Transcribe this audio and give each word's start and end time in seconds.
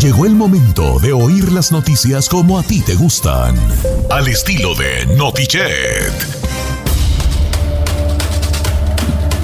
Llegó 0.00 0.24
el 0.24 0.32
momento 0.32 0.98
de 0.98 1.12
oír 1.12 1.52
las 1.52 1.72
noticias 1.72 2.26
como 2.26 2.58
a 2.58 2.62
ti 2.62 2.80
te 2.80 2.94
gustan. 2.94 3.54
Al 4.10 4.28
estilo 4.28 4.74
de 4.74 5.04
Notichet. 5.14 6.10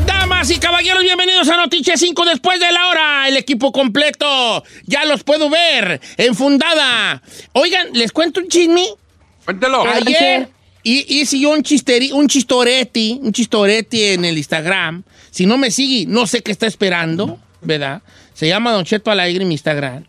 Damas 0.07 0.51
y 0.51 0.59
caballeros, 0.59 1.03
bienvenidos 1.03 1.47
a 1.51 1.59
Notiche 1.59 1.99
5 1.99 2.25
después 2.25 2.59
de 2.59 2.73
la 2.73 2.87
hora. 2.87 3.29
El 3.29 3.37
equipo 3.37 3.71
completo. 3.71 4.65
Ya 4.87 5.05
los 5.05 5.25
puedo 5.25 5.51
ver. 5.51 6.01
Enfundada. 6.17 7.23
Oigan, 7.53 7.89
¿les 7.93 8.11
cuento 8.11 8.41
un 8.41 8.49
chisme? 8.49 8.87
Cuéntelo. 9.45 9.85
Ayer 9.87 10.49
y, 10.83 11.21
hice 11.21 11.39
yo 11.39 11.51
un, 11.51 11.63
chisteri, 11.65 12.13
un 12.13 12.29
chistoreti, 12.29 13.21
un 13.23 13.31
chistoreti 13.31 14.05
en 14.05 14.25
el 14.25 14.39
Instagram. 14.39 15.03
Si 15.31 15.45
no 15.45 15.59
me 15.59 15.71
sigue, 15.71 16.07
no 16.11 16.27
sé 16.27 16.43
qué 16.43 16.51
está 16.51 16.67
esperando, 16.67 17.39
¿verdad? 17.61 18.01
Se 18.33 18.49
llama 18.49 18.73
Don 18.73 18.87
Cheto 18.87 19.11
Alegre 19.11 19.43
en 19.43 19.49
mi 19.49 19.55
Instagram. 19.57 20.05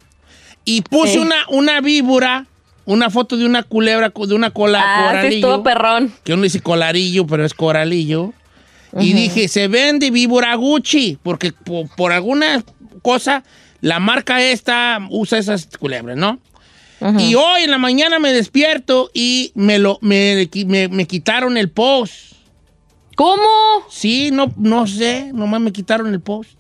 Y 0.69 0.81
puse 0.81 1.17
una, 1.19 1.35
una 1.49 1.79
víbora, 1.79 2.45
una 2.85 3.09
foto 3.09 3.37
de 3.37 3.45
una 3.45 3.63
culebra, 3.63 4.11
de 4.13 4.33
una 4.35 4.51
cola 4.51 4.81
Ah, 4.83 5.07
coralillo. 5.07 5.35
estuvo 5.47 5.63
perrón. 5.63 6.13
que 6.25 6.33
uno 6.33 6.43
dice 6.43 6.59
colarillo, 6.59 7.25
pero 7.25 7.45
es 7.45 7.53
coralillo. 7.53 8.33
Y 8.99 9.13
dije, 9.13 9.47
se 9.47 9.67
vende 9.69 10.11
víbora 10.11 10.53
Gucci, 10.55 11.17
porque 11.23 11.51
po- 11.53 11.87
por, 11.95 12.11
alguna 12.11 12.63
cosa 13.01 13.43
la 13.79 13.99
marca 13.99 14.41
esta 14.41 14.99
usa 15.09 15.37
esas 15.37 15.67
culebras, 15.79 16.17
¿no? 16.17 16.39
Y 17.19 17.35
hoy 17.35 17.61
en 17.63 17.71
la 17.71 17.77
mañana 17.77 18.17
me 18.19 18.33
despierto 18.33 19.09
y 19.13 19.51
me, 19.55 19.77
lo, 19.79 19.99
me, 20.01 20.49
me- 20.65 20.87
me 20.89 21.05
quitaron 21.05 21.55
el 21.57 21.69
post. 21.69 22.33
¿Cómo? 23.15 23.43
Sí, 23.89 24.31
no, 24.33 24.51
no 24.57 24.85
sé, 24.87 25.31
nomás 25.33 25.61
me 25.61 25.71
quitaron 25.71 26.11
el 26.13 26.19
post. 26.21 26.51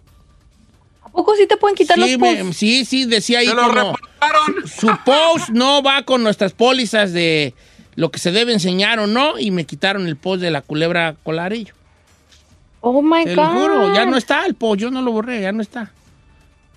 ¿A 1.17 1.19
poco 1.19 1.35
sí 1.35 1.47
te 1.47 1.57
pueden 1.57 1.75
quitar 1.75 1.95
Sí, 1.95 2.11
los 2.11 2.19
me- 2.19 2.35
posts? 2.35 2.57
sí, 2.57 2.85
sí, 2.85 3.05
decía 3.05 3.39
ahí 3.39 3.47
¡Se 3.47 3.55
lo 3.55 3.63
como, 3.63 3.73
reportaron! 3.73 4.67
su 4.67 4.87
post 5.03 5.49
no 5.49 5.81
va 5.81 6.03
con 6.03 6.21
nuestras 6.21 6.53
pólizas 6.53 7.11
de 7.11 7.55
lo 7.95 8.11
que 8.11 8.19
se 8.19 8.31
debe 8.31 8.53
enseñar 8.53 8.99
o 8.99 9.07
no, 9.07 9.39
y 9.39 9.49
me 9.49 9.65
quitaron 9.65 10.05
el 10.05 10.15
post 10.15 10.41
de 10.43 10.51
la 10.51 10.61
culebra 10.61 11.15
colarillo. 11.23 11.73
Oh 12.81 13.01
my 13.01 13.25
Te 13.25 13.33
God. 13.33 13.43
lo 13.45 13.49
juro, 13.59 13.95
ya 13.95 14.05
no 14.05 14.15
está 14.15 14.45
el 14.45 14.53
post, 14.53 14.79
yo 14.79 14.91
no 14.91 15.01
lo 15.01 15.11
borré, 15.11 15.41
ya 15.41 15.51
no 15.51 15.63
está. 15.63 15.91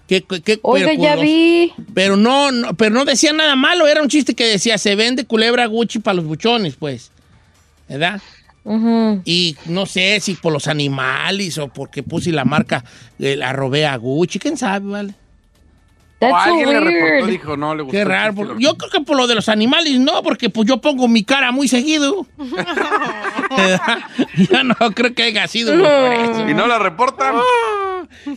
¿Qué- 0.09 0.23
qué- 0.23 0.41
qué- 0.41 0.59
Oiga, 0.63 0.89
pero, 0.93 1.03
ya 1.03 1.17
vi. 1.17 1.73
Pero 1.95 2.17
no, 2.17 2.51
no, 2.51 2.73
pero 2.75 2.95
no 2.95 3.05
decía 3.05 3.35
nada 3.35 3.55
malo, 3.57 3.87
era 3.87 4.01
un 4.01 4.09
chiste 4.09 4.35
que 4.35 4.47
decía, 4.47 4.79
se 4.79 4.97
vende 4.97 5.27
culebra 5.27 5.67
Gucci 5.67 5.99
para 5.99 6.15
los 6.15 6.25
buchones, 6.25 6.77
pues. 6.77 7.11
¿Verdad? 7.91 8.23
Y 9.25 9.57
no 9.67 9.87
sé 9.87 10.21
si 10.21 10.35
por 10.35 10.53
los 10.53 10.69
animales 10.69 11.59
o 11.59 11.69
porque 11.69 12.03
puse 12.03 12.31
la 12.31 12.45
marca, 12.45 12.85
eh, 13.19 13.37
la 13.37 13.53
robé 13.53 13.87
a 13.87 13.97
Gucci, 13.97 14.39
quién 14.39 14.57
sabe, 14.57 14.89
¿vale? 14.91 15.15
O 16.23 16.29
That's 16.29 16.45
so 16.45 16.51
alguien 16.51 16.69
le 16.69 16.81
reportó, 16.81 17.27
dijo, 17.29 17.57
no 17.57 17.75
le 17.75 17.83
gustó. 17.83 17.97
Qué 17.97 18.05
raro. 18.05 18.35
por- 18.35 18.59
yo 18.59 18.77
creo 18.77 18.91
que 18.91 19.01
por 19.01 19.17
lo 19.17 19.27
de 19.27 19.35
los 19.35 19.49
animales 19.49 19.99
no, 19.99 20.23
porque 20.23 20.51
pues 20.51 20.69
yo 20.69 20.77
pongo 20.79 21.09
mi 21.09 21.25
cara 21.25 21.51
muy 21.51 21.67
seguido. 21.67 22.27
Yo 24.51 24.63
no 24.65 24.75
creo 24.95 25.15
que 25.15 25.23
haya 25.25 25.47
sido 25.49 25.73
por 25.77 26.13
eso. 26.13 26.49
Y 26.49 26.55
no 26.55 26.67
la 26.67 26.79
reportan. 26.79 27.37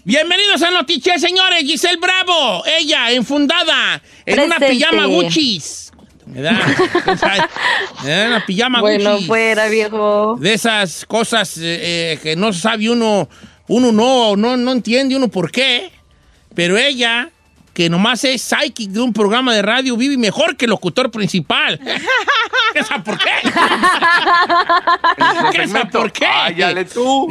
Bienvenidos 0.06 0.62
a 0.64 0.72
Notiche, 0.72 1.20
señores. 1.20 1.64
Giselle 1.64 1.98
Bravo, 2.00 2.64
ella, 2.80 3.12
enfundada, 3.12 4.02
en 4.26 4.40
una 4.40 4.58
Pijama 6.26 6.66
Gucci. 6.66 7.04
¿Verdad? 7.06 7.50
En 8.06 8.28
una 8.28 8.46
pijama 8.46 8.82
Bueno, 8.82 9.14
Gucci. 9.14 9.26
fuera, 9.28 9.68
viejo. 9.68 10.36
De 10.40 10.54
esas 10.54 11.06
cosas 11.06 11.58
eh, 11.58 12.14
eh, 12.14 12.20
que 12.22 12.36
no 12.36 12.54
sabe 12.54 12.90
uno, 12.90 13.28
uno 13.68 13.92
no, 13.92 14.36
no, 14.36 14.58
no 14.58 14.72
entiende 14.72 15.16
uno 15.16 15.28
por 15.28 15.52
qué. 15.52 15.92
Pero 16.56 16.78
ella, 16.78 17.30
que 17.74 17.90
nomás 17.90 18.24
es 18.24 18.42
psychic 18.42 18.90
de 18.92 19.02
un 19.02 19.14
programa 19.14 19.54
de 19.54 19.62
radio, 19.62 19.98
vive 19.98 20.18
mejor 20.18 20.56
que 20.56 20.66
el 20.66 20.72
locutor 20.72 21.10
principal. 21.10 21.80
¿Qué 22.74 22.84
sabe 22.84 23.04
por 23.04 23.18
qué? 23.20 23.30
¿Qué 25.52 25.68
sabe 25.68 25.86
por 25.92 26.12
qué? 26.12 26.26
Áyale 26.26 26.86
tú. 26.86 27.28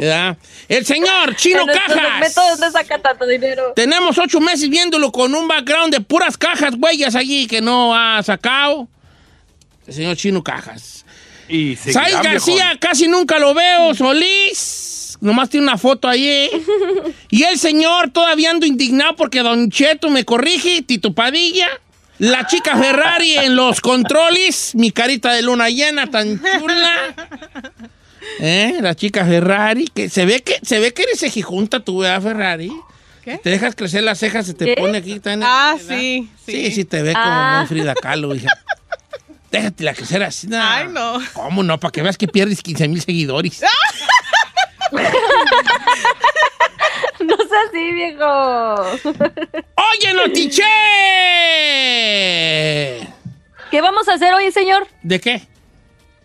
El 0.69 0.85
señor 0.85 1.35
Chino 1.35 1.61
En 1.61 1.67
Cajas. 1.67 1.95
segmento, 1.95 2.41
¿Dónde 2.49 2.71
saca 2.71 2.99
tanto 2.99 3.25
dinero? 3.25 3.73
Tenemos 3.75 4.17
ocho 4.17 4.39
meses 4.39 4.69
viéndolo 4.69 5.11
con 5.11 5.33
un 5.35 5.47
background 5.47 5.93
de 5.93 6.01
puras 6.01 6.37
cajas, 6.37 6.75
huellas 6.77 7.15
allí 7.15 7.47
que 7.47 7.61
no 7.61 7.95
ha 7.95 8.21
sacado. 8.23 8.87
El 9.87 9.93
señor 9.93 10.15
Chino 10.15 10.43
Cajas. 10.43 11.05
Y 11.49 11.75
García, 11.75 12.77
casi 12.79 13.07
nunca 13.07 13.37
lo 13.37 13.53
veo. 13.53 13.93
Solís, 13.93 14.92
nomás 15.23 15.49
tiene 15.49 15.65
una 15.67 15.77
foto 15.77 16.07
ahí. 16.07 16.49
Y 17.29 17.43
el 17.43 17.57
señor, 17.57 18.11
todavía 18.11 18.51
ando 18.51 18.65
indignado 18.67 19.15
porque 19.15 19.39
Don 19.39 19.69
Cheto 19.71 20.09
me 20.11 20.23
corrige. 20.23 20.83
Tito 20.83 21.13
Padilla. 21.13 21.67
La 22.19 22.45
chica 22.45 22.77
Ferrari 22.77 23.37
en 23.37 23.55
los 23.55 23.81
controles. 23.81 24.75
Mi 24.75 24.91
carita 24.91 25.33
de 25.33 25.41
luna 25.41 25.69
llena, 25.69 26.05
tan 26.11 26.39
chula. 26.39 27.15
¿Eh? 28.39 28.77
La 28.81 28.95
chica 28.95 29.25
Ferrari. 29.25 29.87
Que 29.87 30.09
se 30.09 30.25
ve 30.25 30.43
que, 30.43 30.59
se 30.61 30.79
ve 30.79 30.93
que 30.93 31.03
eres 31.03 31.23
ejijunta 31.23 31.79
tú, 31.79 31.99
¿verdad, 31.99 32.21
Ferrari? 32.21 32.71
¿Qué? 33.23 33.37
Te 33.39 33.49
dejas 33.49 33.73
crecer 33.75 34.03
las 34.03 34.19
cejas, 34.19 34.45
se 34.45 34.53
te 34.53 34.65
¿Qué? 34.65 34.75
pone 34.75 34.97
aquí. 34.99 35.19
tan- 35.19 35.41
Ah, 35.43 35.75
¿verdad? 35.77 35.95
sí, 35.99 36.29
Sí, 36.45 36.51
sí. 36.67 36.71
sí, 36.71 36.85
te 36.85 37.01
ve 37.01 37.13
como 37.13 37.25
Ah. 37.25 37.57
muy 37.59 37.67
Frida 37.67 37.95
Kahlo, 37.95 38.35
hija. 38.35 38.49
Déjate 39.51 39.83
la 39.83 39.93
crecer 39.93 40.21
así. 40.23 40.47
no. 40.47 40.57
Ay, 40.61 40.87
no. 40.89 41.19
¿Cómo 41.33 41.63
no? 41.63 41.79
Para 41.79 41.91
que 41.91 42.01
veas 42.01 42.17
que 42.17 42.27
pierdes 42.27 42.61
15 42.61 42.87
mil 42.87 43.01
seguidores. 43.01 43.61
No 47.19 47.35
sea 47.37 47.59
así, 47.69 47.91
viejo. 47.93 48.25
¡Oye, 49.75 50.13
Notiche! 50.13 50.63
¿Qué 53.71 53.81
vamos 53.81 54.07
a 54.09 54.13
hacer 54.13 54.33
hoy, 54.33 54.51
señor? 54.51 54.87
¿De 55.01 55.19
qué? 55.21 55.41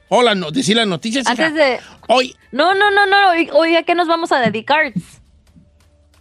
Hola, 0.08 0.34
no, 0.34 0.50
decir 0.50 0.76
las 0.76 0.86
noticias. 0.86 1.22
hija. 1.24 1.30
Antes 1.46 1.54
de... 1.54 1.78
Hoy, 2.08 2.34
No, 2.50 2.74
no, 2.74 2.90
no, 2.90 3.06
no. 3.06 3.30
Hoy, 3.30 3.48
hoy 3.52 3.76
¿a 3.76 3.82
qué 3.84 3.94
nos 3.94 4.08
vamos 4.08 4.32
a 4.32 4.40
dedicar? 4.40 4.92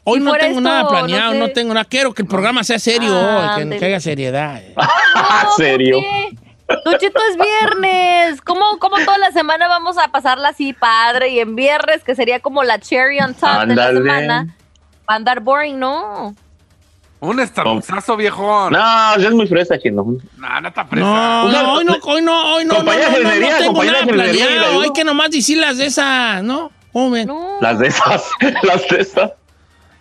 hoy 0.04 0.20
Si 0.20 0.26
no 0.26 0.34
tengo 0.34 0.46
esto, 0.60 0.62
nada 0.62 0.84
no 0.84 0.90
planeado, 0.90 1.34
no, 1.34 1.46
sé. 1.48 1.54
tengo 1.54 1.74
nada. 1.74 1.86
Quiero 1.86 2.14
que 2.14 2.22
el 2.22 2.28
programa 2.28 2.64
sea 2.64 2.80
serio 2.80 3.10
Ah, 3.14 3.38
hoy, 3.52 3.56
que, 3.56 3.62
ándele. 3.64 3.80
que 3.80 3.86
haya 3.86 4.00
seriedad. 4.00 4.62
¿En 4.64 4.76
serio? 5.58 5.96
Don 6.02 6.47
Cheto, 7.00 7.20
es 7.30 7.38
viernes. 7.38 8.42
¿Cómo, 8.42 8.78
¿Cómo 8.80 8.98
toda 8.98 9.18
la 9.18 9.32
semana 9.32 9.68
vamos 9.68 9.98
a 9.98 10.10
pasarla 10.10 10.50
así 10.50 10.74
padre? 10.74 11.30
Y 11.30 11.40
en 11.40 11.56
viernes, 11.56 12.04
que 12.04 12.16
sería 12.16 12.40
como 12.40 12.64
la 12.64 12.80
cherry 12.80 13.20
on 13.20 13.34
top 13.34 13.66
de 13.68 13.76
la 13.76 13.88
semana. 13.92 14.56
Va 15.10 15.14
a 15.14 15.16
andar 15.16 15.40
boring, 15.40 15.80
¿no? 15.80 16.36
Un 17.20 17.40
estarbuzazo, 17.40 18.16
viejón. 18.18 18.74
No, 18.74 19.18
ya 19.18 19.28
es 19.30 19.34
muy 19.34 19.48
fresa, 19.48 19.80
chino. 19.80 20.06
No, 20.38 20.62
no 20.62 20.68
está 20.68 20.86
presa. 20.88 21.06
No, 21.08 21.48
no, 21.50 21.74
hoy 21.74 21.86
no, 21.86 21.96
hoy 22.04 22.22
no, 22.22 22.54
hoy 22.56 22.66
no, 22.66 22.74
no, 22.74 22.74
no, 22.74 22.76
Compañía 22.76 23.06
no, 23.06 23.10
no, 23.10 23.24
jardinería, 23.24 23.52
no 23.52 23.58
tengo 23.60 23.84
nada 23.84 24.06
planeado. 24.06 24.82
Hay 24.82 24.94
que 24.94 25.04
nomás 25.04 25.32
decir 25.32 25.58
las 25.58 25.78
de 25.78 25.86
esas, 25.88 26.44
¿no? 26.44 26.72
¿Cómo 26.94 27.12
ven? 27.12 27.28
No. 27.28 27.58
Las 27.62 27.80
de 27.80 27.88
esas, 27.88 28.24
las 28.64 28.88
de 28.90 29.00
esas. 29.02 29.32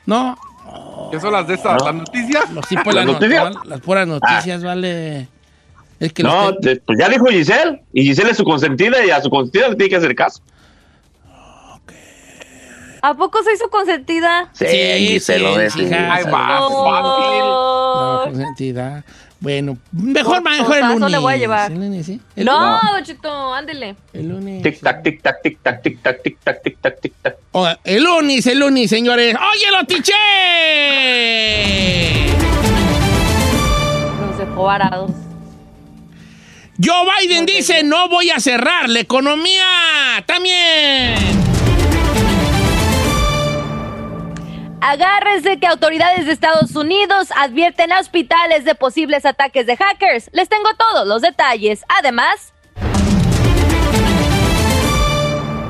No, 0.04 0.36
¿Qué 1.10 1.20
son 1.20 1.32
las 1.32 1.46
de 1.46 1.54
estas? 1.54 1.78
No. 1.78 1.84
¿Las 1.86 1.94
noticias? 1.94 2.50
los 2.50 2.68
tipos, 2.68 2.86
¿Las 2.94 3.06
las, 3.06 3.14
noticias? 3.14 3.54
not- 3.54 3.64
las 3.66 3.80
puras 3.80 4.06
noticias, 4.06 4.62
vale. 4.62 5.28
Es 5.98 6.12
que 6.12 6.22
los 6.22 6.32
No, 6.32 6.54
te- 6.56 6.76
pues 6.76 6.98
ya 6.98 7.08
dijo 7.08 7.26
Giselle. 7.26 7.82
Y 7.92 8.02
Giselle 8.04 8.30
es 8.30 8.36
su 8.36 8.44
consentida 8.44 9.04
y 9.04 9.10
a 9.10 9.20
su 9.22 9.30
consentida 9.30 9.68
le 9.68 9.76
tiene 9.76 9.90
que 9.90 9.96
hacer 9.96 10.14
caso. 10.14 10.42
¿A 13.02 13.14
poco 13.14 13.42
se 13.42 13.52
hizo 13.52 13.68
consentida? 13.70 14.48
Sí, 14.52 14.66
Giselle, 14.66 15.42
lo 15.44 15.60
es. 15.60 15.72
sí. 15.74 15.84
va, 15.84 16.16
fácil. 16.18 16.30
No, 16.30 16.68
Oh. 17.48 18.22
consentida. 18.24 19.04
Bueno, 19.38 19.76
mejor, 19.92 20.42
Por 20.42 20.50
mejor 20.50 20.76
el 20.78 20.88
lunes. 20.88 21.10
le 21.10 21.18
voy 21.18 21.34
a 21.34 21.36
llevar. 21.36 21.70
El 21.70 21.78
lunes, 21.78 22.06
¿sí? 22.06 22.20
El 22.34 22.46
No. 22.46 22.80
Don 22.92 23.04
Cheto, 23.04 23.54
ándele. 23.54 23.94
El 24.14 24.28
lunes. 24.30 24.62
Tic 24.62 24.80
tac, 24.80 25.02
tic 25.04 25.22
tac, 25.22 25.42
tic 25.42 25.58
tac, 25.62 25.82
tic 25.82 26.02
tac, 26.02 26.22
tic 26.22 26.38
tac, 26.42 26.62
tic 26.62 26.78
tac, 26.80 27.00
tic 27.00 27.12
tac. 27.22 27.36
Oh, 27.52 27.68
el 27.84 28.02
lunes, 28.02 28.46
el 28.46 28.58
lunes, 28.58 28.88
señores. 28.90 29.34
¡Oye, 29.36 29.70
lo 29.78 29.84
tiché! 29.86 30.14
Nos 34.20 34.38
dejó 34.38 34.64
varados. 34.64 35.10
Joe 36.82 37.06
Biden 37.20 37.46
dice, 37.46 37.82
no 37.82 38.08
voy 38.08 38.30
a 38.30 38.38
cerrar 38.38 38.88
la 38.88 39.00
economía. 39.00 39.64
También. 40.26 41.16
Agárrense 44.82 45.58
que 45.58 45.66
autoridades 45.66 46.26
de 46.26 46.32
Estados 46.32 46.76
Unidos 46.76 47.28
advierten 47.34 47.92
a 47.92 47.98
hospitales 47.98 48.64
de 48.64 48.74
posibles 48.74 49.24
ataques 49.24 49.66
de 49.66 49.76
hackers. 49.76 50.28
Les 50.32 50.48
tengo 50.48 50.68
todos 50.78 51.06
los 51.06 51.22
detalles. 51.22 51.82
Además, 51.88 52.52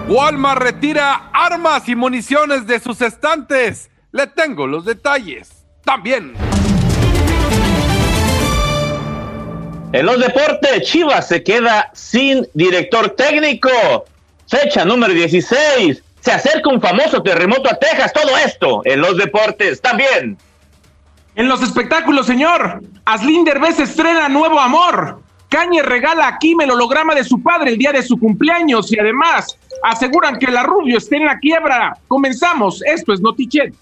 Walmart 0.09 0.61
retira 0.61 1.31
armas 1.33 1.89
y 1.89 1.95
municiones 1.95 2.67
de 2.67 2.81
sus 2.81 3.01
estantes. 3.01 3.91
Le 4.11 4.27
tengo 4.27 4.67
los 4.67 4.85
detalles. 4.85 5.65
También. 5.85 6.35
En 9.97 10.05
los 10.05 10.21
deportes, 10.21 10.83
Chivas 10.83 11.27
se 11.27 11.43
queda 11.43 11.89
sin 11.95 12.47
director 12.53 13.09
técnico. 13.17 13.71
Fecha 14.47 14.85
número 14.85 15.15
16. 15.15 16.03
Se 16.21 16.33
acerca 16.33 16.69
un 16.69 16.83
famoso 16.83 17.23
terremoto 17.23 17.71
a 17.71 17.79
Texas. 17.79 18.13
Todo 18.13 18.37
esto 18.37 18.83
en 18.85 19.01
los 19.01 19.17
deportes 19.17 19.81
también. 19.81 20.37
En 21.35 21.49
los 21.49 21.63
espectáculos, 21.63 22.27
señor, 22.27 22.83
Aslin 23.07 23.43
Derbez 23.45 23.81
estrena 23.81 24.29
Nuevo 24.29 24.61
Amor. 24.61 25.23
Cañe 25.49 25.83
regala 25.83 26.29
a 26.29 26.37
Kim 26.37 26.61
el 26.61 26.73
holograma 26.73 27.15
de 27.15 27.25
su 27.25 27.43
padre 27.43 27.71
el 27.71 27.79
día 27.79 27.93
de 27.93 28.03
su 28.03 28.19
cumpleaños 28.19 28.93
y 28.93 28.99
además 28.99 29.57
aseguran 29.83 30.39
que 30.39 30.49
la 30.49 30.63
Rubio 30.63 30.99
está 30.99 31.17
en 31.17 31.25
la 31.25 31.39
quiebra. 31.39 31.97
Comenzamos, 32.07 32.83
esto 32.85 33.15
es 33.15 33.23
Notichet. 33.23 33.73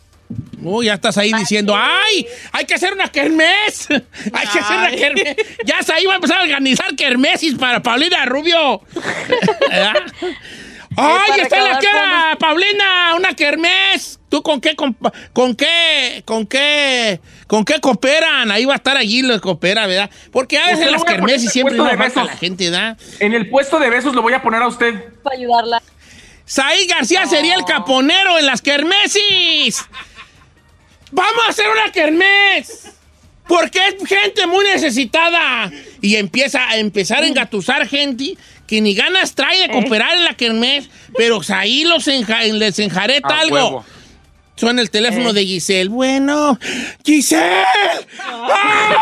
Uy, 0.63 0.87
ya 0.87 0.95
estás 0.95 1.19
ahí 1.19 1.33
diciendo, 1.33 1.75
¡ay! 1.77 2.27
Hay 2.53 2.65
que 2.65 2.75
hacer 2.75 2.93
una 2.93 3.09
kermés. 3.09 3.89
hay 4.33 4.47
que 4.49 4.59
hacer 4.59 4.77
una 4.77 4.91
kermés. 4.91 5.37
Ya 5.65 5.83
se 5.83 5.93
ahí 5.93 6.07
va 6.07 6.13
a 6.13 6.17
empezar 6.17 6.41
a 6.41 6.43
organizar 6.43 6.95
kermesis 6.97 7.55
para 7.57 7.83
Paulina 7.83 8.25
Rubio. 8.25 8.81
¿Verdad? 9.71 9.95
¡Ay, 10.97 11.41
está 11.41 11.59
en 11.59 11.65
la 11.65 11.75
recaudar 11.77 11.81
quiebra, 11.81 12.37
Paulina! 12.39 13.15
¡Una 13.17 13.35
kermés! 13.35 14.21
¿Tú 14.29 14.43
con 14.43 14.61
qué, 14.61 14.75
con, 14.75 14.97
con 15.33 15.55
qué, 15.55 16.23
con 16.25 16.47
qué, 16.47 17.21
con 17.47 17.65
qué 17.65 17.81
cooperan? 17.81 18.51
Ahí 18.51 18.65
va 18.65 18.75
a 18.75 18.77
estar 18.77 18.97
allí 18.97 19.23
lo 19.23 19.35
que 19.35 19.41
coopera, 19.41 19.87
¿verdad? 19.87 20.11
Porque 20.33 20.59
a 20.59 20.67
veces 20.67 20.91
las 20.91 21.03
a 21.03 21.05
kermesis 21.05 21.53
siempre 21.53 21.77
no 21.77 21.85
besos. 21.85 22.27
la 22.27 22.37
gente, 22.37 22.71
¿verdad? 22.71 22.99
En 23.21 23.35
el 23.35 23.49
puesto 23.49 23.79
de 23.79 23.91
besos 23.91 24.15
lo 24.15 24.23
voy 24.23 24.33
a 24.33 24.43
poner 24.43 24.63
a 24.63 24.69
usted. 24.69 25.13
para 25.23 25.37
ayudarla. 25.37 25.83
Saí 26.47 26.87
García 26.87 27.27
sería 27.27 27.55
el 27.55 27.65
caponero 27.65 28.39
en 28.39 28.47
las 28.47 28.61
kermesis. 28.61 29.85
Vamos 31.15 31.43
a 31.47 31.51
hacer 31.51 31.67
una 31.69 31.93
kermés. 31.93 32.89
Porque 33.47 33.79
es 33.89 34.09
gente 34.09 34.47
muy 34.47 34.65
necesitada. 34.65 35.71
Y 36.01 36.17
empieza 36.17 36.69
a 36.69 36.77
empezar 36.79 37.23
a 37.23 37.27
engatusar 37.27 37.87
gente 37.87 38.37
que 38.67 38.81
ni 38.81 38.95
ganas 38.95 39.35
trae 39.35 39.59
de 39.61 39.69
cooperar 39.69 40.17
en 40.17 40.25
la 40.25 40.35
kermés. 40.35 40.89
Pero 41.17 41.41
ahí 41.49 41.85
los 41.85 42.09
enja- 42.09 42.43
les 42.53 42.79
enjareta 42.79 43.29
A 43.29 43.41
algo. 43.41 43.55
huevo. 43.55 43.85
Suena 44.57 44.81
el 44.83 44.91
teléfono 44.91 45.33
de 45.33 45.45
Giselle. 45.45 45.89
Bueno, 45.91 46.59
Giselle. 47.05 47.65
¡Ah! 48.21 48.97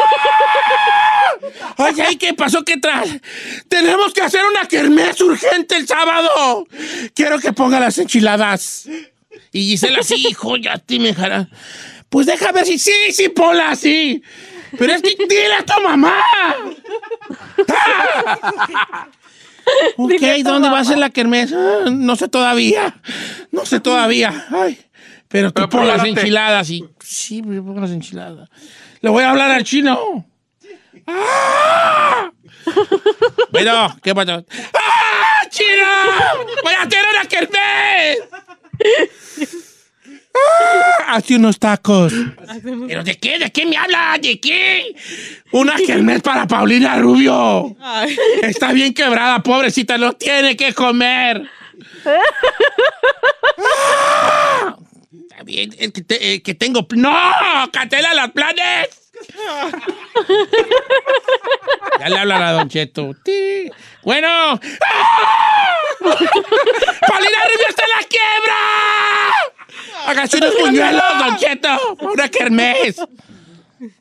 Ay, 1.79 1.94
ay, 2.06 2.17
¿qué 2.17 2.35
pasó? 2.35 2.65
¿Qué 2.65 2.76
trae? 2.79 3.20
Tenemos 3.69 4.12
que 4.12 4.23
hacer 4.23 4.41
una 4.44 4.67
kermés 4.67 5.20
urgente 5.20 5.76
el 5.76 5.87
sábado. 5.87 6.67
Quiero 7.15 7.38
que 7.38 7.53
ponga 7.53 7.81
las 7.81 7.99
enchiladas. 7.99 8.88
Y 9.53 9.62
Giselle 9.70 9.99
así, 10.00 10.15
hijo, 10.29 10.56
ya 10.56 10.79
te 10.79 10.99
me 10.99 11.08
dejará. 11.08 11.49
Pues 12.12 12.26
deja 12.26 12.53
ver 12.53 12.67
si 12.67 12.79
sí, 12.79 12.93
sí, 13.11 13.31
ponla 13.31 13.70
así. 13.70 14.23
Pero 14.79 14.93
es 14.93 15.00
que 15.00 15.17
dile 15.29 15.55
a 15.59 15.64
tu 15.64 15.82
mamá. 15.82 16.14
¡Ah! 17.69 19.09
Ok, 19.97 20.20
¿dónde 20.44 20.69
va 20.69 20.81
a 20.81 20.85
ser 20.85 20.99
la 20.99 21.09
kermés? 21.09 21.55
Ah, 21.55 21.88
no 21.91 22.14
sé 22.17 22.29
todavía. 22.29 23.00
No 23.50 23.64
sé 23.64 23.81
todavía. 23.81 24.47
Ay, 24.50 24.79
pero 25.29 25.53
tú 25.53 25.62
Pero 25.62 25.70
pon 25.70 25.88
las 25.88 26.05
enchiladas 26.05 26.69
y... 26.69 26.85
Sí, 27.00 27.41
me 27.41 27.62
pongo 27.62 27.81
las 27.81 27.93
enchiladas. 27.93 28.50
Le 29.00 29.08
voy 29.08 29.25
a 29.25 29.31
hablar 29.31 29.50
al 29.50 29.65
chino. 29.65 30.26
¡Ah! 31.06 32.31
Bueno, 33.50 33.97
¿qué 34.03 34.15
pasó? 34.15 34.44
¡Ah, 34.75 35.49
chino! 35.49 35.87
¡Voy 36.62 36.75
a 36.75 36.82
hacer 36.82 37.05
una 37.11 37.25
kermés! 37.25 38.19
¡Ah! 40.34 41.14
Hace 41.17 41.37
unos 41.37 41.58
tacos. 41.58 42.12
¿Pero 42.88 43.05
de 43.05 43.19
qué? 43.19 43.38
¿De 43.38 43.50
qué 43.52 43.67
me 43.67 43.76
habla? 43.76 44.17
¿De 44.20 44.40
qué? 44.40 44.94
Una 45.52 45.76
kermés 45.76 46.23
para 46.23 46.46
Paulina 46.46 46.96
Rubio. 46.99 47.76
Está 48.43 48.73
bien 48.73 48.94
quebrada, 48.94 49.43
pobrecita, 49.43 49.99
no 49.99 50.12
tiene 50.14 50.56
que 50.56 50.73
comer. 50.73 51.43
¡Ah! 53.58 54.76
Está 55.31 55.43
bien, 55.44 55.75
es 55.79 55.93
que, 55.93 56.02
te- 56.02 56.34
eh, 56.34 56.43
que 56.43 56.55
tengo... 56.55 56.87
¡No! 56.96 57.14
¡Catela 57.73 58.14
los 58.14 58.31
planes! 58.32 58.88
ya 62.00 62.08
le 62.08 62.19
hablan 62.19 62.43
a 62.43 62.52
Don 62.52 62.69
Cheto. 62.69 63.11
Ti. 63.25 63.70
Bueno. 64.02 64.29
¡Ah! 64.29 64.58
¡Paulina 66.00 67.38
Rubio 67.44 67.69
está 67.69 67.82
en 67.84 67.90
la 67.90 68.06
quiebra! 68.08 68.58
Hágase 70.06 70.36
unos 70.38 70.54
puñuelos, 70.54 71.02
Don 71.19 71.36
Cheto. 71.36 71.96
para 71.96 72.12
Una 72.12 72.28
kermés. 72.28 72.96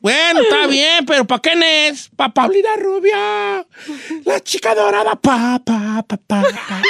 Bueno, 0.00 0.42
está 0.42 0.66
bien, 0.68 1.04
pero 1.06 1.24
¿para 1.24 1.40
quién 1.40 1.62
es? 1.62 2.08
Para 2.14 2.32
Paulina 2.32 2.76
Rubia. 2.76 3.66
La 4.24 4.40
chica 4.40 4.74
dorada. 4.74 5.16
Pa, 5.16 5.60
pa, 5.64 6.04
pa, 6.06 6.16
pa, 6.18 6.42
pa. 6.42 6.82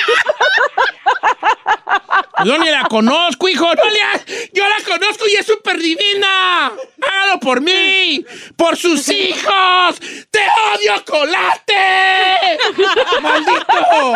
Yo 2.44 2.58
ni 2.58 2.70
la 2.70 2.84
conozco, 2.88 3.48
hijo. 3.48 3.66
No 3.74 3.82
Yo 4.52 4.64
la 4.68 4.84
conozco 4.84 5.24
y 5.28 5.34
es 5.34 5.46
súper 5.46 5.78
divina. 5.78 6.72
Hágalo 7.00 7.40
por 7.40 7.60
mí. 7.60 8.24
Por 8.56 8.76
sus 8.76 9.08
hijos. 9.08 10.00
¡Te 10.30 10.40
odio, 10.74 11.04
colate! 11.04 12.58
¡Maldito! 13.20 14.14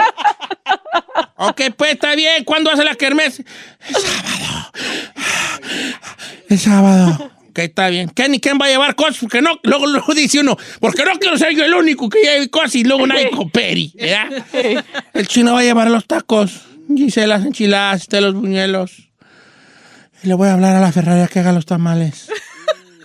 Ok, 1.36 1.62
pues 1.76 1.92
está 1.92 2.14
bien. 2.14 2.44
¿Cuándo 2.44 2.70
hace 2.70 2.84
la 2.84 2.94
kermés? 2.94 3.42
El 3.88 3.96
sábado. 3.96 4.72
El 6.48 6.58
sábado. 6.58 7.32
Ok, 7.50 7.58
está 7.58 7.88
bien. 7.88 8.08
¿Quién 8.08 8.34
y 8.34 8.40
quién 8.40 8.58
va 8.60 8.66
a 8.66 8.68
llevar 8.68 8.94
cosas? 8.94 9.18
Porque 9.18 9.40
no, 9.40 9.58
luego, 9.62 9.86
dice 10.14 10.40
uno, 10.40 10.56
porque 10.80 11.04
no 11.04 11.12
quiero 11.18 11.38
ser 11.38 11.54
yo 11.54 11.64
el 11.64 11.74
único 11.74 12.08
que 12.08 12.20
lleve 12.20 12.50
cosas 12.50 12.74
y 12.74 12.84
luego 12.84 13.06
nadie 13.06 13.30
coopere. 13.30 13.90
¿verdad? 13.94 14.44
El 15.14 15.26
chino 15.26 15.54
va 15.54 15.60
a 15.60 15.62
llevar 15.62 15.90
los 15.90 16.06
tacos. 16.06 16.52
Giselle 16.94 17.26
las 17.26 17.44
enchiladas, 17.44 18.02
usted 18.02 18.20
los 18.20 18.34
buñuelos. 18.34 19.10
Y 20.22 20.28
le 20.28 20.34
voy 20.34 20.48
a 20.48 20.54
hablar 20.54 20.76
a 20.76 20.80
la 20.80 20.92
Ferrari 20.92 21.28
que 21.30 21.40
haga 21.40 21.52
los 21.52 21.66
tamales. 21.66 22.28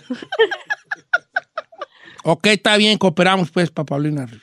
ok, 2.24 2.46
está 2.46 2.76
bien, 2.76 2.98
cooperamos 2.98 3.50
pues 3.50 3.70
para 3.70 3.86
Paulina 3.86 4.26
Rubio. 4.26 4.40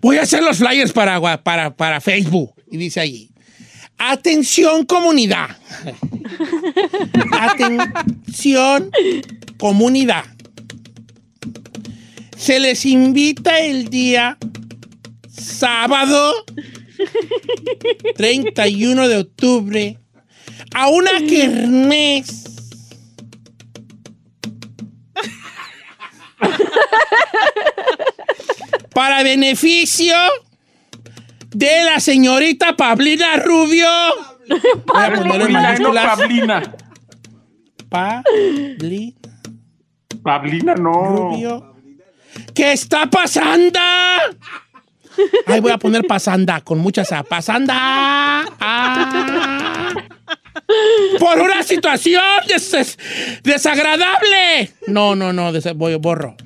Voy 0.00 0.18
a 0.18 0.22
hacer 0.22 0.42
los 0.42 0.58
flyers 0.58 0.92
para, 0.92 1.42
para, 1.42 1.74
para 1.74 2.00
Facebook. 2.00 2.54
Y 2.70 2.76
dice 2.76 3.00
allí. 3.00 3.30
Atención 3.98 4.84
comunidad. 4.84 5.56
Atención 7.32 8.90
comunidad. 9.58 10.24
Se 12.36 12.58
les 12.58 12.84
invita 12.84 13.60
el 13.60 13.88
día 13.88 14.36
sábado 15.28 16.44
31 18.16 19.08
de 19.08 19.16
octubre 19.16 19.98
a 20.74 20.88
una 20.88 21.18
kermés. 21.28 22.48
Para 28.94 29.22
beneficio 29.22 30.14
de 31.50 31.84
la 31.84 32.00
señorita 32.00 32.76
Pablina 32.76 33.36
Rubio. 33.36 33.86
Pablina. 34.86 35.76
Pablina. 35.92 36.62
Pablina 37.88 39.22
Pablina, 40.22 40.74
no. 40.74 40.92
Rubio. 40.92 41.74
¿Qué 42.54 42.72
está 42.72 43.10
pasando? 43.10 43.78
Ay, 45.46 45.60
voy 45.60 45.70
a 45.72 45.78
poner 45.78 46.06
pasanda 46.06 46.60
con 46.60 46.78
muchas 46.78 47.12
A. 47.12 47.22
Pasanda. 47.22 47.74
Ah. 48.60 49.92
Por 51.18 51.40
una 51.40 51.62
situación 51.62 52.22
des- 52.48 52.98
desagradable. 53.42 54.72
No, 54.86 55.14
no, 55.14 55.32
no, 55.32 55.52
voy, 55.74 55.94
borro. 55.96 56.36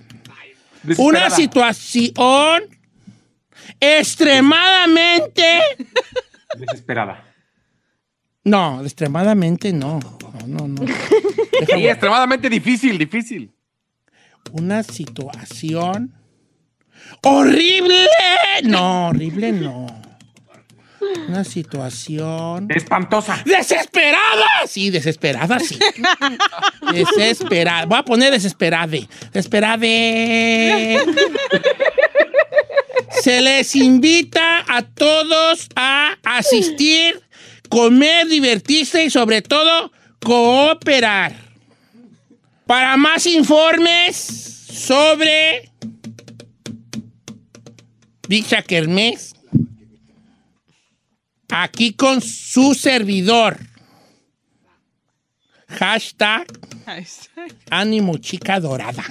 Una 0.98 1.30
situación 1.30 2.62
extremadamente. 3.80 5.60
Desesperada. 6.56 7.24
No, 8.44 8.82
extremadamente 8.82 9.72
no. 9.72 9.98
No, 10.46 10.46
no, 10.46 10.68
no. 10.68 10.86
Sí, 11.66 11.86
extremadamente 11.88 12.48
difícil, 12.48 12.96
difícil. 12.98 13.52
Una 14.52 14.82
situación 14.84 16.14
horrible. 17.22 18.06
No, 18.64 19.08
horrible 19.08 19.52
no. 19.52 19.86
Una 21.28 21.44
situación 21.44 22.68
Espantosa. 22.70 23.42
desesperada. 23.44 24.44
Sí, 24.66 24.90
desesperada, 24.90 25.58
sí. 25.60 25.78
Desesperada. 26.92 27.84
Voy 27.86 27.98
a 27.98 28.02
poner 28.04 28.32
desesperade. 28.32 29.08
Desesperade. 29.32 30.98
Se 33.22 33.40
les 33.40 33.74
invita 33.76 34.64
a 34.68 34.82
todos 34.82 35.68
a 35.74 36.16
asistir, 36.24 37.20
comer, 37.68 38.26
divertirse 38.28 39.04
y 39.04 39.10
sobre 39.10 39.42
todo 39.42 39.92
cooperar. 40.20 41.34
Para 42.66 42.96
más 42.96 43.26
informes 43.26 44.16
sobre 44.16 45.70
dicha 48.28 48.62
kermés, 48.62 49.34
aquí 51.48 51.92
con 51.92 52.20
su 52.20 52.74
servidor. 52.74 53.58
Hashtag 55.68 56.46
ánimo 57.70 58.18
chica 58.18 58.60
dorada. 58.60 59.04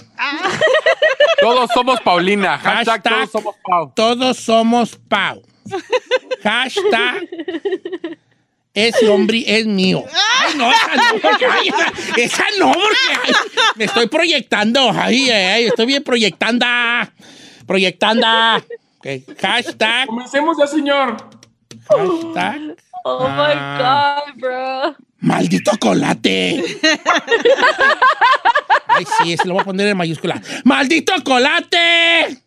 Todos 1.42 1.70
somos 1.74 2.00
Paulina. 2.00 2.58
Hashtag, 2.58 3.04
Hashtag 3.04 3.14
todos 3.14 3.32
somos 3.32 3.56
Pau. 3.62 3.94
Todos 3.94 4.38
somos 4.38 5.00
Pau. 5.10 5.42
Hashtag 6.44 7.28
ese 8.76 9.08
hombre 9.08 9.44
es 9.48 9.66
mío. 9.66 10.04
Ay, 10.40 10.54
no, 10.58 10.70
esa 10.70 10.96
no, 10.96 11.20
porque, 11.22 11.46
ay, 11.46 11.70
esa, 11.70 11.94
esa 12.18 12.46
no, 12.60 12.74
porque 12.74 12.98
ay, 13.24 13.34
me 13.76 13.86
estoy 13.86 14.08
proyectando. 14.08 14.92
Ay, 14.92 15.30
ay, 15.30 15.44
ay, 15.46 15.66
estoy 15.68 15.86
bien 15.86 16.04
proyectando. 16.04 16.66
Proyectando. 17.66 18.28
Ok, 19.06 19.38
Hashtag, 19.40 20.08
Comencemos 20.08 20.58
ya, 20.58 20.66
señor. 20.68 21.18
hashtag, 21.88 22.76
Oh 23.08 23.20
Ah. 23.28 24.24
my 24.26 24.34
God, 24.34 24.42
bro. 24.42 24.96
maldito 25.20 25.72
colate. 25.80 26.64
Ay, 28.88 29.06
sí, 29.22 29.34
ese 29.34 29.48
lo 29.48 29.54
voy 29.56 29.62
a 29.62 29.66
poner 29.66 29.88
en 29.90 29.98
mayúscula. 29.98 30.42
¡Maldito 30.64 31.14
colate! 31.24 32.42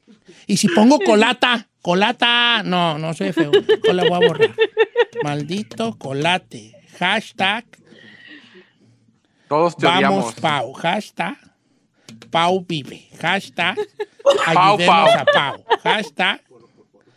Y 0.48 0.56
si 0.56 0.66
pongo 0.68 0.98
colata, 0.98 1.68
colata, 1.80 2.62
no, 2.64 2.98
no 2.98 3.14
soy 3.14 3.32
feo. 3.32 3.52
La 3.92 4.02
voy 4.08 4.24
a 4.24 4.26
borrar. 4.28 4.54
Maldito 5.22 5.96
colate. 5.98 6.74
Hashtag 6.98 7.64
Todos 9.48 9.76
te 9.76 9.86
vamos 9.86 10.00
odiamos. 10.02 10.34
Pau. 10.40 10.72
Hashtag 10.72 11.36
Pau 12.30 12.64
vive. 12.66 13.08
Hashtag 13.20 13.76
Pau, 14.54 14.76
Pau. 14.78 15.08
a 15.08 15.24
Pau. 15.24 15.64
Hashtag 15.84 16.40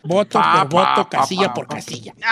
voto 0.03 0.39
Pa, 0.39 0.67
por 0.69 0.79
voto, 0.81 1.09
pa, 1.09 1.17
casilla 1.19 1.47
pa, 1.47 1.53
por 1.53 1.67
pa. 1.67 1.75
casilla. 1.75 2.13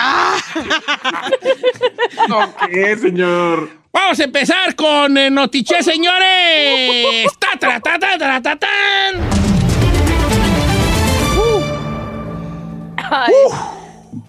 No, 2.28 2.54
¿qué, 2.68 2.96
señor? 2.96 3.70
Vamos 3.92 4.20
a 4.20 4.24
empezar 4.24 4.74
con 4.76 5.16
eh, 5.16 5.30
Notiche, 5.30 5.82
señores. 5.82 7.26
Ta, 7.38 7.58
ta, 7.58 7.80
ta, 7.80 7.98
ta, 7.98 8.18
ta, 8.18 8.40
ta, 8.42 8.56
tan. 8.56 9.30
Ay. 12.96 13.32
Me 14.12 14.20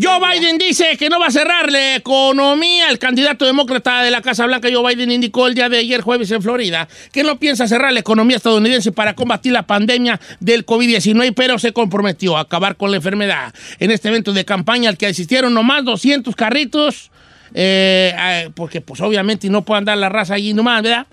Joe. 0.00 0.20
Biden 0.20 0.58
dice 0.58 0.96
que 0.96 1.08
no 1.08 1.18
va 1.18 1.26
a 1.26 1.30
cerrar 1.30 1.70
la 1.70 1.96
economía. 1.96 2.88
El 2.90 2.98
candidato 2.98 3.44
demócrata 3.44 4.02
de 4.02 4.10
la 4.10 4.22
Casa 4.22 4.46
Blanca, 4.46 4.68
Joe 4.72 4.94
Biden, 4.94 5.10
indicó 5.10 5.46
el 5.46 5.54
día 5.54 5.68
de 5.68 5.78
ayer 5.78 6.00
jueves 6.00 6.30
en 6.30 6.40
Florida 6.42 6.88
que 7.12 7.22
no 7.22 7.38
piensa 7.38 7.66
cerrar 7.66 7.92
la 7.92 8.00
economía 8.00 8.36
estadounidense 8.36 8.92
para 8.92 9.14
combatir 9.14 9.52
la 9.52 9.62
pandemia 9.66 10.20
del 10.40 10.64
COVID-19, 10.66 11.32
pero 11.34 11.58
se 11.58 11.72
comprometió 11.72 12.36
a 12.36 12.40
acabar 12.42 12.76
con 12.76 12.90
la 12.90 12.98
enfermedad. 12.98 13.52
En 13.78 13.90
este 13.90 14.08
evento 14.08 14.32
de 14.32 14.44
campaña 14.44 14.88
al 14.88 14.96
que 14.98 15.06
asistieron 15.06 15.54
nomás 15.54 15.84
200 15.84 16.34
carritos, 16.36 17.10
eh, 17.54 18.14
eh, 18.18 18.50
porque 18.54 18.80
pues 18.80 19.00
obviamente 19.00 19.48
no 19.50 19.62
pueden 19.64 19.84
dar 19.84 19.98
la 19.98 20.08
raza 20.08 20.34
allí 20.34 20.54
nomás, 20.54 20.82
¿verdad? 20.82 21.06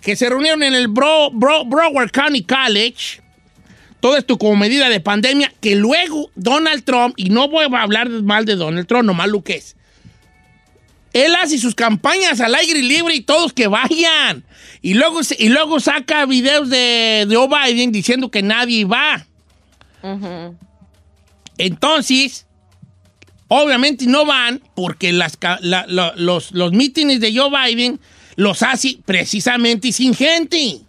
Que 0.00 0.16
se 0.16 0.28
reunieron 0.28 0.62
en 0.62 0.74
el 0.74 0.88
Bro- 0.88 1.30
Bro- 1.32 1.64
Broward 1.66 2.10
County 2.10 2.42
College. 2.44 3.21
Todo 4.02 4.16
esto 4.16 4.36
como 4.36 4.56
medida 4.56 4.88
de 4.88 4.98
pandemia 4.98 5.52
que 5.60 5.76
luego 5.76 6.28
Donald 6.34 6.82
Trump, 6.82 7.14
y 7.16 7.30
no 7.30 7.48
voy 7.48 7.64
a 7.72 7.82
hablar 7.82 8.08
mal 8.10 8.44
de 8.44 8.56
Donald 8.56 8.88
Trump, 8.88 9.04
nomás 9.04 9.28
lo 9.28 9.42
que 9.44 9.54
es. 9.54 9.76
Él 11.12 11.32
hace 11.36 11.56
sus 11.58 11.76
campañas 11.76 12.40
al 12.40 12.54
aire 12.56 12.82
libre 12.82 13.14
y 13.14 13.20
todos 13.20 13.52
que 13.52 13.68
vayan. 13.68 14.42
Y 14.80 14.94
luego, 14.94 15.20
y 15.38 15.48
luego 15.50 15.78
saca 15.78 16.26
videos 16.26 16.68
de, 16.68 17.26
de 17.28 17.36
Joe 17.36 17.46
Biden 17.48 17.92
diciendo 17.92 18.28
que 18.28 18.42
nadie 18.42 18.84
va. 18.84 19.24
Entonces, 21.58 22.46
obviamente 23.48 24.06
no 24.06 24.24
van 24.26 24.60
porque 24.74 25.12
las, 25.12 25.36
ca- 25.36 25.58
la- 25.62 25.86
la- 25.86 26.14
los, 26.16 26.50
los 26.52 26.72
mítines 26.72 27.20
de 27.20 27.36
Joe 27.36 27.50
Biden 27.50 28.00
los 28.34 28.62
hace 28.64 28.98
precisamente 29.04 29.92
sin 29.92 30.14
gente 30.14 30.80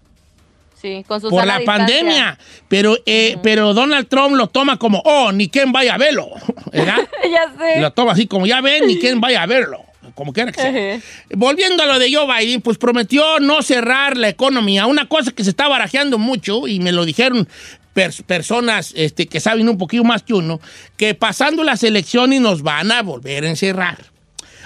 Sí, 0.83 1.03
con 1.07 1.19
su 1.21 1.29
por 1.29 1.47
la 1.47 1.57
distancia. 1.59 1.85
pandemia. 1.95 2.37
Pero, 2.67 2.97
eh, 3.05 3.37
pero 3.41 3.73
Donald 3.73 4.07
Trump 4.09 4.35
lo 4.35 4.47
toma 4.47 4.77
como, 4.77 5.01
oh, 5.05 5.31
ni 5.31 5.47
quien 5.49 5.71
vaya 5.71 5.95
a 5.95 5.97
verlo. 5.97 6.27
¿Verdad? 6.71 6.97
ya 7.31 7.51
sé. 7.57 7.79
lo 7.81 7.91
toma 7.93 8.11
así 8.11 8.27
como, 8.27 8.45
ya 8.45 8.59
ven, 8.61 8.85
ni 8.85 8.99
quien 8.99 9.19
vaya 9.21 9.41
a 9.43 9.45
verlo. 9.47 9.79
Como 10.13 10.31
quiera 10.33 10.51
que 10.51 10.61
sea. 10.61 10.99
Volviendo 11.31 11.81
a 11.81 11.85
lo 11.87 11.97
de 11.97 12.13
Joe 12.13 12.27
Biden, 12.27 12.61
pues 12.61 12.77
prometió 12.77 13.39
no 13.39 13.61
cerrar 13.63 14.15
la 14.17 14.27
economía. 14.29 14.85
Una 14.85 15.07
cosa 15.07 15.31
que 15.31 15.43
se 15.43 15.49
está 15.49 15.67
barajeando 15.67 16.17
mucho, 16.19 16.67
y 16.67 16.79
me 16.81 16.91
lo 16.91 17.03
dijeron 17.05 17.47
pers- 17.95 18.21
personas 18.23 18.93
este, 18.95 19.25
que 19.27 19.39
saben 19.39 19.67
un 19.69 19.77
poquito 19.77 20.03
más 20.03 20.21
que 20.21 20.33
uno, 20.35 20.59
que 20.97 21.15
pasando 21.15 21.63
las 21.63 21.83
elecciones 21.83 22.41
nos 22.41 22.61
van 22.61 22.91
a 22.91 23.01
volver 23.01 23.45
a 23.45 23.49
encerrar. 23.49 23.97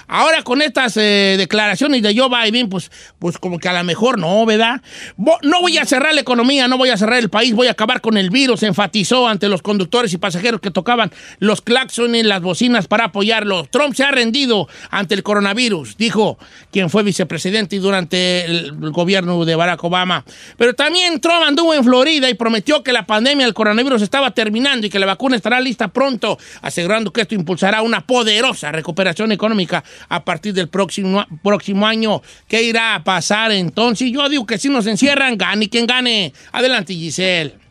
Ahora 0.08 0.42
con 0.42 0.62
estas 0.62 0.96
eh, 0.96 1.36
declaraciones 1.38 2.02
de 2.02 2.16
Joe 2.18 2.28
Biden, 2.28 2.68
pues, 2.68 2.90
pues 3.18 3.38
como 3.38 3.58
que 3.58 3.68
a 3.68 3.74
lo 3.74 3.84
mejor 3.84 4.18
no, 4.18 4.44
¿verdad? 4.46 4.80
Bo- 5.16 5.38
no 5.42 5.60
voy 5.60 5.78
a 5.78 5.84
cerrar 5.84 6.14
la 6.14 6.20
economía, 6.22 6.66
no 6.66 6.78
voy 6.78 6.88
a 6.90 6.96
cerrar 6.96 7.18
el 7.18 7.28
país, 7.28 7.54
voy 7.54 7.66
a 7.68 7.72
acabar 7.72 8.00
con 8.00 8.16
el 8.16 8.30
virus, 8.30 8.62
enfatizó 8.62 9.28
ante 9.28 9.48
los 9.48 9.62
conductores 9.62 10.12
y 10.12 10.18
pasajeros 10.18 10.60
que 10.60 10.70
tocaban 10.70 11.12
los 11.38 11.60
claxones, 11.60 12.24
las 12.24 12.40
bocinas 12.40 12.86
para 12.88 13.04
apoyarlo. 13.04 13.66
Trump 13.70 13.94
se 13.94 14.04
ha 14.04 14.10
rendido 14.10 14.66
ante 14.90 15.14
el 15.14 15.22
coronavirus, 15.22 15.96
dijo 15.98 16.38
quien 16.72 16.88
fue 16.90 17.02
vicepresidente 17.02 17.78
durante 17.78 18.44
el 18.46 18.72
gobierno 18.90 19.44
de 19.44 19.54
Barack 19.54 19.84
Obama. 19.84 20.24
Pero 20.56 20.74
también 20.74 21.20
Trump 21.20 21.42
anduvo 21.46 21.74
en 21.74 21.84
Florida 21.84 22.30
y 22.30 22.34
prometió 22.34 22.82
que 22.82 22.92
la 22.92 23.04
pandemia 23.06 23.44
del 23.44 23.54
coronavirus 23.54 24.02
estaba 24.02 24.30
terminando 24.30 24.86
y 24.86 24.90
que 24.90 24.98
la 24.98 25.06
vacuna 25.06 25.36
estará 25.36 25.60
lista 25.60 25.88
pronto, 25.88 26.38
asegurando 26.62 27.12
que 27.12 27.20
esto 27.20 27.34
impulsará 27.34 27.82
una 27.82 28.00
poderosa 28.06 28.72
recuperación 28.72 29.32
económica 29.32 29.84
a 30.08 30.24
partir 30.24 30.54
del 30.54 30.68
próximo, 30.68 31.24
próximo 31.42 31.86
año. 31.86 32.22
¿Qué 32.46 32.62
irá 32.62 32.94
a 32.94 33.04
pasar 33.04 33.52
entonces? 33.52 34.10
Yo 34.10 34.28
digo 34.28 34.46
que 34.46 34.58
si 34.58 34.68
nos 34.68 34.86
encierran, 34.86 35.36
gane 35.36 35.68
quien 35.68 35.86
gane. 35.86 36.32
Adelante, 36.52 36.94
Giselle. 36.94 37.67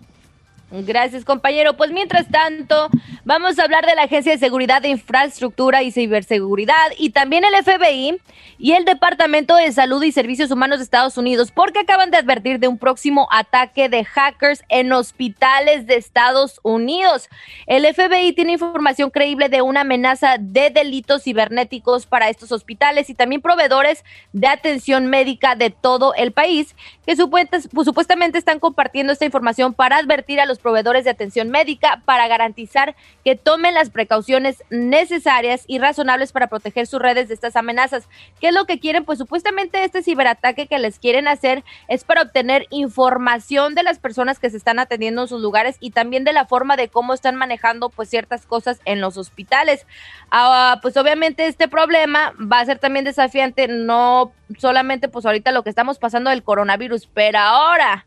Gracias, 0.69 1.23
compañero. 1.23 1.77
Pues 1.77 1.91
mientras 1.91 2.27
tanto, 2.27 2.89
vamos 3.23 3.57
a 3.57 3.63
hablar 3.63 3.85
de 3.85 3.95
la 3.95 4.03
Agencia 4.03 4.33
de 4.33 4.37
Seguridad 4.37 4.81
de 4.81 4.89
Infraestructura 4.89 5.81
y 5.81 5.91
Ciberseguridad 5.91 6.91
y 6.97 7.11
también 7.11 7.45
el 7.45 7.63
FBI 7.63 8.19
y 8.57 8.73
el 8.73 8.83
Departamento 8.83 9.55
de 9.55 9.71
Salud 9.71 10.03
y 10.03 10.11
Servicios 10.11 10.51
Humanos 10.51 10.79
de 10.79 10.83
Estados 10.83 11.17
Unidos, 11.17 11.51
porque 11.51 11.79
acaban 11.79 12.11
de 12.11 12.17
advertir 12.17 12.59
de 12.59 12.67
un 12.67 12.77
próximo 12.77 13.29
ataque 13.31 13.87
de 13.87 14.03
hackers 14.03 14.63
en 14.67 14.91
hospitales 14.91 15.87
de 15.87 15.95
Estados 15.95 16.59
Unidos. 16.63 17.29
El 17.65 17.85
FBI 17.85 18.33
tiene 18.33 18.53
información 18.53 19.09
creíble 19.09 19.47
de 19.47 19.61
una 19.61 19.81
amenaza 19.81 20.35
de 20.37 20.69
delitos 20.69 21.23
cibernéticos 21.23 22.07
para 22.07 22.27
estos 22.27 22.51
hospitales 22.51 23.09
y 23.09 23.13
también 23.13 23.41
proveedores 23.41 24.03
de 24.33 24.47
atención 24.47 25.07
médica 25.07 25.55
de 25.55 25.69
todo 25.69 26.13
el 26.15 26.33
país 26.33 26.75
que 27.05 27.15
pues, 27.15 27.85
supuestamente 27.85 28.37
están 28.37 28.59
compartiendo 28.59 29.13
esta 29.13 29.23
información 29.23 29.73
para 29.73 29.97
advertir 29.97 30.41
a 30.41 30.45
los 30.45 30.56
proveedores 30.57 31.05
de 31.05 31.11
atención 31.11 31.49
médica 31.49 32.01
para 32.05 32.27
garantizar 32.27 32.95
que 33.23 33.35
tomen 33.35 33.73
las 33.73 33.89
precauciones 33.89 34.63
necesarias 34.69 35.63
y 35.67 35.79
razonables 35.79 36.31
para 36.31 36.47
proteger 36.47 36.87
sus 36.87 37.01
redes 37.01 37.27
de 37.27 37.33
estas 37.33 37.55
amenazas. 37.55 38.07
¿Qué 38.39 38.49
es 38.49 38.53
lo 38.53 38.65
que 38.65 38.79
quieren? 38.79 39.05
Pues 39.05 39.19
supuestamente 39.19 39.83
este 39.83 40.03
ciberataque 40.03 40.67
que 40.67 40.79
les 40.79 40.99
quieren 40.99 41.27
hacer 41.27 41.63
es 41.87 42.03
para 42.03 42.21
obtener 42.21 42.67
información 42.69 43.75
de 43.75 43.83
las 43.83 43.99
personas 43.99 44.39
que 44.39 44.49
se 44.49 44.57
están 44.57 44.79
atendiendo 44.79 45.23
en 45.23 45.27
sus 45.27 45.41
lugares 45.41 45.77
y 45.79 45.91
también 45.91 46.23
de 46.23 46.33
la 46.33 46.45
forma 46.45 46.77
de 46.77 46.89
cómo 46.89 47.13
están 47.13 47.35
manejando 47.35 47.89
pues 47.89 48.09
ciertas 48.09 48.45
cosas 48.45 48.79
en 48.85 49.01
los 49.01 49.17
hospitales. 49.17 49.85
Ah, 50.31 50.79
pues 50.81 50.97
obviamente 50.97 51.47
este 51.47 51.67
problema 51.67 52.33
va 52.39 52.59
a 52.59 52.65
ser 52.65 52.79
también 52.79 53.05
desafiante, 53.05 53.67
no 53.67 54.31
solamente 54.57 55.07
pues 55.07 55.25
ahorita 55.25 55.51
lo 55.51 55.63
que 55.63 55.69
estamos 55.69 55.99
pasando 55.99 56.29
del 56.29 56.43
coronavirus, 56.43 57.07
pero 57.13 57.39
ahora 57.39 58.05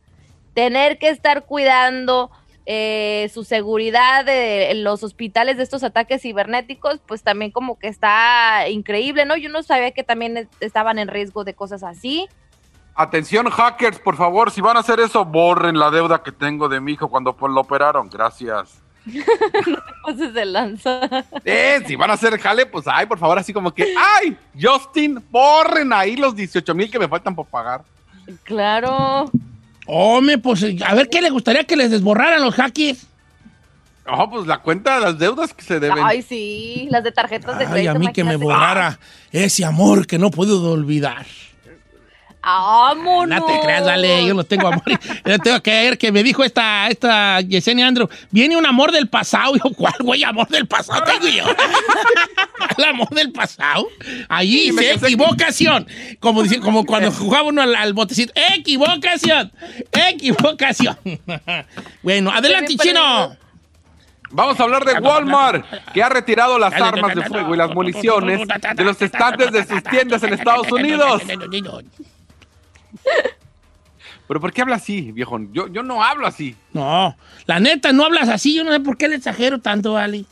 tener 0.55 0.99
que 0.99 1.09
estar 1.09 1.45
cuidando 1.45 2.31
eh, 2.67 3.31
su 3.33 3.45
seguridad 3.45 4.25
de 4.25 4.73
los 4.77 5.03
hospitales 5.03 5.57
de 5.57 5.63
estos 5.63 5.83
ataques 5.83 6.23
cibernéticos, 6.23 7.01
pues 7.07 7.23
también 7.23 7.51
como 7.51 7.79
que 7.79 7.89
está 7.89 8.69
increíble, 8.69 9.25
¿no? 9.25 9.37
Yo 9.37 9.49
no 9.49 9.63
sabía 9.63 9.93
que 9.93 10.05
también 10.05 10.49
estaban 10.61 10.99
en 10.99 11.09
riesgo 11.09 11.45
de 11.45 11.55
cosas 11.55 11.83
así. 11.83 12.29
Atención 12.95 13.49
hackers, 13.49 13.99
por 13.99 14.17
favor, 14.17 14.51
si 14.51 14.61
van 14.61 14.77
a 14.77 14.81
hacer 14.81 15.01
eso, 15.01 15.25
borren 15.25 15.79
la 15.79 15.91
deuda 15.91 16.23
que 16.23 16.33
tengo 16.33 16.69
de 16.69 16.81
mi 16.81 16.93
hijo 16.93 17.09
cuando 17.09 17.35
pues, 17.35 17.53
lo 17.53 17.63
operaron. 17.63 18.09
Gracias. 18.11 18.83
no 19.07 20.17
te 20.17 20.31
de 20.31 20.45
lanza. 20.45 21.09
Eh, 21.45 21.83
si 21.87 21.97
van 21.97 22.11
a 22.11 22.15
hacer 22.15 22.39
jale, 22.39 22.67
pues 22.67 22.87
ay, 22.87 23.07
por 23.07 23.19
favor, 23.19 23.39
así 23.39 23.53
como 23.53 23.73
que, 23.73 23.95
ay, 23.97 24.37
Justin, 24.61 25.25
borren 25.31 25.93
ahí 25.93 26.17
los 26.17 26.37
18 26.37 26.75
mil 26.75 26.91
que 26.91 26.99
me 26.99 27.09
faltan 27.09 27.35
por 27.35 27.47
pagar. 27.47 27.83
Claro. 28.45 29.31
Hombre, 29.93 30.39
pues 30.39 30.65
a 30.87 30.95
ver 30.95 31.09
qué 31.09 31.21
le 31.21 31.31
gustaría 31.31 31.65
que 31.65 31.77
les 31.77 31.91
desborraran 31.91 32.41
los 32.41 32.55
hackers. 32.55 33.09
Oh, 34.07 34.31
pues 34.31 34.47
la 34.47 34.59
cuenta 34.59 34.95
de 34.95 35.01
las 35.01 35.19
deudas 35.19 35.53
que 35.53 35.65
se 35.65 35.81
deben. 35.81 35.99
Ay, 36.05 36.23
sí, 36.23 36.87
las 36.91 37.03
de 37.03 37.11
tarjetas 37.11 37.59
de 37.59 37.65
crédito. 37.65 37.75
Ay, 37.75 37.87
a 37.89 37.95
mí 37.95 38.13
que 38.13 38.23
me 38.23 38.37
borrara 38.37 39.01
ese 39.33 39.65
amor 39.65 40.07
que 40.07 40.17
no 40.17 40.31
puedo 40.31 40.71
olvidar. 40.71 41.27
¡Vámonos! 42.43 43.41
No 43.41 43.47
te 43.47 43.61
creas, 43.61 43.85
dale, 43.85 44.27
yo 44.27 44.35
no 44.35 44.45
tengo 44.45 44.69
amor. 44.69 44.83
yo 45.25 45.39
tengo 45.39 45.61
que 45.63 45.71
ver 45.71 45.99
que 45.99 46.11
me 46.11 46.23
dijo 46.23 46.43
esta, 46.43 46.89
esta 46.89 47.41
Yesenia 47.41 47.87
Andro, 47.87 48.09
viene 48.31 48.57
un 48.57 48.67
amor 48.67 48.93
del 48.93 49.09
pasado. 49.09 49.55
yo, 49.57 49.71
¿cuál 49.77 49.95
güey 50.01 50.25
amor 50.25 50.49
del 50.49 50.67
pasado 50.67 51.03
tengo 51.05 51.29
yo? 51.29 51.45
¿El 52.79 52.85
amor 52.89 53.11
del 53.11 53.33
pasado? 53.33 53.89
Allí 54.29 54.71
dice 54.71 54.95
equivocación. 54.95 55.87
Como, 56.19 56.43
dice, 56.43 56.61
como 56.61 56.87
cuando 56.87 57.11
jugaba 57.13 57.49
uno 57.49 57.63
al, 57.63 57.93
botecito. 57.93 58.33
¡Equivocación! 58.55 59.53
¡Equivocación! 59.93 60.97
bueno, 62.03 62.31
adelante, 62.31 62.77
chino. 62.77 63.37
Vamos 64.33 64.61
a 64.61 64.63
hablar 64.63 64.85
de 64.85 64.95
Walmart, 65.01 65.65
que 65.93 66.03
ha 66.03 66.09
retirado 66.09 66.57
las 66.57 66.73
armas 66.75 67.17
de 67.17 67.23
fuego 67.23 67.53
y 67.53 67.59
las 67.59 67.75
municiones 67.75 68.47
de 68.77 68.85
los 68.85 69.03
estantes 69.03 69.51
de 69.51 69.67
sus 69.67 69.83
tiendas 69.83 70.23
en 70.23 70.35
Estados 70.35 70.71
Unidos. 70.71 71.23
Pero 74.29 74.41
¿por 74.41 74.53
qué 74.53 74.63
habla 74.63 74.77
así, 74.77 75.11
viejo? 75.13 75.41
Yo, 75.53 75.67
yo 75.69 75.83
no 75.83 76.05
hablo 76.05 76.27
así. 76.27 76.55
No, 76.73 77.17
la 77.47 77.59
neta, 77.59 77.93
no 77.93 78.05
hablas 78.05 78.29
así. 78.29 78.55
Yo 78.55 78.63
no 78.63 78.73
sé 78.73 78.79
por 78.79 78.97
qué 78.97 79.09
le 79.09 79.17
exagero 79.17 79.59
tanto, 79.59 79.97
Ali. 79.97 80.25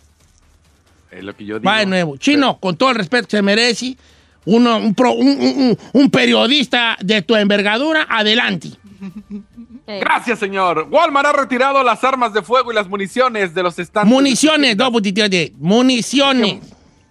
Es 1.11 1.25
lo 1.25 1.35
que 1.35 1.45
yo 1.45 1.59
digo. 1.59 1.69
Va 1.69 1.79
de 1.79 1.87
nuevo. 1.87 2.17
Chino, 2.17 2.59
con 2.59 2.77
todo 2.77 2.91
el 2.91 2.97
respeto 2.97 3.27
que 3.27 3.39
se 3.39 3.43
merece, 3.43 3.97
uno, 4.45 4.77
un, 4.79 5.79
un 5.93 6.11
periodista 6.11 6.97
de 7.01 7.23
tu 7.23 7.35
envergadura, 7.35 8.07
adelante. 8.09 8.71
Gracias, 9.87 10.39
señor. 10.39 10.87
Walmart 10.91 11.27
ha 11.27 11.33
retirado 11.33 11.83
las 11.83 12.05
armas 12.05 12.33
de 12.33 12.43
fuego 12.43 12.71
y 12.71 12.75
las 12.75 12.89
municiones 12.89 13.55
de 13.55 13.63
los 13.63 13.79
estantes. 13.79 14.11
Municiones, 14.11 14.77
no, 14.77 14.91
de 14.91 15.53
municiones. 15.59 16.61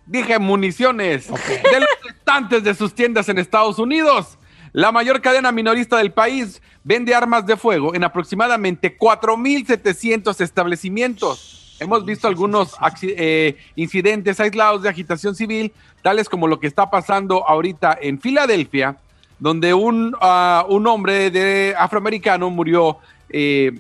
Dije, 0.06 0.40
municiones 0.40 1.28
de 1.28 1.80
los 1.80 1.90
estantes 2.16 2.64
de 2.64 2.74
sus 2.76 2.94
tiendas 2.94 3.28
en 3.30 3.40
Estados 3.40 3.80
Unidos. 3.80 4.37
La 4.78 4.92
mayor 4.92 5.22
cadena 5.22 5.52
minorista 5.52 5.98
del 5.98 6.12
país 6.12 6.62
vende 6.84 7.16
armas 7.16 7.48
de 7.48 7.58
fuego 7.58 7.96
en 7.96 8.04
aproximadamente 8.04 8.96
4.700 8.96 10.40
establecimientos. 10.40 11.76
Hemos 11.80 12.06
visto 12.06 12.28
algunos 12.28 12.76
eh, 13.02 13.58
incidentes 13.76 14.40
aislados 14.40 14.84
de 14.84 14.90
agitación 14.90 15.34
civil, 15.34 15.74
tales 16.04 16.30
como 16.30 16.48
lo 16.48 16.60
que 16.60 16.68
está 16.68 16.92
pasando 16.92 17.44
ahorita 17.50 17.98
en 18.00 18.22
Filadelfia, 18.22 18.98
donde 19.40 19.74
un, 19.74 20.14
uh, 20.14 20.72
un 20.72 20.86
hombre 20.86 21.32
de 21.32 21.74
afroamericano 21.76 22.52
murió. 22.52 23.00
Eh, 23.32 23.80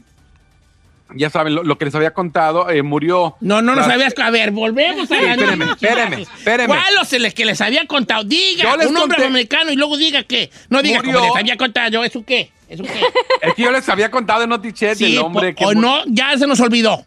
ya 1.15 1.29
saben 1.29 1.55
lo, 1.55 1.77
que 1.77 1.85
les 1.85 1.95
había 1.95 2.13
contado, 2.13 2.69
eh, 2.69 2.83
murió. 2.83 3.35
No, 3.39 3.61
no 3.61 3.75
nos 3.75 3.87
habías. 3.87 4.13
A 4.17 4.29
ver, 4.29 4.51
volvemos 4.51 5.09
a 5.11 5.21
la 5.21 5.31
Espéreme, 5.33 5.65
espéreme, 5.65 6.21
espéreme. 6.21 6.67
¿Cuál 6.67 6.95
los 6.95 7.33
que 7.33 7.45
les 7.45 7.61
había 7.61 7.85
contado? 7.87 8.23
Diga, 8.23 8.75
un 8.75 8.97
hombre 8.97 9.17
afroamericano 9.17 9.71
y 9.71 9.75
luego 9.75 9.97
diga 9.97 10.23
que. 10.23 10.49
No 10.69 10.81
diga 10.81 11.01
como 11.01 11.19
les 11.19 11.35
había 11.35 11.57
contado. 11.57 12.03
¿Eso 12.03 12.23
qué? 12.25 12.51
¿Eso 12.69 12.83
qué? 12.83 13.01
Es 13.41 13.53
que 13.53 13.61
yo 13.61 13.71
les 13.71 13.87
había 13.87 14.11
contado 14.11 14.43
en 14.43 14.49
Notichet 14.49 14.97
sí, 14.97 15.15
el 15.15 15.19
hombre 15.19 15.55
que. 15.55 15.65
O 15.65 15.73
no, 15.73 16.03
ya 16.07 16.37
se 16.37 16.47
nos 16.47 16.59
olvidó. 16.59 17.05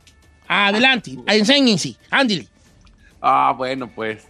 Adelante, 0.49 1.17
enséñense, 1.27 1.97
Andy. 2.11 2.49
Ah, 3.21 3.55
bueno, 3.57 3.91
pues. 3.95 4.27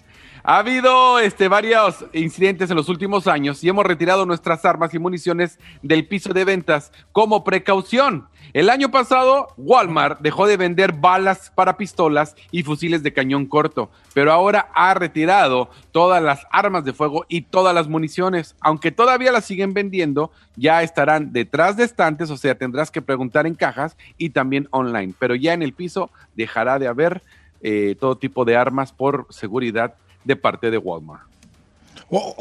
Ha 0.51 0.59
habido 0.59 1.21
este, 1.21 1.47
varios 1.47 2.05
incidentes 2.13 2.69
en 2.69 2.77
los 2.77 2.89
últimos 2.89 3.29
años 3.29 3.63
y 3.63 3.69
hemos 3.69 3.87
retirado 3.87 4.27
nuestras 4.27 4.65
armas 4.65 4.93
y 4.93 4.99
municiones 4.99 5.61
del 5.81 6.09
piso 6.09 6.33
de 6.33 6.45
ventas 6.45 6.91
como 7.13 7.45
precaución. 7.45 8.27
El 8.53 8.69
año 8.69 8.91
pasado, 8.91 9.55
Walmart 9.57 10.19
dejó 10.23 10.49
de 10.49 10.57
vender 10.57 10.93
balas 10.93 11.53
para 11.55 11.77
pistolas 11.77 12.35
y 12.51 12.65
fusiles 12.65 13.05
de 13.05 13.13
cañón 13.13 13.47
corto, 13.47 13.93
pero 14.13 14.33
ahora 14.33 14.73
ha 14.75 14.93
retirado 14.95 15.71
todas 15.93 16.21
las 16.21 16.45
armas 16.51 16.85
de 16.85 16.95
fuego 16.95 17.27
y 17.29 17.43
todas 17.43 17.73
las 17.73 17.87
municiones. 17.87 18.57
Aunque 18.61 18.91
todavía 18.91 19.31
las 19.31 19.45
siguen 19.45 19.73
vendiendo, 19.73 20.33
ya 20.57 20.83
estarán 20.83 21.33
detrás 21.33 21.77
de 21.77 21.85
estantes, 21.85 22.29
o 22.29 22.37
sea, 22.37 22.57
tendrás 22.57 22.91
que 22.91 23.03
preguntar 23.03 23.47
en 23.47 23.55
cajas 23.55 23.97
y 24.19 24.31
también 24.31 24.67
online. 24.73 25.15
Pero 25.17 25.37
ya 25.37 25.53
en 25.53 25.63
el 25.63 25.75
piso 25.75 26.11
dejará 26.35 26.81
de 26.81 26.89
haber 26.89 27.23
eh, 27.63 27.95
todo 28.01 28.19
tipo 28.19 28.45
de 28.45 28.57
armas 28.57 28.93
por 28.93 29.29
seguridad 29.31 29.95
de 30.25 30.37
parte 30.37 30.71
de 30.71 30.79
Walmart. 30.79 31.23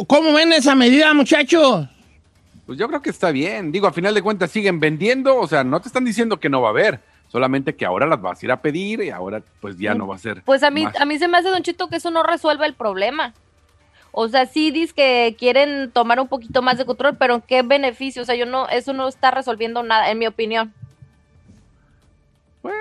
¿Cómo 0.07 0.33
ven 0.33 0.53
esa 0.53 0.73
medida, 0.75 1.13
muchachos? 1.13 1.87
Pues 2.65 2.77
yo 2.77 2.87
creo 2.87 3.01
que 3.01 3.09
está 3.09 3.31
bien. 3.31 3.71
Digo, 3.71 3.87
a 3.87 3.93
final 3.93 4.13
de 4.13 4.21
cuentas 4.21 4.51
siguen 4.51 4.79
vendiendo, 4.79 5.35
o 5.35 5.47
sea, 5.47 5.63
no 5.63 5.79
te 5.79 5.87
están 5.87 6.05
diciendo 6.05 6.39
que 6.39 6.49
no 6.49 6.61
va 6.61 6.69
a 6.69 6.71
haber, 6.71 6.99
solamente 7.27 7.75
que 7.75 7.85
ahora 7.85 8.05
las 8.05 8.21
vas 8.21 8.41
a 8.41 8.45
ir 8.45 8.51
a 8.51 8.61
pedir 8.61 9.01
y 9.01 9.09
ahora 9.09 9.41
pues 9.59 9.77
ya 9.77 9.93
no 9.93 10.07
va 10.07 10.15
a 10.15 10.19
ser. 10.19 10.43
Pues 10.43 10.63
a 10.63 10.71
mí, 10.71 10.85
a 10.99 11.05
mí 11.05 11.17
se 11.17 11.27
me 11.27 11.37
hace, 11.37 11.49
Don 11.49 11.63
Chito, 11.63 11.87
que 11.87 11.97
eso 11.97 12.11
no 12.11 12.23
resuelve 12.23 12.65
el 12.65 12.73
problema. 12.73 13.33
O 14.11 14.27
sea, 14.27 14.47
sí 14.47 14.71
dices 14.71 14.93
que 14.93 15.35
quieren 15.37 15.91
tomar 15.91 16.19
un 16.19 16.27
poquito 16.27 16.61
más 16.61 16.77
de 16.77 16.85
control, 16.85 17.17
pero 17.17 17.43
¿qué 17.45 17.61
beneficio? 17.61 18.23
O 18.23 18.25
sea, 18.25 18.35
yo 18.35 18.45
no, 18.45 18.67
eso 18.69 18.93
no 18.93 19.07
está 19.07 19.31
resolviendo 19.31 19.83
nada, 19.83 20.09
en 20.09 20.17
mi 20.17 20.27
opinión. 20.27 20.73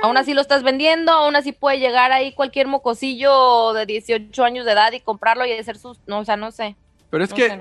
Aún 0.03 0.17
así 0.17 0.35
lo 0.35 0.41
estás 0.41 0.63
vendiendo, 0.63 1.13
aún 1.13 1.37
así 1.37 1.53
puede 1.53 1.79
llegar 1.79 2.11
ahí 2.11 2.33
cualquier 2.33 2.67
mocosillo 2.67 3.73
de 3.75 3.87
18 3.87 4.45
años 4.45 4.67
de 4.67 4.73
edad 4.73 4.93
y 4.93 5.01
comprarlo 5.01 5.47
y 5.47 5.53
hacer 5.53 5.79
sus... 5.79 6.01
No, 6.07 6.21
o 6.21 6.25
sea, 6.25 6.37
no 6.37 6.51
sé. 6.51 6.75
Pero 7.11 7.23
es 7.23 7.33
que, 7.33 7.59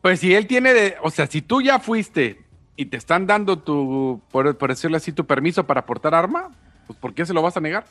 pues 0.00 0.20
si 0.20 0.34
él 0.34 0.46
tiene 0.46 0.74
de... 0.74 0.96
O 1.02 1.10
sea, 1.10 1.26
si 1.26 1.42
tú 1.42 1.62
ya 1.62 1.78
fuiste 1.78 2.40
y 2.76 2.86
te 2.86 2.96
están 2.96 3.26
dando 3.26 3.58
tu, 3.58 4.20
por, 4.32 4.68
decirlo 4.68 4.96
así, 4.96 5.12
tu 5.12 5.26
permiso 5.26 5.64
para 5.64 5.86
portar 5.86 6.14
arma, 6.14 6.50
pues 6.86 6.98
¿por 6.98 7.14
qué 7.14 7.24
se 7.24 7.32
lo 7.32 7.40
vas 7.40 7.56
a 7.56 7.60
negar? 7.60 7.84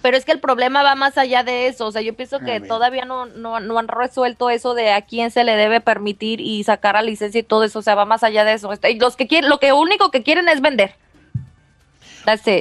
Pero 0.00 0.16
es 0.16 0.24
que 0.24 0.32
el 0.32 0.40
problema 0.40 0.82
va 0.82 0.94
más 0.94 1.18
allá 1.18 1.44
de 1.44 1.66
eso. 1.66 1.86
O 1.86 1.92
sea, 1.92 2.02
yo 2.02 2.14
pienso 2.14 2.40
que 2.40 2.60
todavía 2.60 3.04
no, 3.04 3.26
no, 3.26 3.60
no, 3.60 3.78
han 3.78 3.88
resuelto 3.88 4.50
eso 4.50 4.74
de 4.74 4.92
a 4.92 5.02
quién 5.02 5.30
se 5.30 5.44
le 5.44 5.56
debe 5.56 5.80
permitir 5.80 6.40
y 6.40 6.64
sacar 6.64 6.94
la 6.94 7.02
licencia 7.02 7.38
y 7.38 7.44
todo 7.44 7.64
eso. 7.64 7.78
O 7.78 7.82
sea, 7.82 7.94
va 7.94 8.04
más 8.04 8.24
allá 8.24 8.44
de 8.44 8.54
eso. 8.54 8.72
Este, 8.72 8.94
los 8.96 9.16
que 9.16 9.28
quieren, 9.28 9.48
lo 9.48 9.60
que 9.60 9.72
único 9.72 10.10
que 10.10 10.22
quieren 10.22 10.48
es 10.48 10.60
vender. 10.60 10.96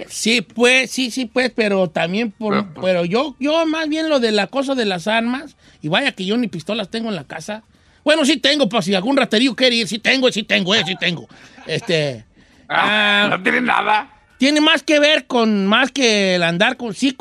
Sí, 0.10 0.42
pues, 0.42 0.92
sí, 0.92 1.10
sí, 1.12 1.26
pues, 1.26 1.52
pero 1.56 1.90
también 1.90 2.32
por, 2.32 2.74
pero, 2.82 3.06
yo, 3.06 3.36
yo 3.40 3.66
más 3.66 3.88
bien 3.88 4.10
lo 4.10 4.20
de 4.20 4.32
la 4.32 4.48
cosa 4.48 4.76
de 4.76 4.86
las 4.86 5.08
armas, 5.08 5.56
y 5.82 5.88
vaya 5.88 6.12
que 6.12 6.26
yo 6.26 6.38
ni 6.38 6.48
pistolas 6.48 6.90
tengo 6.90 7.10
en 7.10 7.16
la 7.16 7.24
casa. 7.24 7.64
Bueno, 8.04 8.26
sí 8.26 8.38
tengo, 8.38 8.68
pues 8.68 8.86
si 8.86 8.94
algún 8.94 9.16
raterío 9.16 9.56
quiere 9.56 9.78
ir, 9.78 9.88
sí 9.88 10.00
tengo, 10.00 10.30
sí 10.32 10.44
tengo, 10.44 10.76
eh, 10.76 10.84
sí 10.86 10.96
tengo. 11.00 11.28
Este. 11.66 12.26
Ah, 12.76 13.28
no 13.30 13.44
tiene 13.44 13.62
nada. 13.62 14.10
Tiene 14.38 14.60
más 14.60 14.82
que 14.82 14.98
ver 14.98 15.28
con 15.28 15.68
más 15.68 15.92
que 15.92 16.36
el 16.36 16.44
andar 16.44 16.76
con 16.76 16.94
sí, 16.94 17.16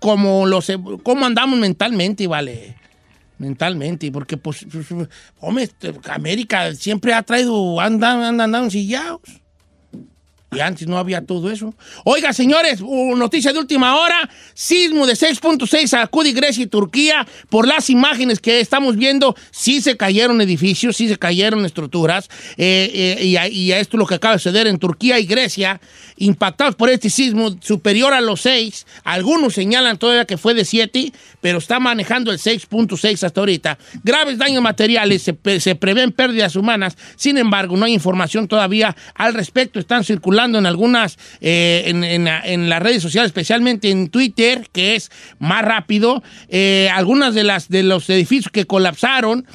como 0.00 0.46
los 0.46 0.72
cómo 1.04 1.26
andamos 1.26 1.58
mentalmente, 1.58 2.26
vale. 2.26 2.76
Mentalmente, 3.38 4.10
porque 4.10 4.36
pues, 4.36 4.66
pues 4.70 4.86
hombre, 5.40 5.64
este, 5.64 5.94
América 6.10 6.74
siempre 6.74 7.14
ha 7.14 7.22
traído, 7.22 7.78
andan, 7.78 8.22
andan, 8.22 8.54
andan 8.54 8.70
sillados. 8.70 9.20
Y 10.52 10.58
antes 10.58 10.88
no 10.88 10.98
había 10.98 11.24
todo 11.24 11.48
eso. 11.48 11.74
Oiga, 12.04 12.32
señores, 12.32 12.80
noticia 12.80 13.52
de 13.52 13.60
última 13.60 13.96
hora. 13.96 14.28
Sismo 14.52 15.06
de 15.06 15.12
6.6 15.12 15.86
sacude 15.86 16.32
Grecia 16.32 16.64
y 16.64 16.66
Turquía. 16.66 17.24
Por 17.48 17.68
las 17.68 17.88
imágenes 17.88 18.40
que 18.40 18.58
estamos 18.58 18.96
viendo, 18.96 19.36
sí 19.52 19.80
se 19.80 19.96
cayeron 19.96 20.40
edificios, 20.40 20.96
sí 20.96 21.06
se 21.06 21.16
cayeron 21.16 21.64
estructuras. 21.64 22.28
Eh, 22.56 23.16
eh, 23.20 23.24
y, 23.24 23.36
a, 23.36 23.46
y, 23.46 23.70
esto 23.70 23.96
es 23.96 23.98
lo 24.00 24.06
que 24.06 24.16
acaba 24.16 24.34
de 24.34 24.40
suceder 24.40 24.66
en 24.66 24.80
Turquía 24.80 25.20
y 25.20 25.26
Grecia, 25.26 25.80
impactados 26.16 26.74
por 26.74 26.90
este 26.90 27.10
sismo 27.10 27.56
superior 27.60 28.12
a 28.12 28.20
los 28.20 28.40
6. 28.40 28.86
Algunos 29.04 29.54
señalan 29.54 29.98
todavía 29.98 30.24
que 30.24 30.36
fue 30.36 30.54
de 30.54 30.64
7, 30.64 31.12
pero 31.40 31.58
está 31.58 31.78
manejando 31.78 32.32
el 32.32 32.38
6.6 32.38 33.22
hasta 33.22 33.40
ahorita. 33.40 33.78
Graves 34.02 34.36
daños 34.36 34.64
materiales, 34.64 35.22
se 35.22 35.74
prevén 35.76 36.10
pérdidas 36.10 36.56
humanas. 36.56 36.98
Sin 37.14 37.38
embargo, 37.38 37.76
no 37.76 37.84
hay 37.84 37.92
información 37.92 38.48
todavía 38.48 38.96
al 39.14 39.34
respecto. 39.34 39.78
Están 39.78 40.02
circulando 40.02 40.39
en 40.44 40.66
algunas, 40.66 41.18
eh, 41.40 41.84
en, 41.86 42.68
las 42.68 42.82
redes 42.82 43.02
sociales, 43.02 43.28
especialmente 43.28 43.90
en 43.90 44.08
Twitter, 44.08 44.68
que 44.72 44.96
es 44.96 45.10
más 45.38 45.64
rápido, 45.64 46.22
eh, 46.48 46.88
algunas 46.92 47.34
de, 47.34 47.44
las, 47.44 47.68
de 47.68 47.82
los 47.82 48.08
edificios 48.10 48.50
que 48.52 48.66
colapsaron 48.66 49.46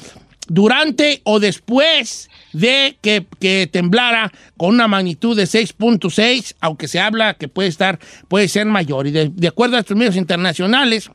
durante 0.48 1.20
o 1.24 1.40
después 1.40 2.30
de 2.52 2.96
que, 3.00 3.26
que, 3.40 3.68
temblara 3.70 4.32
con 4.56 4.74
una 4.74 4.88
magnitud 4.88 5.36
de 5.36 5.44
6.6, 5.44 6.54
aunque 6.60 6.88
se 6.88 7.00
habla 7.00 7.34
que 7.34 7.48
puede 7.48 7.68
estar, 7.68 7.98
puede 8.28 8.48
ser 8.48 8.66
mayor. 8.66 9.06
Y 9.06 9.10
de 9.10 9.48
acuerdo 9.48 9.76
a 9.76 9.80
estos 9.80 9.96
medios 9.96 10.16
internacionales, 10.16 11.10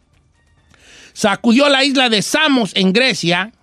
sacudió 1.14 1.70
la 1.70 1.84
isla 1.84 2.10
de 2.10 2.22
Samos 2.22 2.72
en 2.76 2.94
Grecia, 2.94 3.54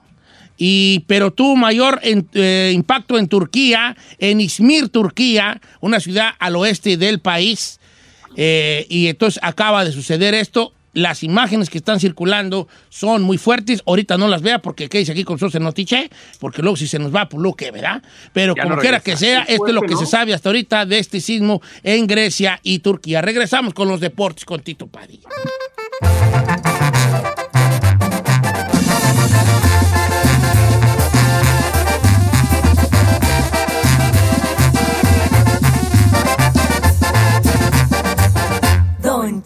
y, 0.59 1.05
pero 1.07 1.31
tuvo 1.31 1.57
mayor 1.57 2.01
en, 2.03 2.29
eh, 2.35 2.73
impacto 2.75 3.17
en 3.17 3.29
Turquía, 3.29 3.97
en 4.19 4.41
Izmir, 4.41 4.89
Turquía, 4.89 5.61
una 5.81 6.01
ciudad 6.01 6.31
al 6.41 6.57
oeste 6.57 6.97
del 6.97 7.21
país. 7.21 7.79
Eh, 8.37 8.85
y 8.89 9.07
entonces 9.07 9.41
acaba 9.43 9.85
de 9.85 9.93
suceder 9.93 10.35
esto. 10.35 10.73
Las 10.95 11.23
imágenes 11.23 11.71
que 11.71 11.79
están 11.79 12.01
circulando 12.01 12.67
son 12.89 13.23
muy 13.23 13.39
fuertes. 13.39 13.83
Ahorita 13.87 14.19
no 14.19 14.27
las 14.27 14.43
vea 14.43 14.59
porque 14.61 14.89
qué 14.89 14.99
dice 14.99 15.13
aquí 15.13 15.23
con 15.23 15.39
Sosa 15.39 15.61
Notiche, 15.61 16.11
porque 16.41 16.61
luego 16.61 16.77
si 16.77 16.89
se 16.89 16.99
nos 16.99 17.15
va, 17.15 17.29
pues 17.29 17.41
lo 17.41 17.53
que 17.53 17.71
verá. 17.71 18.03
Pero 18.33 18.57
ya 18.57 18.65
como 18.65 18.77
no 18.77 18.81
quiera 18.81 18.99
que 18.99 19.17
sea, 19.17 19.43
esto 19.43 19.59
fuerte, 19.59 19.71
es 19.71 19.75
lo 19.75 19.83
que 19.83 19.95
¿no? 19.95 20.01
se 20.01 20.07
sabe 20.07 20.35
hasta 20.35 20.49
ahorita 20.49 20.87
de 20.87 20.99
este 20.99 21.21
sismo 21.21 21.63
en 21.85 22.09
Grecia 22.09 22.59
y 22.65 22.81
Turquía. 22.81 23.23
Regresamos 23.23 23.75
con 23.75 23.89
los 23.89 24.01
deportes 24.01 24.45
con 24.45 24.61
Tito 24.61 24.89
Padilla. 24.89 25.29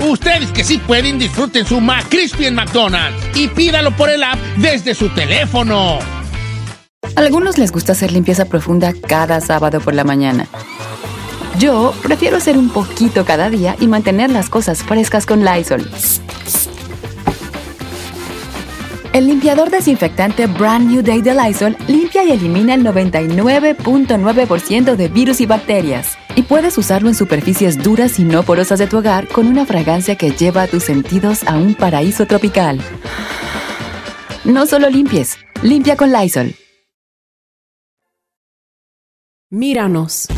Ustedes 0.00 0.52
que 0.52 0.64
sí 0.64 0.78
pueden, 0.78 1.18
disfruten 1.18 1.66
su 1.66 1.80
McCrispy 1.80 2.46
en 2.46 2.54
McDonald's 2.54 3.20
y 3.34 3.48
pídalo 3.48 3.90
por 3.96 4.10
el 4.10 4.22
app 4.22 4.38
desde 4.56 4.94
su 4.94 5.08
teléfono. 5.10 5.98
A 7.16 7.20
algunos 7.20 7.58
les 7.58 7.72
gusta 7.72 7.92
hacer 7.92 8.12
limpieza 8.12 8.44
profunda 8.44 8.92
cada 8.92 9.40
sábado 9.40 9.80
por 9.80 9.94
la 9.94 10.04
mañana. 10.04 10.46
Yo 11.58 11.92
prefiero 12.02 12.36
hacer 12.36 12.56
un 12.56 12.68
poquito 12.70 13.24
cada 13.24 13.50
día 13.50 13.74
y 13.80 13.88
mantener 13.88 14.30
las 14.30 14.48
cosas 14.48 14.84
frescas 14.84 15.26
con 15.26 15.44
Lysol. 15.44 15.90
El 19.12 19.26
limpiador 19.26 19.70
desinfectante 19.70 20.46
Brand 20.46 20.88
New 20.90 21.02
Day 21.02 21.22
de 21.22 21.34
Lysol 21.34 21.76
limpia 21.88 22.22
y 22.22 22.30
elimina 22.32 22.74
el 22.74 22.84
99.9% 22.84 24.94
de 24.94 25.08
virus 25.08 25.40
y 25.40 25.46
bacterias. 25.46 26.17
Y 26.38 26.44
puedes 26.44 26.78
usarlo 26.78 27.08
en 27.08 27.16
superficies 27.16 27.82
duras 27.82 28.20
y 28.20 28.22
no 28.22 28.44
porosas 28.44 28.78
de 28.78 28.86
tu 28.86 28.98
hogar 28.98 29.26
con 29.26 29.48
una 29.48 29.66
fragancia 29.66 30.14
que 30.14 30.30
lleva 30.30 30.62
a 30.62 30.68
tus 30.68 30.84
sentidos 30.84 31.42
a 31.48 31.56
un 31.56 31.74
paraíso 31.74 32.26
tropical. 32.26 32.80
No 34.44 34.64
solo 34.66 34.88
limpies, 34.88 35.36
limpia 35.64 35.96
con 35.96 36.12
Lysol. 36.12 36.54
Míranos. 39.50 40.28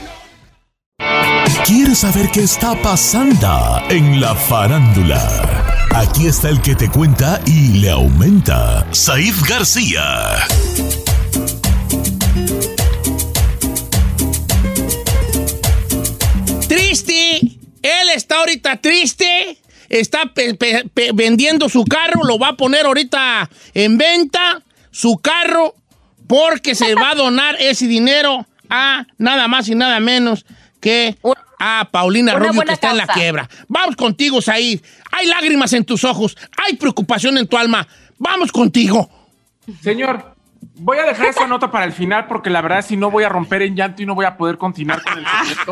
¿Quieres 1.66 1.98
saber 2.00 2.30
qué 2.32 2.42
está 2.44 2.76
pasando 2.82 3.82
en 3.90 4.22
la 4.22 4.34
farándula? 4.36 5.66
Aquí 5.94 6.28
está 6.28 6.50
el 6.50 6.62
que 6.62 6.76
te 6.76 6.90
cuenta 6.90 7.42
y 7.46 7.80
le 7.80 7.90
aumenta, 7.90 8.86
Saif 8.94 9.42
García. 9.50 10.04
Triste. 16.68 17.17
Él 18.02 18.10
está 18.16 18.38
ahorita 18.40 18.78
triste. 18.78 19.58
Está 19.90 20.26
pe- 20.34 20.54
pe- 20.56 20.86
pe- 20.94 21.12
vendiendo 21.14 21.70
su 21.70 21.84
carro. 21.86 22.24
Lo 22.24 22.38
va 22.38 22.50
a 22.50 22.58
poner 22.58 22.86
ahorita 22.86 23.50
en 23.74 23.98
venta. 23.98 24.62
Su 24.92 25.18
carro. 25.18 25.76
Porque 26.28 26.76
se 26.76 26.94
va 26.96 27.12
a 27.12 27.16
donar 27.24 27.56
ese 27.60 27.88
dinero 27.88 28.46
a 28.70 29.06
nada 29.18 29.48
más 29.48 29.70
y 29.70 29.76
nada 29.76 30.00
menos 30.02 30.46
que 30.82 31.18
a 31.60 31.88
Paulina 31.90 32.36
Una 32.36 32.46
Rubio 32.48 32.62
que 32.64 32.74
está 32.74 32.92
en 32.92 32.98
la 32.98 33.08
quiebra. 33.08 33.50
Vamos 33.68 33.96
contigo, 33.96 34.42
Said. 34.42 34.82
Hay 35.12 35.26
lágrimas 35.28 35.72
en 35.74 35.86
tus 35.86 36.04
ojos. 36.04 36.38
Hay 36.66 36.76
preocupación 36.76 37.38
en 37.38 37.48
tu 37.48 37.58
alma. 37.58 37.88
Vamos 38.20 38.52
contigo. 38.52 39.10
Señor, 39.82 40.36
voy 40.76 40.98
a 40.98 41.04
dejar 41.04 41.28
esa 41.28 41.48
nota 41.48 41.72
para 41.72 41.86
el 41.86 41.94
final 41.94 42.28
porque 42.28 42.50
la 42.50 42.62
verdad 42.62 42.84
si 42.86 42.98
no 42.98 43.10
voy 43.10 43.24
a 43.24 43.30
romper 43.30 43.62
en 43.62 43.76
llanto 43.76 44.02
y 44.02 44.06
no 44.06 44.14
voy 44.16 44.26
a 44.26 44.36
poder 44.38 44.58
continuar 44.58 45.02
con 45.02 45.18
el 45.18 45.26
segmento. 45.48 45.72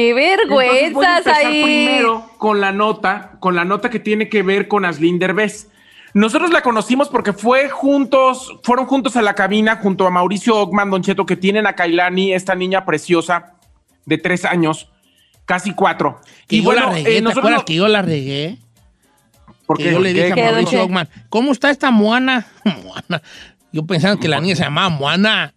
¡Qué 0.00 0.32
Entonces 0.32 0.48
voy 0.48 0.66
a 0.66 0.86
empezar 1.18 1.36
ahí! 1.36 1.62
primero 1.62 2.30
con 2.38 2.60
la 2.60 2.72
nota, 2.72 3.32
con 3.40 3.54
la 3.54 3.64
nota 3.64 3.90
que 3.90 3.98
tiene 3.98 4.28
que 4.28 4.42
ver 4.42 4.66
con 4.68 4.84
Aslin 4.84 5.18
Derbez. 5.18 5.68
Nosotros 6.14 6.50
la 6.50 6.62
conocimos 6.62 7.08
porque 7.08 7.32
fue 7.32 7.68
juntos, 7.68 8.56
fueron 8.64 8.86
juntos 8.86 9.16
a 9.16 9.22
la 9.22 9.34
cabina 9.34 9.76
junto 9.76 10.06
a 10.06 10.10
Mauricio 10.10 10.56
Ogman, 10.56 10.90
Don 10.90 11.02
Cheto, 11.02 11.24
que 11.26 11.36
tienen 11.36 11.66
a 11.66 11.74
Kailani, 11.74 12.32
esta 12.32 12.54
niña 12.54 12.84
preciosa 12.84 13.54
de 14.06 14.18
tres 14.18 14.44
años, 14.44 14.90
casi 15.44 15.72
cuatro. 15.72 16.20
Que 16.48 16.56
y 16.56 16.62
yo 16.64 16.72
la 16.72 16.86
bueno, 16.86 16.94
regué. 17.04 17.18
eh, 17.18 17.22
¿Te 17.22 17.28
acuerdas 17.30 17.60
no- 17.60 17.64
que 17.64 17.74
yo 17.74 17.86
la 17.88 18.02
regué? 18.02 18.58
porque 19.66 19.84
que 19.84 19.92
yo 19.92 20.00
le 20.00 20.12
dije 20.12 20.32
a 20.32 20.34
¿Qué, 20.34 20.42
don 20.42 20.52
Mauricio? 20.54 20.82
Ogman, 20.84 21.08
¿cómo 21.28 21.52
está 21.52 21.70
esta 21.70 21.92
Moana? 21.92 22.44
Moana. 22.64 23.22
Yo 23.72 23.86
pensaba 23.86 24.16
que 24.18 24.26
la 24.26 24.40
niña 24.40 24.56
se 24.56 24.64
llamaba 24.64 24.88
Moana. 24.88 25.54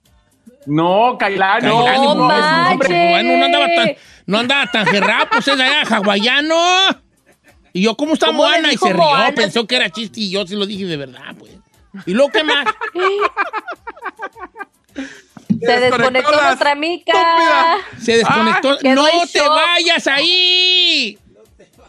No, 0.67 1.17
Kailani. 1.17 1.65
No 1.65 1.83
Kailani, 1.83 2.07
un 2.07 2.17
nombre 2.19 3.09
bueno, 3.09 3.37
no 3.37 3.45
andaba 3.45 3.65
tan, 3.75 3.89
no 4.25 4.39
andaba 4.39 4.67
tan 4.71 4.85
gerrado, 4.85 5.27
pues 5.31 5.47
es 5.47 5.53
allá 5.59 5.81
hawaiano. 5.83 6.57
Y 7.73 7.81
yo, 7.81 7.95
¿cómo 7.97 8.13
está 8.13 8.27
¿Cómo 8.27 8.39
Moana? 8.43 8.71
Y 8.71 8.77
se 8.77 8.89
rió, 8.93 8.97
Moana? 9.01 9.31
pensó 9.33 9.65
que 9.65 9.75
era 9.75 9.89
chiste 9.89 10.19
y 10.21 10.29
yo 10.29 10.45
sí 10.45 10.55
lo 10.55 10.65
dije 10.65 10.85
de 10.85 10.97
verdad, 10.97 11.35
pues. 11.37 11.51
¿Y 12.05 12.13
luego 12.13 12.31
qué 12.31 12.43
más? 12.43 12.65
Se 15.61 15.79
desconectó 15.79 16.41
nuestra 16.41 16.75
mica. 16.75 17.77
Se 18.01 18.17
desconectó. 18.17 18.77
quedó 18.79 18.95
¡No 18.95 19.07
te 19.31 19.39
shock. 19.39 19.47
vayas 19.49 20.07
ahí! 20.07 21.17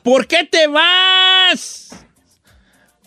¿Por 0.02 0.26
qué 0.26 0.44
te 0.44 0.66
vas? 0.66 1.88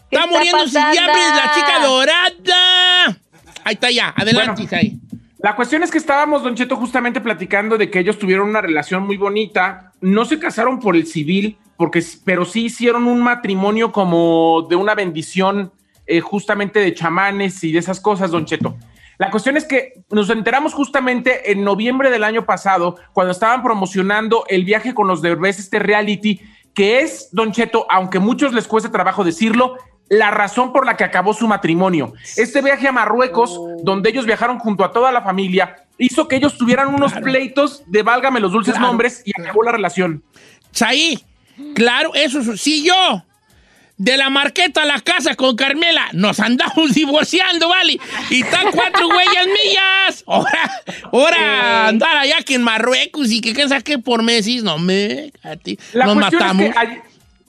¿Qué 0.10 0.16
Está 0.16 0.26
está 0.26 0.28
muriendo 0.28 0.58
pasando? 0.64 0.94
Silviambres, 0.94 1.30
la 1.36 1.52
chica 1.54 1.80
dorada. 1.86 3.18
Ahí 3.64 3.74
está 3.74 3.92
ya, 3.92 4.14
adelante, 4.16 4.64
Bueno. 4.64 4.64
Isaí. 4.64 5.00
La 5.40 5.56
cuestión 5.56 5.84
es 5.84 5.92
que 5.92 6.00
estábamos, 6.00 6.42
Don 6.42 6.56
Cheto, 6.56 6.76
justamente 6.76 7.22
platicando 7.22 7.78
de 7.78 7.92
que 7.92 8.00
ellos 8.00 8.18
tuvieron 8.18 8.50
una 8.50 8.62
relación 8.62 9.04
muy 9.04 9.18
bonita. 9.18 9.94
No 10.02 10.26
se 10.26 10.40
casaron 10.40 10.80
por 10.80 10.96
el 10.96 11.06
civil, 11.06 11.58
porque, 11.78 12.04
pero 12.26 12.44
sí 12.44 12.66
hicieron 12.66 13.06
un 13.06 13.22
matrimonio 13.22 13.92
como 13.92 14.66
de 14.68 14.76
una 14.76 14.96
bendición, 14.96 15.72
eh, 16.08 16.22
justamente 16.22 16.80
de 16.80 16.94
chamanes 16.94 17.64
y 17.64 17.72
de 17.72 17.80
esas 17.80 18.02
cosas, 18.02 18.32
Don 18.32 18.46
Cheto. 18.46 18.78
La 19.20 19.30
cuestión 19.30 19.58
es 19.58 19.66
que 19.66 19.94
nos 20.10 20.30
enteramos 20.30 20.74
justamente 20.74 21.52
en 21.52 21.64
noviembre 21.64 22.10
del 22.10 22.24
año 22.24 22.46
pasado, 22.46 22.98
cuando 23.14 23.32
estaban 23.32 23.62
promocionando 23.62 24.44
el 24.48 24.64
viaje 24.64 24.94
con 24.94 25.08
los 25.08 25.22
Derbez, 25.22 25.60
este 25.60 25.80
reality, 25.80 26.42
que 26.74 27.00
es, 27.00 27.30
Don 27.32 27.52
Cheto, 27.52 27.86
aunque 27.90 28.20
muchos 28.20 28.54
les 28.54 28.68
cuesta 28.68 28.92
trabajo 28.92 29.24
decirlo, 29.24 29.76
la 30.10 30.32
razón 30.32 30.72
por 30.72 30.86
la 30.86 30.96
que 30.96 31.04
acabó 31.04 31.34
su 31.34 31.48
matrimonio. 31.48 32.14
Este 32.38 32.62
viaje 32.62 32.88
a 32.88 32.92
Marruecos, 32.92 33.60
donde 33.84 34.10
ellos 34.10 34.26
viajaron 34.26 34.58
junto 34.60 34.84
a 34.86 34.92
toda 34.92 35.12
la 35.12 35.22
familia, 35.22 35.84
hizo 35.98 36.28
que 36.28 36.36
ellos 36.38 36.58
tuvieran 36.58 36.94
unos 36.94 37.12
pleitos 37.14 37.84
de 37.88 38.04
válgame 38.04 38.40
los 38.40 38.52
dulces 38.52 38.74
Claro. 38.76 38.88
nombres 38.88 39.22
y 39.26 39.32
acabó 39.40 39.64
la 39.64 39.72
relación. 39.74 40.24
Saí, 40.72 41.20
claro, 41.76 42.12
eso 42.14 42.40
es- 42.40 42.62
si 42.62 42.84
yo 42.86 43.24
de 43.98 44.16
la 44.16 44.30
marqueta 44.30 44.84
a 44.84 44.86
la 44.86 45.00
casa 45.02 45.34
con 45.36 45.56
Carmela 45.56 46.08
nos 46.14 46.40
andamos 46.40 46.94
divorciando, 46.94 47.68
¿vale? 47.68 48.00
Y 48.30 48.44
están 48.44 48.72
cuatro 48.72 49.08
huellas 49.10 49.48
mías. 49.48 50.24
Ahora, 50.28 50.72
ahora 51.12 51.88
andar 51.88 52.16
allá 52.18 52.38
que 52.46 52.56
en 52.56 52.62
Marruecos 52.64 53.32
y 53.32 53.42
que 53.42 53.54
qué 53.54 53.68
saqué 53.68 53.98
por 53.98 54.22
meses, 54.24 54.64
no 54.64 54.78
me, 54.78 55.32
a 55.44 55.56
ti, 55.56 55.78
La 55.94 56.06
nos 56.06 56.14
cuestión 56.16 56.42
matamos. 56.42 56.64
es 56.68 56.74
que 56.74 56.80
ayer, 56.80 57.02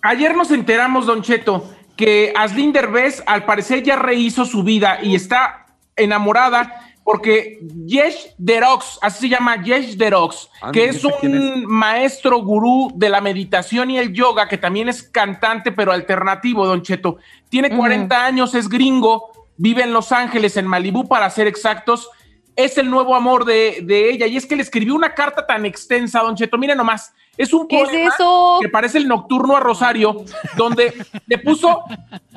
ayer 0.02 0.34
nos 0.36 0.50
enteramos, 0.50 1.04
Don 1.06 1.22
Cheto, 1.22 1.70
que 1.98 2.32
Aslin 2.36 2.72
Derbez 2.72 3.24
al 3.26 3.44
parecer 3.44 3.82
ya 3.82 3.96
rehizo 3.96 4.44
su 4.44 4.62
vida 4.62 5.00
y 5.02 5.16
está 5.16 5.66
enamorada 5.96 6.84
porque 7.02 7.58
Yesh 7.86 8.34
Derox, 8.38 8.98
así 9.02 9.22
se 9.22 9.28
llama 9.30 9.60
Yesh 9.62 9.96
Derox, 9.96 10.48
Ah, 10.62 10.70
que 10.70 10.84
es 10.84 11.02
un 11.04 11.64
maestro 11.66 12.38
gurú 12.40 12.92
de 12.94 13.08
la 13.08 13.20
meditación 13.20 13.90
y 13.90 13.98
el 13.98 14.12
yoga, 14.12 14.46
que 14.46 14.58
también 14.58 14.88
es 14.88 15.02
cantante, 15.02 15.72
pero 15.72 15.90
alternativo, 15.90 16.66
Don 16.66 16.82
Cheto. 16.82 17.16
Tiene 17.48 17.74
40 17.74 18.24
años, 18.24 18.54
es 18.54 18.68
gringo, 18.68 19.32
vive 19.56 19.82
en 19.82 19.92
Los 19.92 20.12
Ángeles, 20.12 20.56
en 20.56 20.66
Malibú, 20.66 21.08
para 21.08 21.28
ser 21.30 21.46
exactos. 21.46 22.10
Es 22.54 22.78
el 22.78 22.90
nuevo 22.90 23.16
amor 23.16 23.44
de, 23.44 23.80
de 23.82 24.10
ella. 24.10 24.26
Y 24.26 24.36
es 24.36 24.44
que 24.44 24.54
le 24.54 24.62
escribió 24.62 24.94
una 24.94 25.14
carta 25.14 25.46
tan 25.46 25.64
extensa, 25.64 26.20
Don 26.20 26.36
Cheto. 26.36 26.58
Mire 26.58 26.76
nomás, 26.76 27.14
es 27.38 27.52
un 27.52 27.68
¿Qué 27.68 27.80
es 27.80 27.88
poema 27.88 28.08
eso? 28.14 28.58
que 28.60 28.68
parece 28.68 28.98
el 28.98 29.08
nocturno 29.08 29.56
a 29.56 29.60
Rosario, 29.60 30.24
donde 30.56 30.92
le 31.26 31.38
puso 31.38 31.84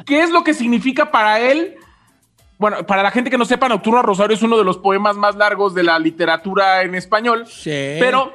qué 0.06 0.22
es 0.22 0.30
lo 0.30 0.44
que 0.44 0.54
significa 0.54 1.12
para 1.12 1.40
él. 1.40 1.76
Bueno, 2.60 2.86
para 2.86 3.02
la 3.02 3.10
gente 3.10 3.32
que 3.32 3.40
no 3.40 3.46
sepa, 3.46 3.68
Nocturno 3.68 4.00
a 4.00 4.04
Rosario 4.04 4.36
es 4.36 4.44
uno 4.44 4.56
de 4.56 4.64
los 4.64 4.78
poemas 4.78 5.18
más 5.18 5.36
largos 5.36 5.74
de 5.74 5.82
la 5.82 5.98
literatura 5.98 6.84
en 6.84 6.94
español. 6.94 7.48
Sí. 7.48 7.98
Pero 8.00 8.32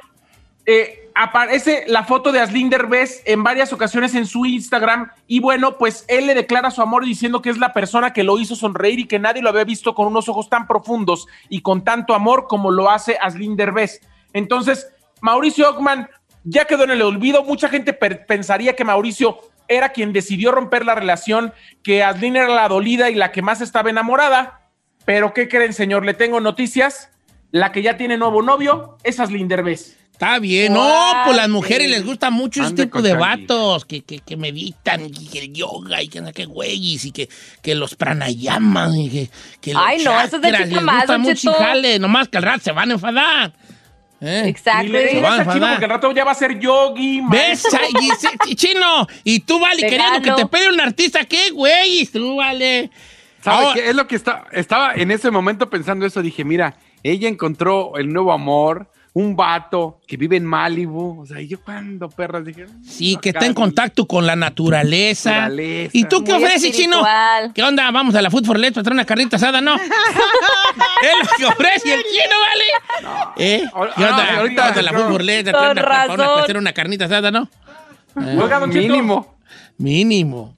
eh, 0.65 1.09
aparece 1.15 1.85
la 1.87 2.03
foto 2.03 2.33
de 2.33 2.41
Aslin 2.41 2.69
Derbez 2.69 3.23
en 3.23 3.41
varias 3.41 3.71
ocasiones 3.71 4.13
en 4.15 4.25
su 4.25 4.45
Instagram 4.45 5.09
y 5.25 5.39
bueno, 5.39 5.77
pues 5.77 6.03
él 6.09 6.27
le 6.27 6.35
declara 6.35 6.71
su 6.71 6.81
amor 6.81 7.05
diciendo 7.05 7.41
que 7.41 7.49
es 7.49 7.57
la 7.57 7.71
persona 7.71 8.11
que 8.11 8.23
lo 8.23 8.37
hizo 8.37 8.57
sonreír 8.57 8.99
y 8.99 9.07
que 9.07 9.17
nadie 9.17 9.41
lo 9.41 9.49
había 9.49 9.63
visto 9.63 9.95
con 9.95 10.07
unos 10.07 10.27
ojos 10.27 10.49
tan 10.49 10.67
profundos 10.67 11.25
y 11.47 11.61
con 11.61 11.85
tanto 11.85 12.13
amor 12.13 12.47
como 12.49 12.69
lo 12.69 12.91
hace 12.91 13.17
Aslin 13.21 13.55
Derbez. 13.55 14.01
Entonces, 14.33 14.91
Mauricio 15.21 15.69
Ockman 15.69 16.09
ya 16.47 16.65
quedó 16.65 16.85
en 16.85 16.91
el 16.91 17.01
olvido. 17.01 17.43
Mucha 17.43 17.69
gente 17.69 17.93
pensaría 17.93 18.75
que 18.75 18.85
Mauricio 18.85 19.39
era 19.67 19.89
quien 19.89 20.13
decidió 20.13 20.51
romper 20.51 20.85
la 20.85 20.95
relación, 20.95 21.53
que 21.83 22.03
Aslin 22.03 22.37
era 22.37 22.47
la 22.47 22.67
dolida 22.67 23.09
y 23.09 23.15
la 23.15 23.31
que 23.31 23.41
más 23.41 23.61
estaba 23.61 23.89
enamorada. 23.89 24.69
Pero 25.05 25.33
¿qué 25.33 25.47
creen, 25.47 25.73
señor? 25.73 26.05
Le 26.05 26.13
tengo 26.13 26.39
noticias. 26.39 27.09
La 27.51 27.71
que 27.71 27.81
ya 27.81 27.95
tiene 27.95 28.17
nuevo 28.17 28.41
novio 28.41 28.97
es 29.03 29.19
Aslin 29.19 29.47
Derbez. 29.47 29.95
Está 30.11 30.39
bien, 30.39 30.73
no, 30.73 31.13
pues 31.25 31.37
las 31.37 31.47
mujeres 31.47 31.91
les 31.91 32.03
gusta 32.03 32.31
mucho 32.31 32.63
ese 32.63 32.73
tipo 32.73 33.03
de 33.03 33.13
vatos 33.13 33.85
que, 33.85 34.01
que, 34.01 34.17
que 34.17 34.35
meditan 34.35 35.05
y 35.05 35.27
que 35.27 35.37
el 35.37 35.53
yoga 35.53 36.01
y 36.01 36.07
que 36.07 36.21
no 36.21 36.33
qué 36.33 36.45
güeyes 36.45 37.05
y 37.05 37.11
que, 37.11 37.29
que 37.61 37.75
los 37.75 37.93
pranayamas 37.93 38.95
y 38.95 39.09
que, 39.11 39.29
que 39.61 39.73
los 39.75 39.83
Ay, 39.85 40.03
no, 40.03 40.19
eso 40.19 40.37
es 40.37 40.41
de 40.41 40.47
chica 40.53 40.65
les 40.65 40.81
más, 40.81 40.97
gusta 41.01 41.17
mucho 41.19 41.51
y 41.51 41.53
jale, 41.53 41.99
nomás 41.99 42.29
que 42.29 42.37
al 42.37 42.43
rato 42.43 42.63
se 42.63 42.71
van 42.71 42.89
a 42.89 42.93
enfadar. 42.95 43.53
¿Eh? 44.19 44.43
Exacto. 44.47 44.85
Y 44.85 44.89
le 44.89 45.07
digas 45.07 45.53
Chino 45.53 45.67
porque 45.69 45.85
al 45.85 45.91
rato 45.91 46.11
ya 46.11 46.23
va 46.25 46.31
a 46.31 46.35
ser 46.35 46.59
yogi. 46.59 47.21
Y 48.47 48.55
Chino, 48.55 49.07
y 49.23 49.39
tú, 49.41 49.59
vale, 49.59 49.81
queriendo 49.81 50.21
que 50.21 50.31
te 50.31 50.45
pegue 50.47 50.69
un 50.69 50.81
artista, 50.81 51.23
¿qué, 51.25 51.51
güey? 51.51 52.05
Tú, 52.07 52.37
vale. 52.37 52.89
¿Sabe 53.43 53.57
Ahora- 53.65 53.73
qué? 53.75 53.89
Es 53.89 53.95
lo 53.95 54.07
que 54.07 54.15
está, 54.15 54.45
estaba 54.51 54.93
en 54.93 55.11
ese 55.11 55.29
momento 55.31 55.69
pensando 55.69 56.05
eso. 56.05 56.21
Dije, 56.21 56.43
mira, 56.43 56.75
ella 57.03 57.29
encontró 57.29 57.95
el 57.97 58.11
nuevo 58.11 58.33
amor, 58.33 58.89
un 59.19 59.35
vato 59.35 59.99
que 60.07 60.15
vive 60.15 60.37
en 60.37 60.45
Malibu. 60.45 61.21
O 61.21 61.25
sea, 61.25 61.41
¿y 61.41 61.47
yo 61.47 61.59
cuando, 61.61 62.07
perras? 62.09 62.45
Dije, 62.45 62.65
Sí, 62.85 63.15
no, 63.15 63.21
que 63.21 63.29
está 63.29 63.45
en 63.45 63.53
contacto 63.53 64.05
con 64.07 64.27
la 64.27 64.35
naturaleza. 64.35 65.31
Naturaleza. 65.31 65.89
¿Y 65.93 66.03
tú 66.05 66.23
qué 66.23 66.33
Muy 66.33 66.43
ofreces, 66.43 66.71
Chino? 66.75 67.03
¿Qué 67.55 67.63
onda? 67.63 67.89
Vamos 67.91 68.13
a 68.15 68.21
la 68.21 68.29
Food 68.29 68.45
for 68.45 68.59
Less 68.59 68.73
para 68.73 68.83
traer 68.83 68.93
una 68.93 69.05
carnita 69.05 69.37
asada, 69.37 69.59
¿no? 69.59 69.75
es 69.75 69.81
lo 69.81 71.37
que 71.37 71.45
ofrece 71.45 71.93
el 71.95 72.01
Chino, 72.03 72.35
¿vale? 72.41 73.23
¿Eh? 73.37 73.63
Ahora- 73.73 73.93
¿Qué 73.95 74.03
onda? 74.03 74.17
ahorita- 74.17 74.37
Ahorita 74.39 74.61
vamos 74.63 74.77
a 74.77 74.81
la 74.83 74.93
Food 74.93 75.11
for 75.11 75.23
Less 75.23 75.47
a 75.47 75.51
traer 75.51 75.71
una, 75.71 75.81
para 75.81 76.13
una- 76.13 76.35
hacer 76.43 76.57
una 76.57 76.73
carnita 76.73 77.05
asada, 77.05 77.31
¿no? 77.31 77.49
Oiga, 78.15 78.59
Don 78.59 78.71
Cheto, 78.71 78.87
Mínimo. 78.93 79.37
Mínimo. 79.77 80.57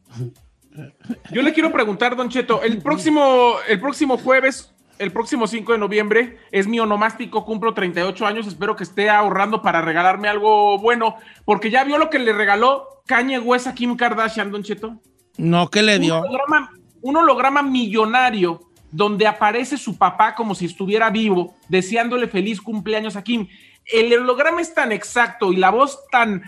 yo 1.32 1.41
le 1.41 1.54
quiero 1.54 1.72
preguntar, 1.72 2.15
Don 2.15 2.30
Cheto, 2.30 2.62
el 2.63 2.80
próximo, 2.82 3.54
el 3.67 3.80
próximo 3.80 4.17
jueves, 4.17 4.72
el 5.00 5.12
próximo 5.12 5.48
5 5.48 5.72
de 5.72 5.78
noviembre, 5.78 6.38
es 6.52 6.68
mi 6.68 6.80
onomástico, 6.80 7.46
cumplo 7.46 7.74
38 7.74 8.28
años, 8.28 8.48
espero 8.48 8.76
que 8.76 8.84
esté 8.84 9.10
ahorrando 9.10 9.62
para 9.62 9.82
regalarme 9.82 10.28
algo 10.28 10.78
bueno, 10.78 11.16
porque 11.46 11.72
ya 11.72 11.84
vio 11.86 11.98
lo 11.98 12.10
que 12.10 12.20
le 12.20 12.34
regaló 12.34 13.02
Kanye 13.08 13.40
West 13.40 13.68
a 13.68 13.74
Kim 13.74 13.96
Kardashian, 13.96 14.52
Don 14.52 14.62
Cheto. 14.62 15.00
No, 15.38 15.70
¿qué 15.70 15.82
le 15.82 15.96
Un 15.96 16.02
dio? 16.02 16.20
holograma, 16.20 16.72
un 17.02 17.16
holograma 17.16 17.64
millonario 17.64 18.60
donde 18.92 19.26
aparece 19.26 19.78
su 19.78 19.98
papá 19.98 20.36
como 20.36 20.54
si 20.54 20.66
estuviera 20.66 21.10
vivo, 21.10 21.56
deseándole 21.70 22.28
feliz 22.28 22.60
cumpleaños 22.60 23.16
a 23.16 23.24
Kim. 23.24 23.48
el 23.86 24.14
holograma 24.14 24.62
es 24.62 24.74
tan 24.74 24.92
exacto 24.92 25.54
y 25.54 25.56
la 25.56 25.70
voz 25.70 26.00
tan, 26.12 26.44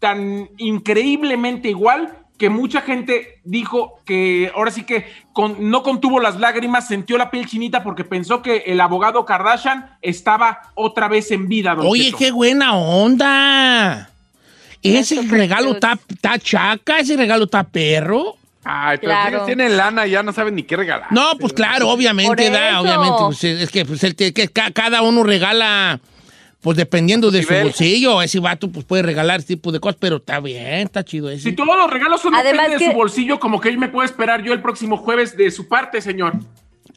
tan 0.00 0.50
increíblemente 0.58 1.68
igual 1.68 2.21
que 2.38 2.48
mucha 2.50 2.80
gente 2.80 3.38
dijo 3.44 4.00
que 4.04 4.50
ahora 4.54 4.70
sí 4.72 4.82
que 4.84 5.06
con- 5.32 5.70
no 5.70 5.82
contuvo 5.82 6.18
las 6.18 6.40
lágrimas, 6.40 6.88
sintió 6.88 7.16
la 7.18 7.30
piel 7.30 7.46
chinita 7.46 7.82
porque 7.84 8.04
pensó 8.04 8.42
que 8.42 8.64
el 8.66 8.80
abogado 8.80 9.24
Kardashian 9.24 9.96
estaba 10.02 10.72
otra 10.74 11.06
vez 11.08 11.30
en 11.30 11.48
vida. 11.48 11.74
don 11.74 11.86
Oye, 11.86 12.06
Cheto. 12.06 12.18
qué 12.18 12.30
buena 12.32 12.74
onda. 12.76 14.10
Ese 14.82 15.22
regalo 15.22 15.72
está 15.74 15.96
está 16.08 16.38
chaca, 16.38 16.98
ese 16.98 17.16
regalo 17.16 17.44
está 17.44 17.62
perro. 17.62 18.36
Ay, 18.64 18.98
pero 19.00 19.12
Claro. 19.12 19.28
ellos 19.36 19.46
tienen 19.46 19.76
lana, 19.76 20.06
ya 20.06 20.22
no 20.22 20.32
saben 20.32 20.54
ni 20.56 20.62
qué 20.64 20.76
regalar. 20.76 21.08
No, 21.12 21.32
pues 21.38 21.52
claro, 21.52 21.88
obviamente, 21.88 22.48
da, 22.50 22.80
obviamente. 22.80 23.18
pues, 23.26 23.44
es 23.44 23.70
que, 23.70 23.84
pues, 23.84 24.02
el 24.04 24.14
que- 24.16 24.32
que 24.32 24.48
ca- 24.48 24.70
cada 24.72 25.02
uno 25.02 25.22
regala, 25.24 25.98
pues 26.62 26.76
dependiendo 26.76 27.30
de 27.30 27.42
su 27.42 27.52
bolsillo. 27.52 28.22
Ese 28.22 28.38
vato 28.38 28.70
pues 28.70 28.86
puede 28.86 29.02
regalar 29.02 29.40
ese 29.40 29.48
tipo 29.48 29.72
de 29.72 29.80
cosas, 29.80 29.96
pero 30.00 30.16
está 30.16 30.40
bien, 30.40 30.86
está 30.86 31.04
chido 31.04 31.28
ese. 31.28 31.50
Si 31.50 31.52
todos 31.52 31.76
los 31.76 31.90
regalos 31.90 32.22
son 32.22 32.34
Además 32.34 32.66
depende 32.66 32.86
de 32.86 32.92
su 32.92 32.96
bolsillo, 32.96 33.38
como 33.40 33.60
que 33.60 33.68
él 33.68 33.78
me 33.78 33.88
puede 33.88 34.06
esperar 34.06 34.42
yo 34.42 34.52
el 34.52 34.62
próximo 34.62 34.96
jueves 34.96 35.36
de 35.36 35.50
su 35.50 35.68
parte, 35.68 36.00
señor. 36.00 36.34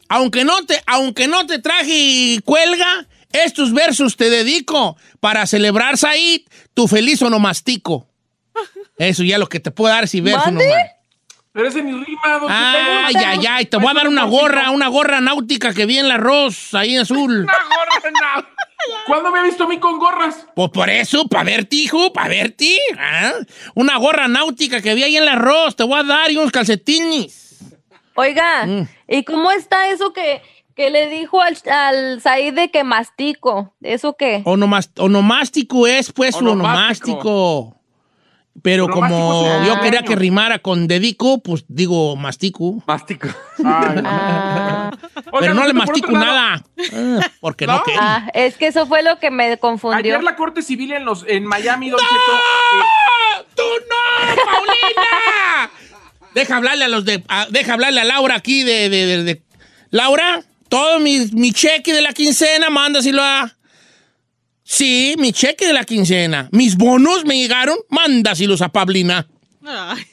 Aunque 0.08 0.46
no 0.46 0.64
te, 0.66 0.82
aunque 0.86 1.28
no 1.28 1.48
te 1.48 1.60
traje 1.60 2.40
cuelga, 2.46 3.08
estos 3.34 3.74
versos 3.74 4.16
te 4.16 4.30
dedico 4.30 4.98
para 5.20 5.46
celebrar, 5.48 5.98
Said, 5.98 6.42
tu 6.76 6.88
feliz 6.88 7.22
onomastico. 7.24 8.08
Eso 8.98 9.24
ya 9.24 9.40
lo 9.40 9.50
que 9.50 9.60
te 9.60 9.72
puedo 9.72 9.94
dar 9.94 10.04
ese 10.04 10.22
verso 10.22 10.46
¿Mande? 10.46 10.64
nomás. 10.64 10.92
Pero 11.52 11.70
ese 11.70 11.82
ni 11.82 11.92
rima, 11.92 12.40
don 12.40 12.50
Ay, 12.52 13.14
Cheto. 13.14 13.26
ay, 13.26 13.46
ay, 13.50 13.66
te 13.66 13.78
voy 13.78 13.88
a 13.90 13.94
dar 13.94 14.10
una 14.10 14.26
gorra, 14.26 14.72
una 14.72 14.90
gorra 14.90 15.22
náutica 15.22 15.74
que 15.74 15.86
vi 15.86 15.98
en 15.98 16.10
la 16.10 16.16
arroz, 16.16 16.74
ahí 16.74 16.98
azul. 16.98 17.40
Una 17.44 17.54
gorra, 17.54 18.12
no. 18.12 18.48
¿Cuándo 19.08 19.32
me 19.32 19.40
ha 19.40 19.44
visto 19.44 19.64
a 19.64 19.68
mí 19.68 19.78
con 19.80 20.00
gorras? 20.00 20.48
Pues 20.56 20.70
por 20.72 20.90
eso, 20.90 21.28
para 21.28 21.44
verte, 21.44 21.76
hijo, 21.76 22.12
para 22.14 22.30
verte. 22.30 22.80
¿ah? 23.00 23.34
Una 23.76 23.98
gorra 23.98 24.28
náutica 24.28 24.82
que 24.82 24.94
vi 24.96 25.04
ahí 25.04 25.16
en 25.18 25.24
el 25.24 25.30
arroz, 25.30 25.76
te 25.76 25.84
voy 25.84 26.00
a 26.00 26.04
dar 26.04 26.32
y 26.32 26.38
unos 26.38 26.52
calcetines. 26.52 27.60
Oiga, 28.16 28.66
Mm. 28.66 28.88
¿y 29.10 29.24
cómo 29.24 29.52
está 29.52 29.90
eso 29.90 30.14
que, 30.14 30.42
que 30.76 30.90
le 30.90 31.08
dijo 31.10 31.42
al, 31.42 31.58
al 31.70 32.22
Said 32.22 32.54
de 32.54 32.72
que 32.72 32.84
mastico? 32.84 33.74
¿Eso 33.82 34.16
qué? 34.18 34.42
Onomas- 34.46 34.92
onomástico 34.98 35.86
es, 35.88 36.12
pues, 36.14 36.36
Onomástico. 36.36 37.12
onomástico. 37.12 37.82
Pero 38.62 38.88
como 38.88 39.64
yo 39.66 39.80
quería 39.82 40.02
que 40.04 40.16
rimara 40.16 40.60
con 40.60 40.88
dedico, 40.88 41.42
pues 41.44 41.66
digo 41.68 42.16
mastico. 42.16 42.82
Ay, 42.88 43.00
Ah, 43.66 44.92
Pero 45.14 45.38
Oiga, 45.38 45.54
no 45.54 45.62
le 45.68 45.74
por 45.74 45.88
mastico 45.88 46.12
nada. 46.14 46.64
Ah, 46.94 47.20
Porque 47.42 47.68
no, 47.68 47.74
¿No? 47.78 47.84
quería. 47.84 48.00
ah, 48.02 48.32
es 48.34 48.56
que 48.58 48.68
eso 48.68 48.86
fue 48.88 49.04
lo 49.04 49.20
que 49.20 49.30
me 49.30 49.58
confundió. 49.58 49.98
Ayer 50.00 50.24
la 50.24 50.36
Corte 50.36 50.62
Civil 50.62 50.94
en, 50.94 51.04
los, 51.06 51.26
en 51.28 51.46
Miami, 51.46 51.90
Don 51.90 52.00
Cheto, 52.00 52.14
eh, 52.16 52.82
¡Ah! 52.82 53.44
¡Tú 53.56 53.64
no, 53.64 54.36
Paulina! 54.46 55.72
deja 56.34 56.56
hablarle 56.58 56.86
a 56.86 56.88
los 56.88 57.06
de. 57.06 57.24
a- 57.28 57.48
deja 57.50 57.74
hablarle 57.74 58.02
a 58.02 58.04
Laura 58.06 58.36
aquí 58.36 58.64
de. 58.64 58.90
de- 58.90 59.06
de- 59.06 59.24
de- 59.24 59.42
Laura, 59.92 60.42
todo 60.70 61.00
mi, 61.00 61.28
mi 61.34 61.52
cheque 61.54 61.94
de 61.94 62.02
la 62.02 62.14
quincena, 62.14 62.70
mándaselo 62.70 63.22
a. 63.22 63.52
Sí, 64.68 65.16
mi 65.20 65.32
cheque 65.32 65.68
de 65.68 65.74
la 65.74 65.84
quincena. 65.84 66.50
Mis 66.52 66.76
bonos 66.76 67.24
me 67.24 67.38
llegaron, 67.38 67.78
mándaselos 67.90 68.64
a 68.64 68.70
Pablina. 68.70 69.28
Ay. 69.64 70.04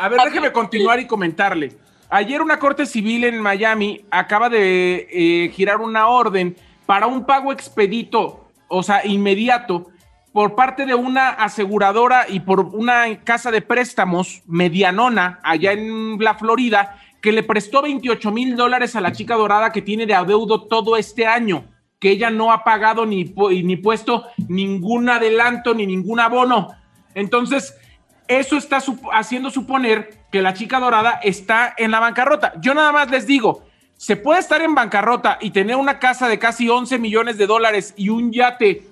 A 0.00 0.08
ver, 0.08 0.20
déjeme 0.24 0.50
continuar 0.52 0.98
y 0.98 1.06
comentarle. 1.06 1.76
Ayer 2.08 2.40
una 2.40 2.58
corte 2.58 2.86
civil 2.86 3.24
en 3.24 3.40
Miami 3.42 4.06
acaba 4.10 4.48
de 4.48 5.06
eh, 5.12 5.52
girar 5.54 5.82
una 5.82 6.08
orden 6.08 6.56
para 6.86 7.06
un 7.06 7.26
pago 7.26 7.52
expedito, 7.52 8.48
o 8.68 8.82
sea, 8.82 9.06
inmediato, 9.06 9.90
por 10.32 10.54
parte 10.54 10.86
de 10.86 10.94
una 10.94 11.28
aseguradora 11.28 12.24
y 12.26 12.40
por 12.40 12.60
una 12.60 13.22
casa 13.22 13.50
de 13.50 13.60
préstamos 13.60 14.42
medianona 14.46 15.40
allá 15.42 15.72
en 15.72 16.18
la 16.18 16.34
Florida 16.34 16.98
que 17.20 17.32
le 17.32 17.42
prestó 17.42 17.82
28 17.82 18.30
mil 18.30 18.56
dólares 18.56 18.96
a 18.96 19.02
la 19.02 19.12
chica 19.12 19.34
dorada 19.34 19.72
que 19.72 19.82
tiene 19.82 20.06
de 20.06 20.14
adeudo 20.14 20.62
todo 20.62 20.96
este 20.96 21.26
año, 21.26 21.66
que 21.98 22.10
ella 22.10 22.30
no 22.30 22.52
ha 22.52 22.62
pagado 22.64 23.06
ni, 23.06 23.24
ni 23.64 23.76
puesto 23.76 24.26
ningún 24.48 25.08
adelanto 25.08 25.74
ni 25.74 25.86
ningún 25.86 26.20
abono. 26.20 26.68
Entonces, 27.14 27.74
eso 28.28 28.56
está 28.56 28.78
sup- 28.80 29.08
haciendo 29.12 29.50
suponer 29.50 30.10
que 30.30 30.42
la 30.42 30.54
chica 30.54 30.78
dorada 30.78 31.18
está 31.22 31.74
en 31.76 31.90
la 31.90 31.98
bancarrota. 32.00 32.52
Yo 32.60 32.74
nada 32.74 32.92
más 32.92 33.10
les 33.10 33.26
digo, 33.26 33.64
se 33.96 34.14
puede 34.16 34.38
estar 34.40 34.60
en 34.62 34.74
bancarrota 34.74 35.38
y 35.40 35.50
tener 35.50 35.74
una 35.76 35.98
casa 35.98 36.28
de 36.28 36.38
casi 36.38 36.68
11 36.68 36.98
millones 36.98 37.36
de 37.38 37.46
dólares 37.46 37.94
y 37.96 38.10
un 38.10 38.32
yate 38.32 38.86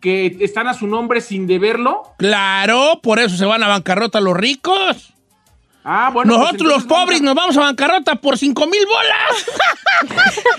que 0.00 0.36
están 0.40 0.68
a 0.68 0.74
su 0.74 0.86
nombre 0.86 1.20
sin 1.20 1.46
deberlo. 1.46 2.14
Claro, 2.18 3.00
por 3.02 3.18
eso 3.18 3.36
se 3.36 3.44
van 3.44 3.62
a 3.64 3.68
bancarrota 3.68 4.20
los 4.20 4.36
ricos. 4.36 5.12
Ah, 5.84 6.10
bueno. 6.12 6.34
pues 6.34 6.40
Nosotros 6.44 6.68
los 6.72 6.84
pobres 6.84 7.20
a- 7.20 7.24
nos 7.24 7.34
vamos 7.34 7.56
a 7.56 7.60
bancarrota 7.60 8.14
por 8.16 8.38
5 8.38 8.66
mil 8.68 8.86
bolas. 8.86 9.46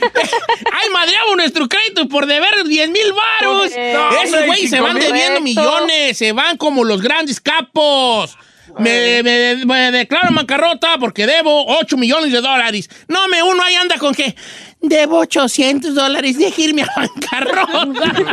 Nuestro 1.40 1.68
crédito 1.70 2.08
por 2.10 2.26
deber 2.26 2.64
10 2.66 2.90
mil 2.90 3.14
varos. 3.14 3.72
No, 3.94 4.22
Esos 4.22 4.46
güeyes 4.46 4.70
se 4.70 4.78
5,000. 4.78 4.82
van 4.82 5.00
debiendo 5.00 5.42
millones, 5.42 6.18
se 6.18 6.32
van 6.34 6.58
como 6.58 6.84
los 6.84 7.02
grandes 7.02 7.40
capos. 7.40 8.38
Me, 8.78 9.24
me- 9.24 9.66
me 9.66 9.92
declaro 9.92 10.28
en 10.30 10.36
bancarrota 10.36 10.98
porque 11.00 11.26
debo 11.26 11.66
8 11.80 11.98
millones 11.98 12.32
de 12.32 12.40
dólares. 12.40 12.88
No, 13.08 13.28
me 13.28 13.42
uno 13.42 13.64
ahí 13.64 13.74
anda 13.76 13.98
con 13.98 14.14
que 14.14 14.36
debo 14.80 15.18
800 15.20 15.96
dólares, 15.96 16.38
deje 16.38 16.62
irme 16.62 16.84
a 16.84 16.88
bancarrota. 16.96 18.14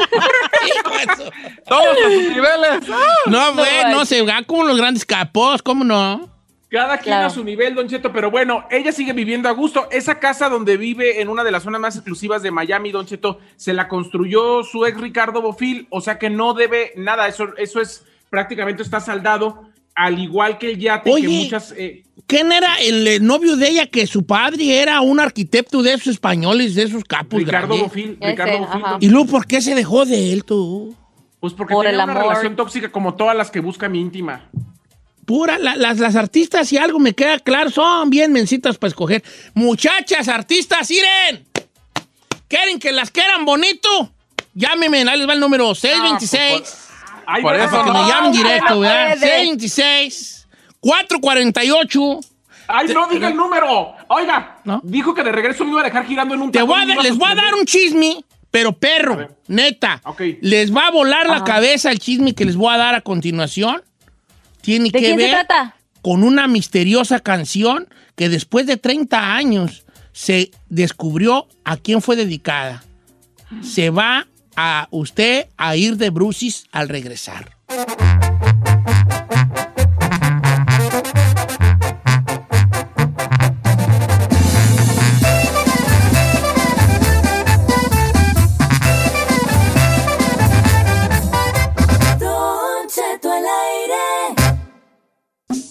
De 0.66 1.32
Todos 1.68 1.96
sus 2.02 2.12
niveles. 2.12 2.88
no, 3.26 3.54
güey, 3.54 3.84
no, 3.90 4.04
se 4.04 4.22
van 4.22 4.44
como 4.44 4.64
los 4.64 4.76
grandes 4.76 5.04
capos, 5.06 5.62
¿cómo 5.62 5.84
no? 5.84 6.28
Cada 6.68 6.98
quien 6.98 7.12
Claro. 7.14 7.26
a 7.28 7.30
su 7.30 7.44
nivel, 7.44 7.74
Don 7.76 7.88
Cheto, 7.88 8.12
pero 8.12 8.30
bueno, 8.30 8.64
ella 8.70 8.90
sigue 8.90 9.12
viviendo 9.12 9.48
a 9.48 9.52
gusto. 9.52 9.88
Esa 9.92 10.18
casa 10.18 10.48
donde 10.48 10.76
vive 10.76 11.20
en 11.20 11.28
una 11.28 11.44
de 11.44 11.52
las 11.52 11.62
zonas 11.62 11.80
más 11.80 11.94
exclusivas 11.94 12.42
de 12.42 12.50
Miami, 12.50 12.90
Don 12.90 13.06
Cheto, 13.06 13.38
se 13.56 13.72
la 13.72 13.86
construyó 13.86 14.64
su 14.64 14.84
ex 14.84 15.00
Ricardo 15.00 15.40
Bofil, 15.42 15.86
o 15.90 16.00
sea 16.00 16.18
que 16.18 16.28
no 16.28 16.54
debe 16.54 16.92
nada, 16.96 17.28
eso, 17.28 17.56
eso 17.56 17.80
es 17.80 18.04
prácticamente 18.30 18.82
está 18.82 18.98
saldado, 18.98 19.62
al 19.94 20.18
igual 20.18 20.58
que 20.58 20.72
el 20.72 20.78
yate 20.78 21.10
Oye. 21.10 21.22
que 21.22 21.28
muchas... 21.44 21.72
eh, 21.76 22.02
¿Quién 22.26 22.50
era 22.50 22.74
el 22.80 23.24
novio 23.24 23.56
de 23.56 23.68
ella? 23.68 23.86
Que 23.86 24.04
su 24.08 24.26
padre 24.26 24.82
era 24.82 25.00
un 25.00 25.20
arquitecto 25.20 25.80
de 25.84 25.92
esos 25.92 26.08
españoles, 26.08 26.74
de 26.74 26.82
esos 26.82 27.04
capos 27.04 27.38
Ricardo 27.38 27.68
grandes. 27.76 27.82
Bofil, 27.88 28.18
Ese, 28.20 28.30
Ricardo 28.32 28.58
Bofil. 28.58 28.80
Don- 28.82 28.98
¿Y 29.00 29.08
luego 29.08 29.26
por 29.26 29.46
qué 29.46 29.60
se 29.60 29.76
dejó 29.76 30.04
de 30.04 30.32
él, 30.32 30.44
tú? 30.44 30.96
pues 31.38 31.52
porque 31.54 31.74
Por 31.74 31.84
tenía 31.86 32.02
una 32.02 32.12
amor. 32.14 32.24
relación 32.24 32.56
tóxica 32.56 32.90
como 32.90 33.14
todas 33.14 33.36
las 33.36 33.52
que 33.52 33.60
busca 33.60 33.88
mi 33.88 34.00
íntima. 34.00 34.50
Pura, 35.26 35.58
la- 35.58 35.76
las, 35.76 35.98
las 35.98 36.16
artistas, 36.16 36.68
si 36.68 36.78
algo 36.78 36.98
me 36.98 37.12
queda 37.12 37.38
claro, 37.40 37.68
son 37.70 38.08
bien 38.10 38.32
mencitas 38.32 38.78
para 38.78 38.88
escoger. 38.88 39.22
Muchachas, 39.54 40.28
artistas, 40.28 40.90
Iren. 40.90 41.46
¿Quieren 42.48 42.78
que 42.78 42.92
las 42.92 43.10
quieran 43.10 43.44
bonito? 43.44 44.12
Llámeme, 44.54 44.98
ahí 45.08 45.18
les 45.18 45.28
va 45.28 45.32
el 45.34 45.40
número 45.40 45.74
626. 45.74 46.78
Ay, 47.26 47.42
Por 47.42 47.52
bueno, 47.56 47.64
eso 47.64 47.82
que 47.84 47.90
no. 47.90 48.02
me 48.04 48.08
llamen 48.08 48.32
directo, 48.32 48.74
no 48.74 48.80
¿verdad? 48.80 49.18
puede. 49.18 49.18
626 49.20 50.46
448 50.80 52.20
Ay, 52.68 52.88
no 52.88 53.06
diga 53.08 53.28
el 53.28 53.36
número. 53.36 53.94
Oiga, 54.08 54.58
¿No? 54.64 54.80
dijo 54.84 55.14
que 55.14 55.22
de 55.22 55.30
regreso 55.32 55.64
me 55.64 55.70
iba 55.72 55.80
a 55.80 55.84
dejar 55.84 56.04
girando 56.06 56.34
en 56.34 56.42
un 56.42 56.50
Te 56.52 56.62
voy 56.62 56.80
a 56.80 56.86
dar- 56.86 56.98
les 57.02 57.16
voy 57.16 57.30
a 57.30 57.34
dar 57.34 57.54
un 57.54 57.64
chisme, 57.64 58.24
pero 58.50 58.72
perro, 58.72 59.28
neta. 59.48 60.00
Ok. 60.04 60.20
Les 60.40 60.74
va 60.74 60.86
a 60.88 60.90
volar 60.90 61.28
la 61.28 61.44
cabeza 61.44 61.90
el 61.92 61.98
chisme 62.00 62.34
que 62.34 62.44
les 62.44 62.56
voy 62.56 62.72
a 62.74 62.76
dar 62.78 62.94
a 62.94 63.00
continuación. 63.02 63.82
Tiene 64.66 64.90
¿De 64.90 64.98
que 64.98 64.98
quién 64.98 65.16
se 65.20 65.22
ver 65.22 65.30
trata? 65.30 65.76
con 66.02 66.24
una 66.24 66.48
misteriosa 66.48 67.20
canción 67.20 67.88
que 68.16 68.28
después 68.28 68.66
de 68.66 68.76
30 68.76 69.36
años 69.36 69.86
se 70.10 70.50
descubrió 70.68 71.46
a 71.64 71.76
quién 71.76 72.02
fue 72.02 72.16
dedicada. 72.16 72.82
Se 73.62 73.90
va 73.90 74.26
a 74.56 74.88
usted 74.90 75.46
a 75.56 75.76
ir 75.76 75.96
de 75.98 76.10
brucis 76.10 76.66
al 76.72 76.88
regresar. 76.88 77.56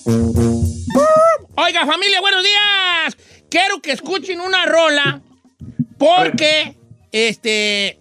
Oiga, 0.08 1.86
familia, 1.88 2.22
buenos 2.22 2.44
días. 2.44 3.18
Quiero 3.50 3.82
que 3.82 3.92
escuchen 3.92 4.40
una 4.40 4.68
rola 4.68 5.24
porque 5.98 6.78
este 7.12 8.00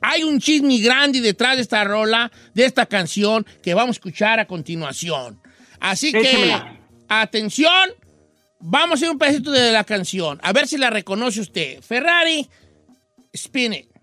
hay 0.00 0.24
un 0.24 0.40
chisme 0.40 0.78
grande 0.78 1.20
detrás 1.20 1.56
de 1.56 1.62
esta 1.62 1.84
rola, 1.84 2.32
de 2.54 2.64
esta 2.64 2.86
canción 2.86 3.46
que 3.62 3.74
vamos 3.74 3.90
a 3.90 3.98
escuchar 3.98 4.40
a 4.40 4.48
continuación. 4.48 5.40
Así 5.78 6.10
que 6.10 6.60
atención, 7.08 7.90
vamos 8.58 8.90
a 8.90 8.94
hacer 8.94 9.10
un 9.10 9.18
pedacito 9.18 9.52
de 9.52 9.70
la 9.70 9.84
canción, 9.84 10.40
a 10.42 10.52
ver 10.52 10.66
si 10.66 10.76
la 10.76 10.90
reconoce 10.90 11.40
usted. 11.40 11.82
Ferrari, 11.82 12.48
spin 13.32 13.74
it. 13.74 13.95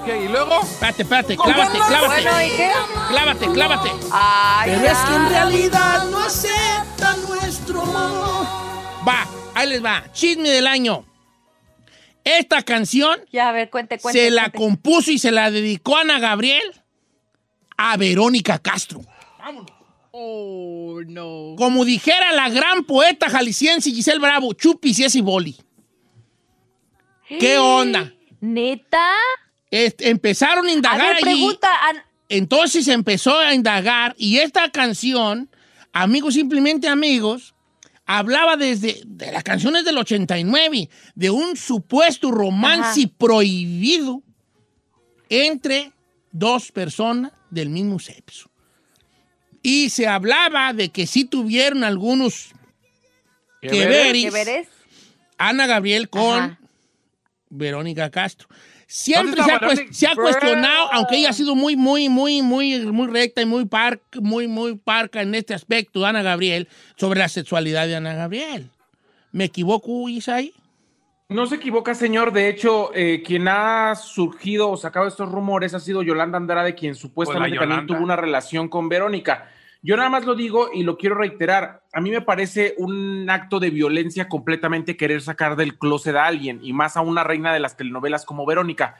Ok, 0.00 0.08
¿y 0.24 0.28
luego? 0.28 0.60
Espérate, 0.62 1.02
espérate, 1.02 1.36
clávate, 1.36 1.78
clávate. 1.78 2.22
Bueno, 2.22 2.42
¿y 2.42 2.48
qué? 2.56 2.70
Clávate, 3.08 3.46
clávate. 3.52 3.90
Ay, 4.12 4.70
Pero 4.72 4.82
ya. 4.84 4.92
es 4.92 4.98
que 4.98 5.14
en 5.14 5.28
realidad 5.28 6.04
no 6.10 6.18
acepta 6.18 7.16
nuestro 7.28 7.82
amor. 7.82 8.46
Va, 9.06 9.26
ahí 9.54 9.68
les 9.68 9.84
va. 9.84 10.04
Chisme 10.12 10.48
del 10.48 10.66
año. 10.66 11.04
Esta 12.24 12.62
canción 12.62 13.18
Ya, 13.32 13.48
a 13.48 13.52
ver, 13.52 13.70
cuente, 13.70 13.98
cuente. 13.98 14.20
se 14.20 14.30
la 14.30 14.42
cuente. 14.50 14.58
compuso 14.58 15.10
y 15.10 15.18
se 15.18 15.30
la 15.30 15.50
dedicó 15.50 15.96
Ana 15.96 16.18
Gabriel 16.18 16.62
a 17.76 17.96
Verónica 17.96 18.58
Castro. 18.58 19.00
Oh, 20.12 21.00
no. 21.06 21.54
Como 21.56 21.84
dijera 21.84 22.32
la 22.32 22.48
gran 22.50 22.84
poeta 22.84 23.30
jalisciense 23.30 23.90
Giselle 23.90 24.18
Bravo, 24.18 24.52
chupis 24.54 24.98
y 24.98 25.04
ese 25.04 25.22
boli. 25.22 25.56
¿Qué 27.28 27.58
onda? 27.58 28.12
¿Neta? 28.40 29.12
Este, 29.70 30.10
empezaron 30.10 30.66
a 30.66 30.70
A 30.70 30.72
indagar 30.72 31.14
ver, 31.14 31.16
allí. 31.16 31.22
pregunta. 31.22 31.68
Entonces 32.28 32.86
empezó 32.88 33.38
a 33.38 33.54
indagar 33.54 34.14
y 34.18 34.38
esta 34.38 34.70
canción, 34.70 35.50
Amigos 35.92 36.34
Simplemente 36.34 36.88
Amigos, 36.88 37.54
hablaba 38.06 38.56
desde 38.56 39.00
de 39.06 39.32
las 39.32 39.42
canciones 39.44 39.84
del 39.84 39.98
89, 39.98 40.88
de 41.14 41.30
un 41.30 41.56
supuesto 41.56 42.30
romance 42.30 43.02
Ajá. 43.02 43.12
prohibido 43.18 44.22
entre 45.28 45.92
dos 46.32 46.72
personas 46.72 47.32
del 47.50 47.68
mismo 47.68 47.98
sexo. 47.98 48.50
Y 49.62 49.90
se 49.90 50.06
hablaba 50.06 50.72
de 50.72 50.88
que 50.90 51.06
sí 51.06 51.24
tuvieron 51.24 51.84
algunos 51.84 52.50
¿Qué 53.60 53.68
que 53.68 53.86
veres? 53.86 54.68
Ana 55.36 55.66
Gabriel 55.66 56.08
con 56.08 56.38
Ajá. 56.40 56.60
Verónica 57.50 58.10
Castro. 58.10 58.48
Siempre 58.92 59.40
¿Dónde 59.40 59.86
se 59.92 60.06
ha, 60.08 60.10
se 60.10 60.16
cuestionado, 60.16 60.92
aunque 60.92 61.18
ella 61.18 61.30
ha 61.30 61.32
sido 61.32 61.54
muy, 61.54 61.76
muy, 61.76 62.08
muy, 62.08 62.42
muy, 62.42 62.80
muy 62.86 63.06
recta 63.06 63.40
y 63.40 63.46
muy, 63.46 63.64
par- 63.64 64.00
muy, 64.20 64.48
muy 64.48 64.74
parca 64.74 65.22
en 65.22 65.32
este 65.36 65.54
aspecto, 65.54 66.04
Ana 66.04 66.22
Gabriel, 66.22 66.66
sobre 66.96 67.20
la 67.20 67.28
sexualidad 67.28 67.86
de 67.86 67.94
Ana 67.94 68.14
Gabriel. 68.14 68.68
¿Me 69.30 69.44
equivoco, 69.44 70.08
Isaí? 70.08 70.52
No 71.28 71.46
se 71.46 71.54
equivoca, 71.54 71.94
señor. 71.94 72.32
De 72.32 72.48
hecho, 72.48 72.90
eh, 72.92 73.22
quien 73.24 73.46
ha 73.46 73.94
surgido 73.94 74.68
o 74.68 74.76
sacado 74.76 75.06
estos 75.06 75.30
rumores 75.30 75.72
ha 75.74 75.78
sido 75.78 76.02
Yolanda 76.02 76.38
Andrade, 76.38 76.74
quien 76.74 76.96
supuestamente 76.96 77.58
Pues 77.58 77.68
la 77.68 77.76
también 77.76 77.86
tuvo 77.86 78.04
una 78.04 78.16
relación 78.16 78.68
con 78.68 78.88
Verónica. 78.88 79.48
Yo 79.82 79.96
nada 79.96 80.10
más 80.10 80.26
lo 80.26 80.34
digo 80.34 80.70
y 80.72 80.82
lo 80.82 80.98
quiero 80.98 81.16
reiterar. 81.16 81.84
A 81.92 82.00
mí 82.00 82.10
me 82.10 82.20
parece 82.20 82.74
un 82.76 83.28
acto 83.30 83.60
de 83.60 83.70
violencia 83.70 84.28
completamente 84.28 84.96
querer 84.96 85.22
sacar 85.22 85.56
del 85.56 85.78
closet 85.78 86.16
a 86.16 86.26
alguien 86.26 86.60
y 86.62 86.72
más 86.72 86.96
a 86.96 87.00
una 87.00 87.24
reina 87.24 87.52
de 87.52 87.60
las 87.60 87.76
telenovelas 87.76 88.26
como 88.26 88.44
Verónica. 88.44 88.96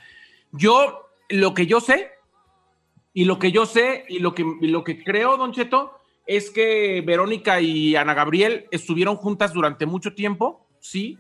Yo, 0.53 1.11
lo 1.29 1.53
que 1.53 1.67
yo 1.67 1.81
sé, 1.81 2.13
y 3.13 3.25
lo 3.25 3.39
que 3.39 3.53
yo 3.53 3.67
sé 3.67 4.05
y 4.09 4.21
lo 4.21 4.35
que, 4.35 4.45
y 4.61 4.69
lo 4.69 4.83
que 4.85 5.03
creo, 5.03 5.37
Don 5.37 5.53
Cheto, 5.53 5.99
es 6.27 6.51
que 6.51 7.03
Verónica 7.05 7.61
y 7.61 7.97
Ana 7.97 8.15
Gabriel 8.15 8.67
estuvieron 8.71 9.17
juntas 9.17 9.53
durante 9.53 9.85
mucho 9.85 10.15
tiempo, 10.15 10.67
sí, 10.79 11.19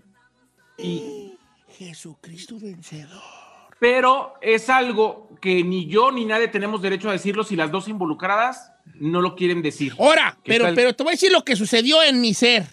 y, 0.78 1.34
Jesucristo 1.68 2.58
vencedor. 2.58 3.39
Pero 3.80 4.34
es 4.42 4.68
algo 4.70 5.28
que 5.40 5.64
ni 5.64 5.86
yo 5.86 6.12
ni 6.12 6.24
nadie 6.26 6.46
tenemos 6.48 6.82
derecho 6.82 7.08
a 7.08 7.12
decirlo 7.12 7.42
si 7.42 7.56
las 7.56 7.70
dos 7.72 7.88
involucradas 7.88 8.70
no 8.94 9.20
lo 9.22 9.34
quieren 9.34 9.62
decir. 9.62 9.94
Ahora, 9.98 10.36
¿Qué 10.44 10.52
pero, 10.52 10.66
tal? 10.66 10.74
pero 10.74 10.94
te 10.94 11.02
voy 11.02 11.12
a 11.12 11.14
decir 11.14 11.32
lo 11.32 11.42
que 11.44 11.56
sucedió 11.56 12.02
en 12.02 12.20
mi 12.20 12.34
ser. 12.34 12.66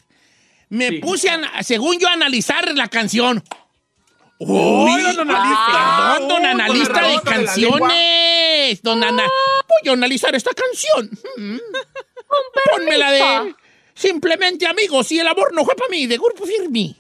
Me 0.70 0.90
Sí. 0.90 0.98
puse, 1.00 1.30
a, 1.30 1.64
según 1.64 1.98
yo, 1.98 2.10
a 2.10 2.14
analizar 2.14 2.76
la 2.76 2.90
canción. 2.90 3.42
¡Uy, 4.40 4.92
Uy, 4.92 5.02
don 5.16 5.30
analista! 5.32 6.14
Perdón, 6.18 6.28
don 6.28 6.42
¡Uy, 6.42 6.46
analista 6.48 6.94
de 7.02 7.08
rebota 7.08 7.32
de 7.32 7.38
canciones. 7.46 8.82
Don 8.84 9.04
Ana, 9.04 9.24
voy 9.24 9.90
a 9.90 9.94
analizar 9.94 10.36
esta 10.36 10.52
canción. 10.54 11.10
Mm. 11.38 11.58
Pónmela 12.76 13.12
de 13.12 13.56
simplemente 13.98 14.68
amigos 14.68 15.12
y 15.12 15.20
el 15.20 15.28
amor 15.28 15.54
no 15.54 15.66
fue 15.66 15.76
para 15.76 15.90
mí, 15.90 16.06
de 16.06 16.18
Grupo 16.18 16.46
Firmi. 16.46 16.96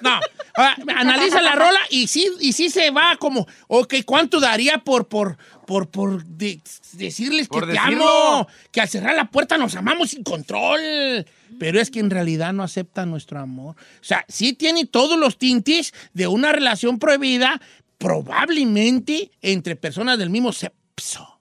No, 0.00 0.20
ah, 0.56 0.76
analiza 0.96 1.42
la 1.42 1.54
rola 1.56 1.80
y 1.90 2.06
sí, 2.06 2.30
y 2.40 2.52
sí 2.52 2.70
se 2.70 2.90
va 2.90 3.16
como, 3.18 3.46
ok, 3.68 3.94
¿cuánto 4.04 4.38
daría 4.38 4.78
por, 4.78 5.08
por, 5.08 5.36
por, 5.66 5.88
por 5.90 6.24
de- 6.24 6.60
decirles 6.92 7.48
que 7.48 7.60
te 7.60 7.78
amo? 7.78 8.46
Que 8.70 8.80
al 8.80 8.88
cerrar 8.88 9.14
la 9.16 9.28
puerta 9.30 9.58
nos 9.58 9.74
amamos 9.74 10.10
sin 10.10 10.22
control. 10.22 11.26
Pero 11.58 11.80
es 11.80 11.90
que 11.90 12.00
en 12.00 12.10
realidad 12.10 12.52
no 12.52 12.62
acepta 12.62 13.06
nuestro 13.06 13.38
amor. 13.40 13.76
O 13.78 14.04
sea, 14.04 14.24
sí 14.28 14.52
tiene 14.52 14.84
todos 14.84 15.18
los 15.18 15.38
tintes 15.38 15.94
de 16.12 16.26
una 16.26 16.52
relación 16.52 16.98
prohibida, 16.98 17.60
probablemente 17.98 19.30
entre 19.42 19.76
personas 19.76 20.18
del 20.18 20.28
mismo 20.30 20.52
sexo. 20.52 21.38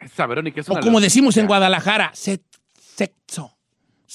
Esa 0.00 0.26
Verónica 0.26 0.60
es 0.60 0.68
O 0.68 0.78
como 0.80 1.00
decimos 1.00 1.36
en 1.36 1.46
Guadalajara, 1.46 2.10
se- 2.14 2.40
sexo. 2.96 3.55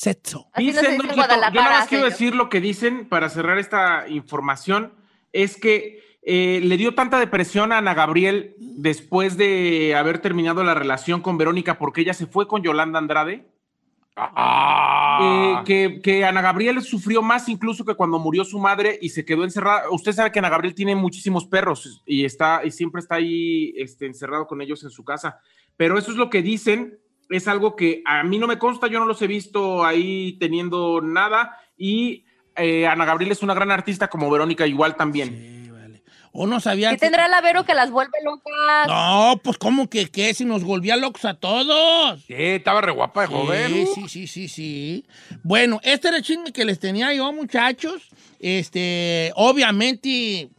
Sexo. 0.01 0.49
Así 0.53 0.65
no 0.65 0.81
se 0.81 0.91
Dicen, 0.93 1.09
yo 1.15 1.27
nada 1.27 1.51
más 1.51 1.87
quiero 1.87 2.05
decir 2.05 2.33
lo 2.33 2.49
que 2.49 2.59
dicen 2.59 3.07
para 3.07 3.29
cerrar 3.29 3.59
esta 3.59 4.07
información, 4.09 4.95
es 5.31 5.57
que 5.57 6.17
eh, 6.23 6.59
le 6.63 6.77
dio 6.77 6.95
tanta 6.95 7.19
depresión 7.19 7.71
a 7.71 7.77
Ana 7.77 7.93
Gabriel 7.93 8.55
después 8.57 9.37
de 9.37 9.93
haber 9.95 10.17
terminado 10.17 10.63
la 10.63 10.73
relación 10.73 11.21
con 11.21 11.37
Verónica 11.37 11.77
porque 11.77 12.01
ella 12.01 12.15
se 12.15 12.25
fue 12.25 12.47
con 12.47 12.63
Yolanda 12.63 12.97
Andrade. 12.97 13.45
Ah. 14.17 15.19
eh, 15.21 15.63
que, 15.65 16.01
que 16.01 16.25
Ana 16.25 16.41
Gabriel 16.41 16.81
sufrió 16.81 17.21
más 17.21 17.47
incluso 17.47 17.85
que 17.85 17.93
cuando 17.93 18.17
murió 18.17 18.43
su 18.43 18.57
madre 18.57 18.97
y 19.03 19.09
se 19.09 19.23
quedó 19.23 19.43
encerrada. 19.43 19.83
Usted 19.91 20.13
sabe 20.13 20.31
que 20.31 20.39
Ana 20.39 20.49
Gabriel 20.49 20.73
tiene 20.73 20.95
muchísimos 20.95 21.45
perros 21.45 22.01
y 22.07 22.25
está 22.25 22.61
y 22.65 22.71
siempre 22.71 23.01
está 23.01 23.15
ahí 23.15 23.71
este, 23.77 24.07
encerrado 24.07 24.47
con 24.47 24.63
ellos 24.63 24.83
en 24.83 24.89
su 24.89 25.03
casa. 25.03 25.39
Pero 25.77 25.99
eso 25.99 26.09
es 26.09 26.17
lo 26.17 26.31
que 26.31 26.41
dicen. 26.41 26.97
Es 27.31 27.47
algo 27.47 27.75
que 27.75 28.01
a 28.05 28.23
mí 28.23 28.37
no 28.37 28.45
me 28.47 28.57
consta, 28.59 28.87
yo 28.87 28.99
no 28.99 29.05
los 29.05 29.21
he 29.21 29.27
visto 29.27 29.83
ahí 29.85 30.33
teniendo 30.39 31.01
nada. 31.01 31.57
Y 31.77 32.25
eh, 32.55 32.85
Ana 32.85 33.05
Gabriel 33.05 33.31
es 33.31 33.41
una 33.41 33.53
gran 33.53 33.71
artista 33.71 34.09
como 34.09 34.29
Verónica, 34.29 34.67
igual 34.67 34.95
también. 34.95 35.59
O 36.33 36.47
no 36.47 36.61
sabía 36.61 36.91
¿Qué 36.91 36.97
tendrá 36.97 37.27
la 37.27 37.41
Vero 37.41 37.65
que 37.65 37.73
las 37.73 37.91
vuelve 37.91 38.13
locas? 38.23 38.87
No, 38.87 39.41
pues 39.43 39.57
como 39.57 39.89
que 39.89 40.07
qué, 40.07 40.33
si 40.33 40.45
nos 40.45 40.63
volvía 40.63 40.95
locos 40.95 41.25
a 41.25 41.33
todos. 41.33 42.21
Sí, 42.21 42.33
estaba 42.33 42.79
re 42.79 42.93
guapa 42.93 43.23
de 43.23 43.27
joven. 43.27 43.67
Sí, 43.73 43.85
sí, 43.95 44.07
sí, 44.07 44.27
sí, 44.27 44.47
sí. 44.47 45.05
Bueno, 45.43 45.81
este 45.83 46.07
era 46.07 46.15
el 46.15 46.23
chisme 46.23 46.53
que 46.53 46.63
les 46.63 46.79
tenía 46.79 47.13
yo, 47.13 47.33
muchachos. 47.33 48.07
Este, 48.39 49.33
obviamente, 49.35 50.49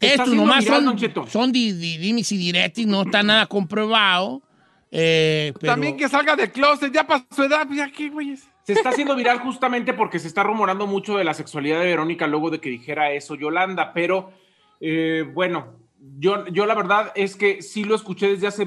estos 0.00 0.28
nomás 0.28 0.64
son, 0.64 0.96
son 1.28 1.50
di, 1.50 1.72
di- 1.72 1.98
dimis 1.98 2.30
y 2.30 2.36
diretis, 2.36 2.86
no 2.86 3.02
está 3.02 3.24
nada 3.24 3.46
comprobado. 3.46 4.42
Eh, 4.90 5.52
pero- 5.60 5.72
También 5.72 5.96
que 5.96 6.08
salga 6.08 6.34
del 6.36 6.50
closet, 6.50 6.92
ya 6.92 7.06
para 7.06 7.24
su 7.30 7.42
edad, 7.44 7.66
pues, 7.66 7.78
ya 7.78 7.90
qué, 7.92 8.08
güeyes. 8.10 8.48
Se 8.64 8.72
está 8.72 8.90
haciendo 8.90 9.14
viral 9.16 9.38
justamente 9.38 9.92
porque 9.94 10.18
se 10.18 10.28
está 10.28 10.42
rumorando 10.42 10.86
mucho 10.86 11.16
de 11.16 11.24
la 11.24 11.34
sexualidad 11.34 11.80
de 11.80 11.86
Verónica 11.86 12.26
luego 12.26 12.50
de 12.50 12.60
que 12.60 12.70
dijera 12.70 13.10
eso 13.12 13.34
Yolanda, 13.34 13.92
pero 13.92 14.32
eh, 14.80 15.24
bueno, 15.34 15.74
yo, 16.18 16.46
yo 16.48 16.66
la 16.66 16.74
verdad 16.74 17.12
es 17.14 17.36
que 17.36 17.62
sí 17.62 17.84
lo 17.84 17.94
escuché 17.94 18.28
desde 18.28 18.46
hace 18.46 18.64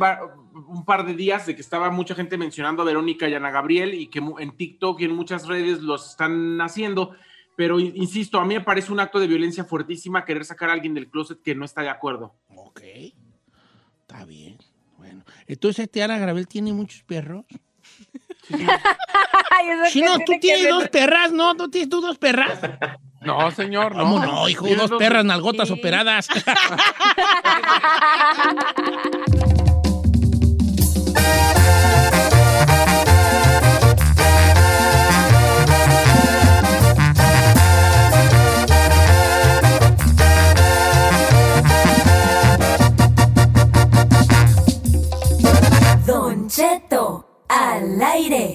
un 0.68 0.86
par 0.86 1.06
de 1.06 1.14
días 1.16 1.46
de 1.46 1.56
que 1.56 1.62
estaba 1.62 1.90
mucha 1.90 2.16
gente 2.16 2.38
mencionando 2.38 2.82
a 2.82 2.86
Verónica 2.86 3.28
y 3.28 3.34
Ana 3.34 3.50
Gabriel 3.52 3.94
y 3.94 4.08
que 4.08 4.20
en 4.40 4.52
TikTok 4.58 5.00
y 5.02 5.06
en 5.06 5.16
muchas 5.16 5.48
redes 5.48 5.82
los 5.82 6.12
están 6.12 6.60
haciendo, 6.62 7.16
pero 7.56 7.80
in- 7.80 7.94
insisto, 7.96 8.40
a 8.40 8.46
mí 8.46 8.54
me 8.56 8.62
parece 8.62 8.92
un 8.92 9.00
acto 9.00 9.20
de 9.20 9.28
violencia 9.28 9.64
fuertísima 9.64 10.26
querer 10.26 10.44
sacar 10.46 10.70
a 10.70 10.74
alguien 10.74 10.94
del 10.94 11.10
closet 11.10 11.42
que 11.42 11.56
no 11.56 11.66
está 11.66 11.82
de 11.82 11.90
acuerdo. 11.90 12.36
Ok, 12.56 12.82
está 14.02 14.26
bien. 14.26 14.58
Bueno, 15.04 15.26
entonces 15.48 15.84
este 15.84 16.02
Ana 16.02 16.18
Gravel 16.18 16.48
tiene 16.48 16.72
muchos 16.72 17.04
perros. 17.04 17.44
Si 19.90 20.02
qué 20.02 20.06
no, 20.06 20.18
tú 20.18 20.34
tiene 20.40 20.40
tienes 20.40 20.70
dos 20.70 20.90
perras, 20.90 21.32
¿no? 21.32 21.56
¿Tú 21.56 21.70
tienes 21.70 21.88
tú 21.88 22.02
dos 22.02 22.18
perras? 22.18 22.60
No, 23.22 23.50
señor, 23.52 23.96
no. 23.96 24.04
¿Cómo 24.04 24.20
no, 24.20 24.50
hijo? 24.50 24.68
Dos 24.76 24.92
perras 24.98 25.24
nalgotas 25.24 25.72
operadas. 25.72 26.28
al 47.84 48.02
aire. 48.02 48.54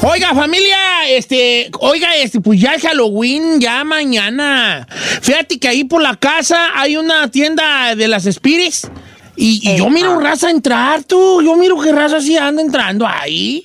Oiga, 0.00 0.32
familia, 0.34 0.76
este, 1.10 1.70
oiga, 1.80 2.14
este, 2.16 2.40
pues 2.40 2.60
ya 2.60 2.74
es 2.74 2.82
Halloween, 2.82 3.60
ya 3.60 3.82
mañana. 3.84 4.86
Fíjate 5.20 5.58
que 5.58 5.68
ahí 5.68 5.84
por 5.84 6.00
la 6.00 6.14
casa 6.16 6.68
hay 6.76 6.96
una 6.96 7.28
tienda 7.30 7.94
de 7.96 8.06
las 8.08 8.24
Spirits 8.24 8.88
Y, 9.36 9.60
y 9.70 9.76
yo 9.76 9.90
miro 9.90 10.18
raza 10.20 10.50
entrar, 10.50 11.02
tú. 11.04 11.42
Yo 11.42 11.56
miro 11.56 11.78
que 11.80 11.92
raza 11.92 12.20
sí 12.20 12.36
anda 12.36 12.62
entrando 12.62 13.06
ahí. 13.06 13.64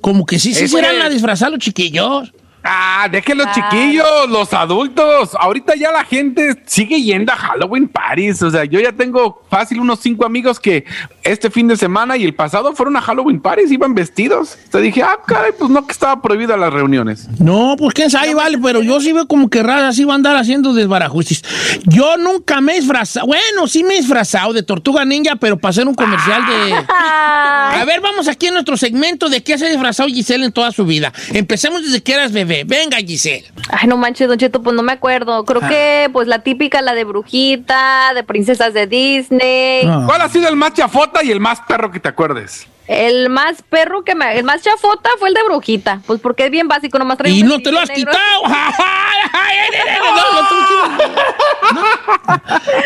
Como 0.00 0.24
que 0.24 0.38
sí, 0.38 0.54
sí 0.54 0.64
Ese- 0.64 0.76
serán 0.76 1.00
a 1.02 1.08
disfrazar 1.10 1.50
los 1.50 1.60
chiquillos. 1.60 2.32
Ah, 2.64 3.08
dejen 3.10 3.38
los 3.38 3.50
chiquillos, 3.52 4.28
los 4.28 4.52
adultos. 4.54 5.34
Ahorita 5.38 5.74
ya 5.74 5.90
la 5.90 6.04
gente 6.04 6.62
sigue 6.64 7.02
yendo 7.02 7.32
a 7.32 7.36
Halloween 7.36 7.88
parties. 7.88 8.40
O 8.42 8.50
sea, 8.50 8.64
yo 8.64 8.78
ya 8.78 8.92
tengo 8.92 9.42
fácil 9.50 9.80
unos 9.80 9.98
cinco 9.98 10.24
amigos 10.24 10.60
que 10.60 10.84
este 11.24 11.50
fin 11.50 11.68
de 11.68 11.76
semana 11.76 12.16
y 12.16 12.24
el 12.24 12.34
pasado 12.34 12.72
fueron 12.74 12.96
a 12.96 13.00
Halloween 13.00 13.40
parties, 13.40 13.70
iban 13.70 13.94
vestidos. 13.94 14.56
Te 14.70 14.80
dije, 14.80 15.02
ah, 15.02 15.18
caray, 15.26 15.52
pues 15.58 15.70
no 15.70 15.86
que 15.86 15.92
estaba 15.92 16.20
prohibida 16.22 16.56
las 16.56 16.72
reuniones. 16.72 17.28
No, 17.38 17.74
pues 17.78 17.94
quién 17.94 18.10
sabe, 18.10 18.34
vale, 18.34 18.58
pero 18.58 18.82
yo 18.82 19.00
sí 19.00 19.12
veo 19.12 19.26
como 19.26 19.48
que 19.48 19.62
raza 19.62 19.92
sí 19.92 20.04
va 20.04 20.14
a 20.14 20.16
andar 20.16 20.36
haciendo 20.36 20.72
desbarajustes. 20.74 21.44
Yo 21.84 22.16
nunca 22.16 22.60
me 22.60 22.72
he 22.72 22.76
disfrazado, 22.80 23.26
bueno, 23.26 23.66
sí 23.68 23.84
me 23.84 23.94
he 23.94 23.98
disfrazado 23.98 24.52
de 24.52 24.62
tortuga 24.62 25.04
ninja, 25.04 25.36
pero 25.36 25.56
para 25.56 25.70
hacer 25.70 25.86
un 25.86 25.94
comercial 25.94 26.42
de... 26.46 26.74
A 26.88 27.84
ver, 27.86 28.00
vamos 28.00 28.28
aquí 28.28 28.46
en 28.46 28.54
nuestro 28.54 28.76
segmento 28.76 29.28
de 29.28 29.42
qué 29.42 29.56
se 29.58 29.66
ha 29.66 29.68
disfrazado 29.70 30.08
Giselle 30.08 30.44
en 30.44 30.52
toda 30.52 30.72
su 30.72 30.84
vida. 30.84 31.12
Empecemos 31.32 31.82
desde 31.82 32.02
que 32.02 32.12
eras 32.14 32.32
bebé. 32.32 32.64
Venga, 32.64 32.98
Giselle. 32.98 33.44
Ay, 33.70 33.88
no 33.88 33.96
manches, 33.96 34.28
Don 34.28 34.38
Cheto, 34.38 34.62
pues 34.62 34.74
no 34.76 34.82
me 34.82 34.92
acuerdo. 34.92 35.44
Creo 35.44 35.60
Ah. 35.62 35.68
que, 35.68 36.10
pues 36.12 36.28
la 36.28 36.40
típica, 36.42 36.82
la 36.82 36.94
de 36.94 37.04
brujita, 37.04 38.12
de 38.14 38.22
princesas 38.24 38.74
de 38.74 38.86
Disney. 38.86 39.82
Ah. 39.86 40.02
¿Cuál 40.06 40.20
ha 40.20 40.28
sido 40.28 40.48
el 40.48 40.56
más 40.56 40.74
chafota 40.74 41.11
y 41.22 41.30
el 41.30 41.40
más 41.40 41.60
perro 41.68 41.90
que 41.90 42.00
te 42.00 42.08
acuerdes? 42.08 42.66
El 42.88 43.28
más 43.30 43.62
perro 43.68 44.02
que 44.04 44.14
me. 44.14 44.36
El 44.38 44.44
más 44.44 44.62
chafota 44.62 45.08
fue 45.18 45.28
el 45.28 45.34
de 45.34 45.42
brujita. 45.44 46.00
Pues 46.06 46.20
porque 46.20 46.46
es 46.46 46.50
bien 46.50 46.68
básico, 46.68 46.98
nomás 46.98 47.16
trae 47.18 47.30
Y 47.32 47.42
un 47.42 47.48
no 47.48 47.60
te 47.60 47.70
lo 47.70 47.78
has 47.80 47.90
quitado. 47.90 48.18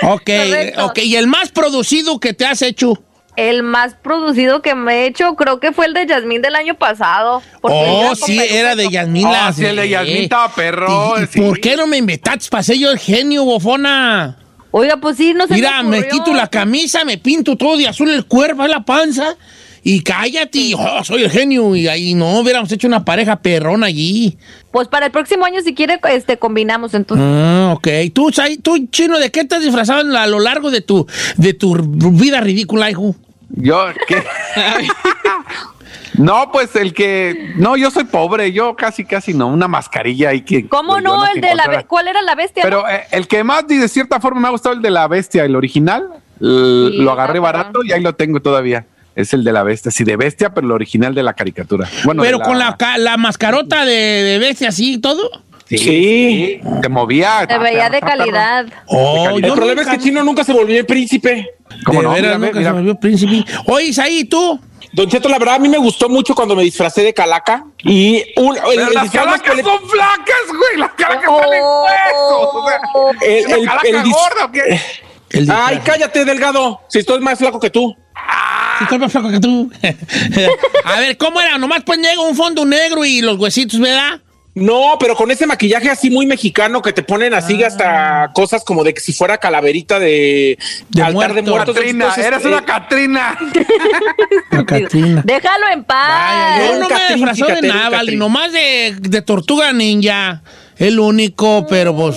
No, 0.03 0.13
Ok, 0.13 0.23
Correcto. 0.27 0.87
ok. 0.87 0.99
¿Y 0.99 1.17
el 1.17 1.27
más 1.27 1.51
producido 1.51 2.21
que 2.21 2.35
te 2.35 2.47
has 2.47 2.63
hecho? 2.63 3.03
El 3.37 3.63
más 3.63 3.95
producido 3.95 4.63
que 4.63 4.75
me 4.75 5.03
he 5.03 5.07
hecho, 5.07 5.35
creo 5.35 5.61
que 5.61 5.73
fue 5.73 5.85
el 5.87 5.93
de 5.95 6.07
Yasmín 6.07 6.41
del 6.41 6.55
año 6.57 6.75
pasado. 6.75 7.43
Oh, 7.61 8.15
sí, 8.15 8.39
era 8.39 8.75
de. 8.77 8.89
Yasmín. 8.89 9.27
Oh, 9.27 9.53
sí, 9.53 9.65
el 9.67 9.77
de 9.77 9.89
Yasmín 9.91 10.17
estaba 10.23 10.49
perro, 10.55 11.15
¿Y- 11.19 11.23
y 11.23 11.27
sí. 11.27 11.41
¿Por 11.41 11.61
qué 11.61 11.77
no 11.77 11.87
me 11.87 11.99
invitaste? 11.99 12.49
Pasé 12.51 12.79
yo 12.79 12.91
el 12.91 12.99
genio, 12.99 13.45
bofona. 13.45 14.39
Oiga, 14.71 14.99
pues 14.99 15.17
sí, 15.17 15.33
no 15.35 15.47
se 15.47 15.55
Mira, 15.55 15.83
me 15.83 16.07
quito 16.09 16.35
la 16.35 16.49
camisa, 16.49 17.05
me 17.05 17.19
pinto 17.19 17.57
todo 17.57 17.77
de 17.77 17.89
azul 17.89 18.11
el 18.11 18.27
cuerpo, 18.27 18.67
la 18.67 18.85
panza. 18.85 19.37
Y 19.83 20.01
cállate, 20.01 20.73
oh, 20.77 21.05
soy 21.05 21.23
el 21.23 21.31
genio. 21.31 21.77
Y 21.77 21.87
ahí 21.87 22.15
no, 22.15 22.41
hubiéramos 22.41 22.71
hecho 22.73 22.89
una 22.89 23.05
pareja 23.05 23.37
perrona 23.37 23.87
allí. 23.87 24.37
Pues 24.73 24.89
para 24.89 25.07
el 25.07 25.13
próximo 25.13 25.45
año, 25.45 25.61
si 25.63 25.75
quiere, 25.75 26.01
este, 26.11 26.39
combinamos 26.39 26.93
entonces. 26.95 27.25
Ah, 27.25 27.73
ok. 27.77 27.89
¿Tú, 28.13 28.31
tú, 28.63 28.89
chino, 28.89 29.21
¿de 29.21 29.31
qué 29.31 29.45
te 29.45 29.55
has 29.55 29.63
disfrazado 29.63 30.01
a 30.19 30.27
lo 30.27 30.41
largo 30.41 30.73
de 30.73 30.81
tu, 30.81 31.07
de 31.37 31.55
tu 31.55 31.77
vida 31.77 32.41
ridícula, 32.41 32.91
hijo? 32.91 33.15
Yo, 33.51 33.87
¿qué? 34.09 34.17
no, 36.19 36.51
pues 36.53 36.75
el 36.77 36.93
que. 36.95 37.53
No, 37.57 37.77
yo 37.77 37.91
soy 37.91 38.05
pobre, 38.05 38.53
yo 38.53 38.75
casi, 38.77 39.05
casi 39.05 39.35
no. 39.35 39.49
Una 39.49 39.69
mascarilla 39.69 40.31
ahí 40.31 40.43
que. 40.43 40.67
¿Cómo 40.69 40.93
pues, 40.95 41.05
no? 41.05 41.25
El 41.27 41.41
de 41.41 41.49
la. 41.49 41.53
encontrara. 41.65 41.83
¿Cuál 41.87 42.09
era 42.09 42.23
la 42.23 42.35
bestia? 42.35 42.63
Pero 42.63 42.83
no? 42.83 42.89
eh, 42.89 43.03
el 43.11 43.27
que 43.29 43.45
más, 43.45 43.67
de 43.67 43.89
cierta 43.89 44.21
forma, 44.21 44.41
me 44.41 44.49
ha 44.49 44.51
gustado 44.51 44.75
el 44.75 44.83
de 44.83 44.91
la 44.91 45.07
bestia, 45.09 45.45
el 45.45 45.57
original. 45.57 46.09
Sí, 46.39 46.99
lo 46.99 47.13
agarré 47.13 47.39
barato 47.39 47.83
y 47.85 47.93
ahí 47.93 48.01
lo 48.03 48.15
tengo 48.15 48.41
todavía. 48.41 48.87
Es 49.15 49.33
el 49.33 49.45
de 49.45 49.53
la 49.53 49.63
bestia, 49.63 49.91
sí, 49.91 50.05
de 50.05 50.17
bestia, 50.17 50.53
pero 50.53 50.67
el 50.67 50.73
original 50.73 51.15
de 51.15 51.23
la 51.23 51.33
caricatura. 51.33 51.89
Bueno, 52.05 52.23
Pero 52.23 52.39
con 52.41 52.59
la, 52.59 52.77
ca- 52.77 52.99
la 52.99 53.17
mascarota 53.17 53.87
de, 53.87 53.95
de 53.95 54.39
bestia 54.39 54.69
así 54.69 54.95
y 54.95 54.99
todo. 54.99 55.31
Sí, 55.65 55.79
sí, 55.79 56.61
te 56.83 56.89
movía. 56.91 57.47
Se 57.49 57.57
veía 57.59 57.89
de 57.89 58.01
calidad. 58.01 58.67
Oh, 58.87 59.31
El 59.37 59.43
yo 59.43 59.55
problema 59.55 59.81
nunca- 59.81 59.93
es 59.95 59.99
que 59.99 60.05
Chino 60.05 60.23
nunca 60.23 60.45
se 60.45 60.53
volvió 60.53 60.87
príncipe. 60.87 61.49
¿Cómo 61.87 62.01
de 62.03 62.07
no? 62.07 62.13
veras, 62.13 62.23
Mira, 62.25 62.39
ve, 62.39 62.47
nunca 62.47 62.59
mira. 62.59 62.71
se 62.71 62.75
volvió 62.77 62.95
príncipe. 63.01 63.45
Oye, 63.67 63.87
Isaí, 63.87 64.25
¿tú? 64.27 64.61
Don 64.97 65.11
Cheto, 65.11 65.29
la 65.29 65.39
verdad, 65.39 65.57
a 65.57 65.59
mí 65.59 65.69
me 65.69 65.77
gustó 65.77 66.09
mucho 66.09 66.35
cuando 66.35 66.57
me 66.57 66.63
disfracé 66.63 67.03
de 67.03 67.13
calaca. 67.13 67.67
Y 67.85 68.25
un, 68.37 68.57
el- 68.57 68.63
Pero 68.67 68.89
el 68.89 68.95
las 68.95 69.11
calacas 69.11 69.51
pole- 69.51 69.63
son 69.63 69.89
flacas, 69.91 70.47
güey. 70.49 70.79
Las 70.79 70.93
calacas 70.95 71.25
salen 71.39 71.63
huesos. 71.63 72.49
O 72.55 72.67
sea, 72.67 73.29
El- 73.29 73.47
¿una 73.47 73.57
el- 73.57 73.67
calaca 73.67 73.89
el 73.89 74.03
gorda 74.11 74.45
o 74.47 74.53
qué? 74.53 74.81
Ay, 75.53 75.81
cállate, 75.85 76.25
delgado. 76.25 76.81
Si 76.89 77.01
estoy 77.01 77.21
más 77.21 77.39
flaco 77.39 77.61
que 77.61 77.69
tú. 77.69 77.95
Sí, 78.79 78.85
estoy 78.85 78.99
más 78.99 79.13
flaco 79.13 79.29
que 79.31 79.39
tú. 79.39 79.71
A 80.85 80.99
ver, 81.01 81.19
¿cómo 81.19 81.43
era? 81.43 81.59
Nomás 81.59 81.83
pues 81.85 81.99
negro, 81.99 82.23
un 82.23 82.35
fondo 82.35 82.65
negro 82.65 83.05
y 83.05 83.21
los 83.21 83.39
huesitos, 83.39 83.79
¿verdad? 83.79 84.21
No, 84.57 84.97
pero 84.99 85.15
con 85.15 85.31
ese 85.31 85.47
maquillaje 85.47 85.91
así 85.91 86.09
muy 86.09 86.25
mexicano 86.25 86.81
que 86.81 86.95
te 86.95 87.03
ponen 87.03 87.35
así 87.35 87.63
Ah. 87.63 87.67
hasta 87.67 88.31
cosas 88.33 88.65
como 88.65 88.85
de 88.85 88.95
que 88.95 89.01
si 89.01 89.13
fuera 89.13 89.37
calaverita 89.37 89.99
de, 89.99 90.59
altar 91.03 91.35
de 91.35 91.43
muertos. 91.43 91.75
Catrina, 91.75 92.05
Entonces, 92.07 92.25
eres 92.25 92.43
eh, 92.43 92.49
una 92.49 92.65
Catrina. 92.65 93.39
Catrina. 94.67 95.23
Déjalo 95.27 95.67
en 95.75 95.85
paz. 95.85 96.59
Yo 96.59 96.79
no 96.81 96.89
me 96.89 96.95
he 96.95 96.99
Catrín, 97.37 97.55
de 97.61 97.69
nada, 97.69 97.91
vale, 97.91 97.99
Catrín. 97.99 98.19
nomás 98.19 98.51
de, 98.53 98.97
de 98.99 99.21
tortuga 99.23 99.75
ninja. 99.75 100.41
El 100.79 101.01
único, 101.01 101.67
pero 101.69 101.95
pues. 101.95 102.17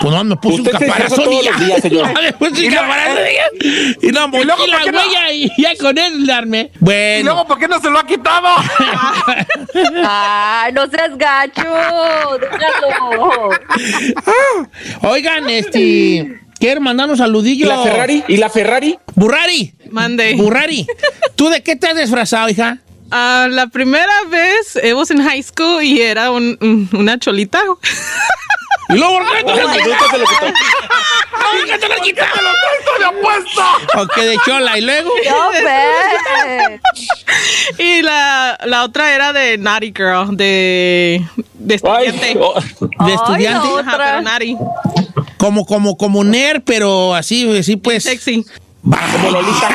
Pues 0.00 0.14
no, 0.14 0.24
me 0.24 0.36
puse 0.36 0.60
un 0.60 0.64
caparazón 0.68 1.32
y 1.32 1.42
ya. 1.42 1.52
días, 1.56 1.80
señor. 1.82 2.08
me 2.22 2.32
puse 2.34 2.50
un 2.52 2.56
Y 2.58 2.70
luego- 2.70 2.82
caparazón 2.82 3.24
y 3.30 3.34
ya. 3.34 3.96
Y 4.02 4.08
una 4.10 4.26
mochila, 4.28 4.56
¿por 4.56 4.66
qué 4.84 4.92
no? 4.92 4.98
güey, 5.00 5.12
ya- 5.12 5.32
y 5.32 5.50
ya 5.62 5.76
con 5.80 5.98
eso 5.98 6.14
darme. 6.26 6.70
Y 6.74 6.78
Bueno. 6.80 7.24
luego, 7.24 7.46
¿por 7.46 7.58
qué 7.58 7.68
no 7.68 7.80
se 7.80 7.90
lo 7.90 7.98
ha 7.98 8.06
quitado? 8.06 8.48
Ay, 10.04 10.72
no 10.72 10.86
seas 10.88 11.16
gacho. 11.16 11.62
Déjalo. 12.40 13.50
Oigan, 15.02 15.48
este. 15.50 16.40
Quiero 16.58 16.80
mandar 16.80 17.08
un 17.08 17.14
¿Y 17.14 17.18
saludillo. 17.18 17.68
la 17.68 17.82
Ferrari? 17.82 18.24
¿Y 18.26 18.36
la 18.36 18.50
Ferrari? 18.50 18.98
Burrari. 19.14 19.74
Mande. 19.90 20.34
Burrari. 20.34 20.86
¿Tú 21.36 21.48
de 21.50 21.62
qué 21.62 21.76
te 21.76 21.86
has 21.86 21.96
disfrazado, 21.96 22.48
hija? 22.48 22.78
Ah, 23.12 23.46
la 23.48 23.68
primera 23.68 24.12
vez, 24.28 24.76
I 24.82 24.92
was 24.92 25.10
in 25.12 25.22
high 25.22 25.42
school 25.42 25.82
y 25.82 26.00
era 26.02 26.30
un- 26.32 26.58
un- 26.60 26.88
una 26.92 27.18
cholita. 27.18 27.62
Y 28.90 28.94
luego, 28.94 29.18
¿por 29.18 29.36
qué 29.36 29.44
te 29.44 29.62
lo 29.62 29.68
Ay, 29.68 29.80
nunca 29.84 30.10
se 30.10 30.18
lo 30.18 30.24
quitó. 30.24 30.40
¿Por 31.30 31.66
qué 31.66 31.78
te 31.78 31.88
lo 31.88 31.94
quitaron? 32.02 32.54
¡Estoy 32.78 33.04
apuesto! 33.04 33.62
Ok, 34.02 34.16
de 34.16 34.36
chola. 34.44 34.78
Y 34.78 34.80
luego. 34.82 35.10
No, 35.28 35.50
ve. 35.50 36.80
Y 37.78 38.02
la, 38.02 38.58
la 38.64 38.84
otra 38.84 39.14
era 39.14 39.32
de 39.32 39.58
Naughty 39.58 39.92
Girl, 39.94 40.36
de, 40.36 41.22
de 41.54 41.74
estudiante. 41.74 42.26
Ay, 42.30 42.38
oh, 42.40 42.54
De 43.04 43.14
estudiante. 43.14 43.68
no. 43.68 43.78
Ajá, 43.78 43.96
pero 43.98 44.20
Naughty. 44.22 44.56
Como, 45.36 45.66
como, 45.66 45.96
como 45.96 46.24
nerd, 46.24 46.62
pero 46.64 47.14
así, 47.14 47.58
así 47.58 47.76
pues. 47.76 48.04
Sexy. 48.04 48.44
como 48.82 49.30
Lolita. 49.30 49.68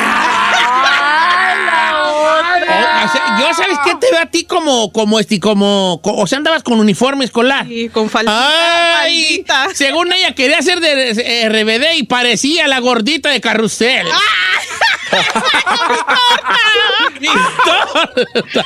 O 2.64 3.11
sea, 3.11 3.38
yo 3.39 3.53
sabes 3.53 3.78
que 3.86 3.95
te 3.95 4.11
veo 4.11 4.22
a 4.22 4.26
ti 4.28 4.45
como, 4.45 4.91
como 4.91 5.20
este, 5.20 5.39
como, 5.39 5.99
co- 6.03 6.16
o 6.16 6.28
sea, 6.28 6.38
andabas 6.38 6.64
con 6.64 6.80
uniforme 6.80 7.26
escolar. 7.26 7.70
Y 7.70 7.89
con 7.89 8.09
faldita. 8.09 9.01
Ay, 9.01 9.24
faldita. 9.45 9.68
según 9.76 10.11
ella 10.14 10.34
quería 10.36 10.61
ser 10.61 10.80
de 10.80 11.11
eh, 11.11 11.49
RBD 11.49 11.97
y 11.97 12.03
parecía 12.03 12.68
la 12.68 12.80
gordita 12.80 13.30
de 13.30 13.41
carrusel. 13.41 14.07
Torta. 17.66 18.66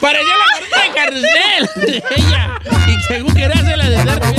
parecía 0.00 0.34
la 0.36 0.46
gordita 0.54 0.82
de 0.82 0.90
carrusel. 0.94 2.02
ella. 2.16 2.58
Y 2.86 3.02
según 3.06 3.34
quería 3.34 3.54
hacer 3.60 3.78
la 3.78 3.88
de 3.90 3.96
RBD. 4.04 4.38